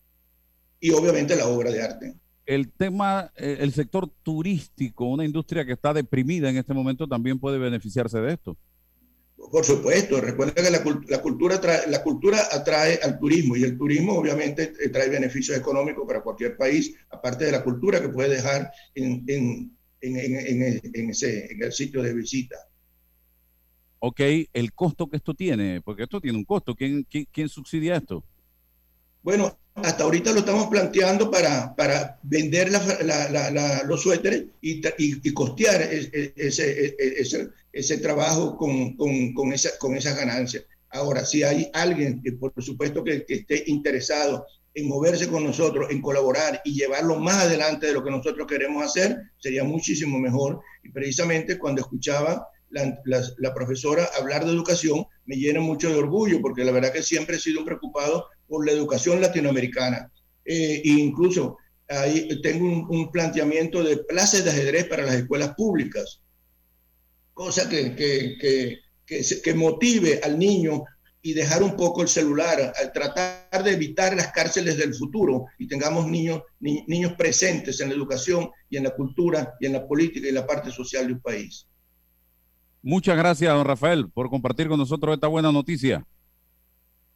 Y 0.80 0.90
obviamente 0.90 1.36
la 1.36 1.46
obra 1.46 1.70
de 1.70 1.82
arte 1.82 2.14
el 2.50 2.72
tema, 2.72 3.30
eh, 3.36 3.58
el 3.60 3.72
sector 3.72 4.10
turístico, 4.24 5.04
una 5.04 5.24
industria 5.24 5.64
que 5.64 5.74
está 5.74 5.94
deprimida 5.94 6.50
en 6.50 6.56
este 6.56 6.74
momento, 6.74 7.06
también 7.06 7.38
puede 7.38 7.58
beneficiarse 7.58 8.18
de 8.18 8.32
esto. 8.32 8.56
Por 9.36 9.64
supuesto, 9.64 10.20
recuerda 10.20 10.54
que 10.54 10.68
la, 10.68 10.82
la 11.08 11.22
cultura, 11.22 11.60
trae, 11.60 11.88
la 11.88 12.02
cultura 12.02 12.38
atrae 12.50 12.98
al 13.04 13.20
turismo 13.20 13.56
y 13.56 13.62
el 13.62 13.78
turismo 13.78 14.14
obviamente 14.14 14.72
eh, 14.80 14.88
trae 14.88 15.08
beneficios 15.08 15.56
económicos 15.56 16.04
para 16.06 16.22
cualquier 16.22 16.56
país, 16.56 16.92
aparte 17.10 17.44
de 17.44 17.52
la 17.52 17.62
cultura 17.62 18.02
que 18.02 18.08
puede 18.08 18.30
dejar 18.30 18.72
en, 18.96 19.24
en, 19.28 19.76
en, 20.00 20.80
en 20.82 21.10
ese, 21.10 21.46
el 21.52 21.72
sitio 21.72 22.02
de 22.02 22.12
visita. 22.14 22.56
Ok, 24.00 24.20
el 24.52 24.72
costo 24.72 25.08
que 25.08 25.18
esto 25.18 25.34
tiene, 25.34 25.80
porque 25.82 26.02
esto 26.02 26.20
tiene 26.20 26.36
un 26.36 26.44
costo, 26.44 26.74
¿quién, 26.74 27.04
quién, 27.04 27.28
quién 27.30 27.48
subsidia 27.48 27.96
esto? 27.96 28.24
Bueno, 29.22 29.56
hasta 29.84 30.04
ahorita 30.04 30.32
lo 30.32 30.40
estamos 30.40 30.66
planteando 30.68 31.30
para, 31.30 31.74
para 31.74 32.18
vender 32.22 32.70
la, 32.70 32.80
la, 33.02 33.50
la, 33.50 33.82
los 33.84 34.02
suéteres 34.02 34.44
y, 34.60 34.80
y, 34.98 35.28
y 35.28 35.32
costear 35.32 35.82
ese, 35.82 36.32
ese, 36.36 36.96
ese, 36.98 37.48
ese 37.72 37.98
trabajo 37.98 38.56
con, 38.56 38.96
con, 38.96 39.32
con, 39.34 39.52
esa, 39.52 39.70
con 39.78 39.96
esas 39.96 40.16
ganancias. 40.16 40.64
Ahora, 40.90 41.24
si 41.24 41.42
hay 41.42 41.70
alguien 41.72 42.20
que 42.22 42.32
por 42.32 42.52
supuesto 42.58 43.04
que, 43.04 43.24
que, 43.24 43.34
esté 43.34 43.64
interesado 43.66 44.46
en 44.74 44.88
moverse 44.88 45.28
con 45.28 45.44
nosotros, 45.44 45.88
en 45.90 46.00
colaborar 46.00 46.60
y 46.64 46.74
llevarlo 46.74 47.18
más 47.18 47.44
adelante 47.44 47.86
de 47.86 47.92
lo 47.92 48.04
que 48.04 48.10
nosotros 48.10 48.46
queremos 48.46 48.84
hacer, 48.84 49.16
sería 49.38 49.64
muchísimo 49.64 50.18
mejor. 50.18 50.60
Y 50.82 50.90
precisamente 50.90 51.58
cuando 51.58 51.80
escuchaba 51.80 52.48
la, 52.70 53.00
la, 53.04 53.22
la, 53.38 53.52
profesora 53.52 54.08
hablar 54.18 54.44
de 54.44 54.52
educación 54.52 55.04
me 55.26 55.36
llena 55.36 55.60
mucho 55.60 55.90
de 55.90 55.96
orgullo, 55.96 56.40
porque 56.40 56.64
la 56.64 56.72
verdad 56.72 56.92
que 56.92 57.02
siempre 57.02 57.36
he 57.36 57.40
sido 57.40 57.64
preocupado 57.64 58.26
por 58.50 58.66
la 58.66 58.72
educación 58.72 59.20
latinoamericana. 59.20 60.10
Eh, 60.44 60.82
e 60.84 60.88
incluso 60.90 61.56
ahí 61.88 62.28
tengo 62.42 62.66
un, 62.66 62.86
un, 62.88 63.10
planteamiento 63.12 63.82
de 63.84 63.98
plazas 63.98 64.44
de 64.44 64.50
ajedrez 64.50 64.86
para 64.88 65.04
las 65.04 65.14
escuelas 65.14 65.54
públicas, 65.54 66.20
cosa 67.32 67.68
que, 67.68 67.94
que, 67.94 68.36
que, 68.40 68.80
que, 69.06 69.22
que 69.42 69.54
motive 69.54 70.20
al 70.24 70.36
niño 70.38 70.82
y 71.22 71.32
dejar 71.32 71.62
un 71.62 71.76
poco 71.76 72.02
el 72.02 72.08
celular, 72.08 72.72
al 72.76 72.92
tratar 72.92 73.62
de 73.62 73.72
evitar 73.72 74.16
las 74.16 74.32
cárceles 74.32 74.76
del 74.78 74.94
futuro 74.94 75.46
y 75.58 75.68
tengamos 75.68 76.08
niños, 76.08 76.42
ni, 76.58 76.84
niños 76.88 77.12
presentes 77.12 77.80
en 77.80 77.90
la 77.90 77.94
educación 77.94 78.50
y 78.68 78.78
en 78.78 78.84
la 78.84 78.90
cultura 78.90 79.54
y 79.60 79.66
en 79.66 79.74
la 79.74 79.86
política 79.86 80.28
y 80.28 80.32
la 80.32 80.46
parte 80.46 80.72
social 80.72 81.06
de 81.06 81.12
un 81.12 81.20
país. 81.20 81.68
Muchas 82.82 83.16
gracias, 83.16 83.52
don 83.52 83.66
Rafael, 83.66 84.08
por 84.10 84.28
compartir 84.28 84.66
con 84.66 84.78
nosotros 84.78 85.14
esta 85.14 85.28
buena 85.28 85.52
noticia. 85.52 86.04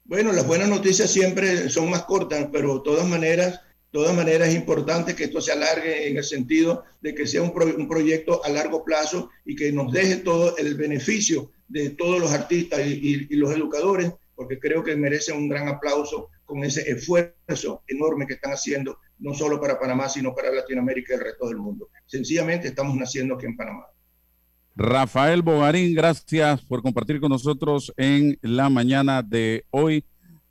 Bueno, 0.07 0.33
las 0.33 0.47
buenas 0.47 0.69
noticias 0.69 1.11
siempre 1.11 1.71
son 1.71 1.89
más 1.89 2.05
cortas, 2.05 2.49
pero 2.53 2.75
de 2.75 2.81
todas 2.85 3.09
maneras, 3.09 3.63
todas 3.91 4.15
maneras 4.15 4.49
es 4.49 4.55
importante 4.55 5.17
que 5.17 5.25
esto 5.25 5.41
se 5.41 5.53
alargue 5.53 6.09
en 6.09 6.19
el 6.19 6.25
sentido 6.25 6.85
de 7.01 7.15
que 7.15 7.27
sea 7.27 7.41
un, 7.41 7.55
pro, 7.55 7.65
un 7.65 7.89
proyecto 7.89 8.45
a 8.45 8.51
largo 8.51 8.85
plazo 8.85 9.31
y 9.47 9.57
que 9.57 9.73
nos 9.73 9.91
deje 9.93 10.17
todo 10.17 10.59
el 10.59 10.75
beneficio 10.75 11.53
de 11.69 11.89
todos 11.91 12.21
los 12.21 12.33
artistas 12.33 12.81
y, 12.87 12.93
y, 12.93 13.27
y 13.31 13.37
los 13.37 13.55
educadores, 13.57 14.13
porque 14.35 14.59
creo 14.59 14.85
que 14.85 14.95
merecen 14.95 15.39
un 15.39 15.49
gran 15.49 15.69
aplauso 15.69 16.29
con 16.45 16.63
ese 16.65 16.83
esfuerzo 16.91 17.83
enorme 17.89 18.27
que 18.27 18.35
están 18.35 18.53
haciendo, 18.53 18.99
no 19.21 19.33
solo 19.33 19.59
para 19.59 19.81
Panamá, 19.81 20.11
sino 20.11 20.35
para 20.35 20.51
Latinoamérica 20.53 21.15
y 21.15 21.17
el 21.17 21.25
resto 21.25 21.49
del 21.49 21.57
mundo. 21.57 21.89
Sencillamente 22.05 22.69
estamos 22.69 22.95
naciendo 22.95 23.37
aquí 23.37 23.47
en 23.47 23.57
Panamá. 23.57 23.87
Rafael 24.77 25.43
Bogarín, 25.43 25.95
gracias 25.95 26.61
por 26.63 26.83
compartir 26.83 27.21
con 27.21 27.31
nosotros 27.31 27.93
en 27.97 28.37
la 28.43 28.69
mañana 28.69 29.23
de 29.23 29.67
hoy, 29.71 30.05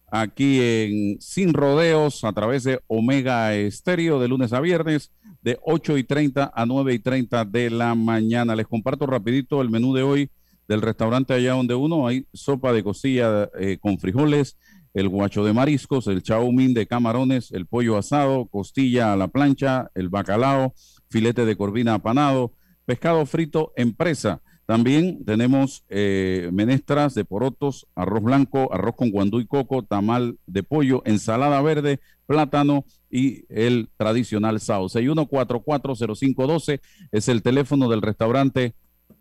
aquí 0.10 0.62
en 0.62 1.20
Sin 1.20 1.54
Rodeos, 1.54 2.24
a 2.24 2.32
través 2.32 2.64
de 2.64 2.80
Omega 2.88 3.54
Estéreo, 3.54 4.22
de 4.22 4.30
lunes 4.30 4.54
a 4.54 4.62
viernes, 4.62 5.12
de 5.42 5.60
8 5.62 5.98
y 5.98 6.06
30 6.06 6.54
a 6.56 6.66
9 6.66 6.94
y 6.94 7.00
30 7.00 7.44
de 7.44 7.70
la 7.70 7.96
mañana. 7.96 8.56
Les 8.56 8.66
comparto 8.66 9.06
rapidito 9.06 9.62
el 9.62 9.70
menú 9.70 9.94
de 9.94 10.04
hoy 10.04 10.30
del 10.70 10.82
restaurante 10.82 11.34
allá 11.34 11.52
donde 11.52 11.76
uno 11.76 12.08
hay 12.08 12.26
sopa 12.32 12.72
de 12.72 12.82
costilla 12.82 13.50
eh, 13.60 13.78
con 13.82 14.00
frijoles, 14.00 14.58
el 14.94 15.10
guacho 15.10 15.44
de 15.44 15.52
mariscos, 15.52 16.08
el 16.08 16.24
chaumín 16.24 16.74
de 16.74 16.88
camarones, 16.88 17.52
el 17.52 17.66
pollo 17.66 17.98
asado, 17.98 18.46
costilla 18.46 19.12
a 19.12 19.18
la 19.18 19.28
plancha, 19.28 19.92
el 19.96 20.08
bacalao, 20.08 20.74
filete 21.10 21.44
de 21.44 21.58
corvina 21.58 21.96
apanado, 21.96 22.54
pescado 22.86 23.26
frito 23.26 23.74
empresa. 23.76 24.42
También 24.66 25.26
tenemos 25.26 25.84
eh, 25.90 26.50
menestras 26.54 27.14
de 27.16 27.26
porotos, 27.26 27.86
arroz 27.96 28.24
blanco, 28.24 28.74
arroz 28.74 28.96
con 28.96 29.12
guandú 29.12 29.42
y 29.42 29.46
coco, 29.46 29.84
tamal 29.84 30.38
de 30.48 30.64
pollo, 30.64 31.02
ensalada 31.06 31.62
verde, 31.62 32.00
plátano 32.26 32.86
y 33.10 33.46
el 33.50 33.90
tradicional 33.98 34.60
sao. 34.62 34.88
61440512 34.88 36.80
es 37.12 37.28
el 37.28 37.42
teléfono 37.42 37.90
del 37.90 38.02
restaurante 38.02 38.74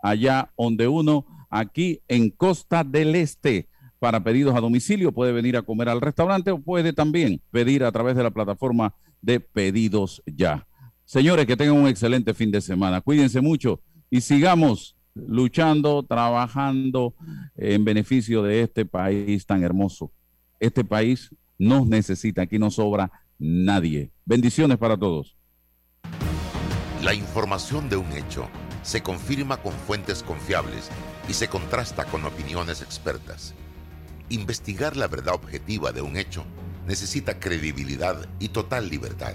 allá 0.02 0.52
donde 0.56 0.86
uno, 0.86 1.26
aquí 1.50 2.00
en 2.08 2.30
Costa 2.30 2.84
del 2.84 3.14
Este. 3.16 3.68
Para 3.98 4.24
pedidos 4.24 4.56
a 4.56 4.60
domicilio 4.60 5.12
puede 5.12 5.32
venir 5.32 5.56
a 5.56 5.62
comer 5.62 5.88
al 5.88 6.00
restaurante 6.00 6.50
o 6.50 6.60
puede 6.60 6.92
también 6.92 7.40
pedir 7.50 7.84
a 7.84 7.92
través 7.92 8.16
de 8.16 8.24
la 8.24 8.32
plataforma 8.32 8.94
de 9.20 9.38
pedidos 9.40 10.22
ya. 10.26 10.66
Señores, 11.12 11.44
que 11.44 11.58
tengan 11.58 11.76
un 11.76 11.88
excelente 11.88 12.32
fin 12.32 12.50
de 12.50 12.62
semana. 12.62 13.02
Cuídense 13.02 13.42
mucho 13.42 13.82
y 14.08 14.22
sigamos 14.22 14.96
luchando, 15.14 16.02
trabajando 16.04 17.14
en 17.54 17.84
beneficio 17.84 18.42
de 18.42 18.62
este 18.62 18.86
país 18.86 19.44
tan 19.44 19.62
hermoso. 19.62 20.10
Este 20.58 20.84
país 20.84 21.28
nos 21.58 21.86
necesita, 21.86 22.40
aquí 22.40 22.58
no 22.58 22.70
sobra 22.70 23.12
nadie. 23.38 24.10
Bendiciones 24.24 24.78
para 24.78 24.96
todos. 24.96 25.36
La 27.04 27.12
información 27.12 27.90
de 27.90 27.98
un 27.98 28.10
hecho 28.12 28.48
se 28.80 29.02
confirma 29.02 29.58
con 29.58 29.74
fuentes 29.74 30.22
confiables 30.22 30.88
y 31.28 31.34
se 31.34 31.46
contrasta 31.46 32.06
con 32.06 32.24
opiniones 32.24 32.80
expertas. 32.80 33.54
Investigar 34.30 34.96
la 34.96 35.08
verdad 35.08 35.34
objetiva 35.34 35.92
de 35.92 36.00
un 36.00 36.16
hecho 36.16 36.46
necesita 36.86 37.38
credibilidad 37.38 38.16
y 38.38 38.48
total 38.48 38.88
libertad 38.88 39.34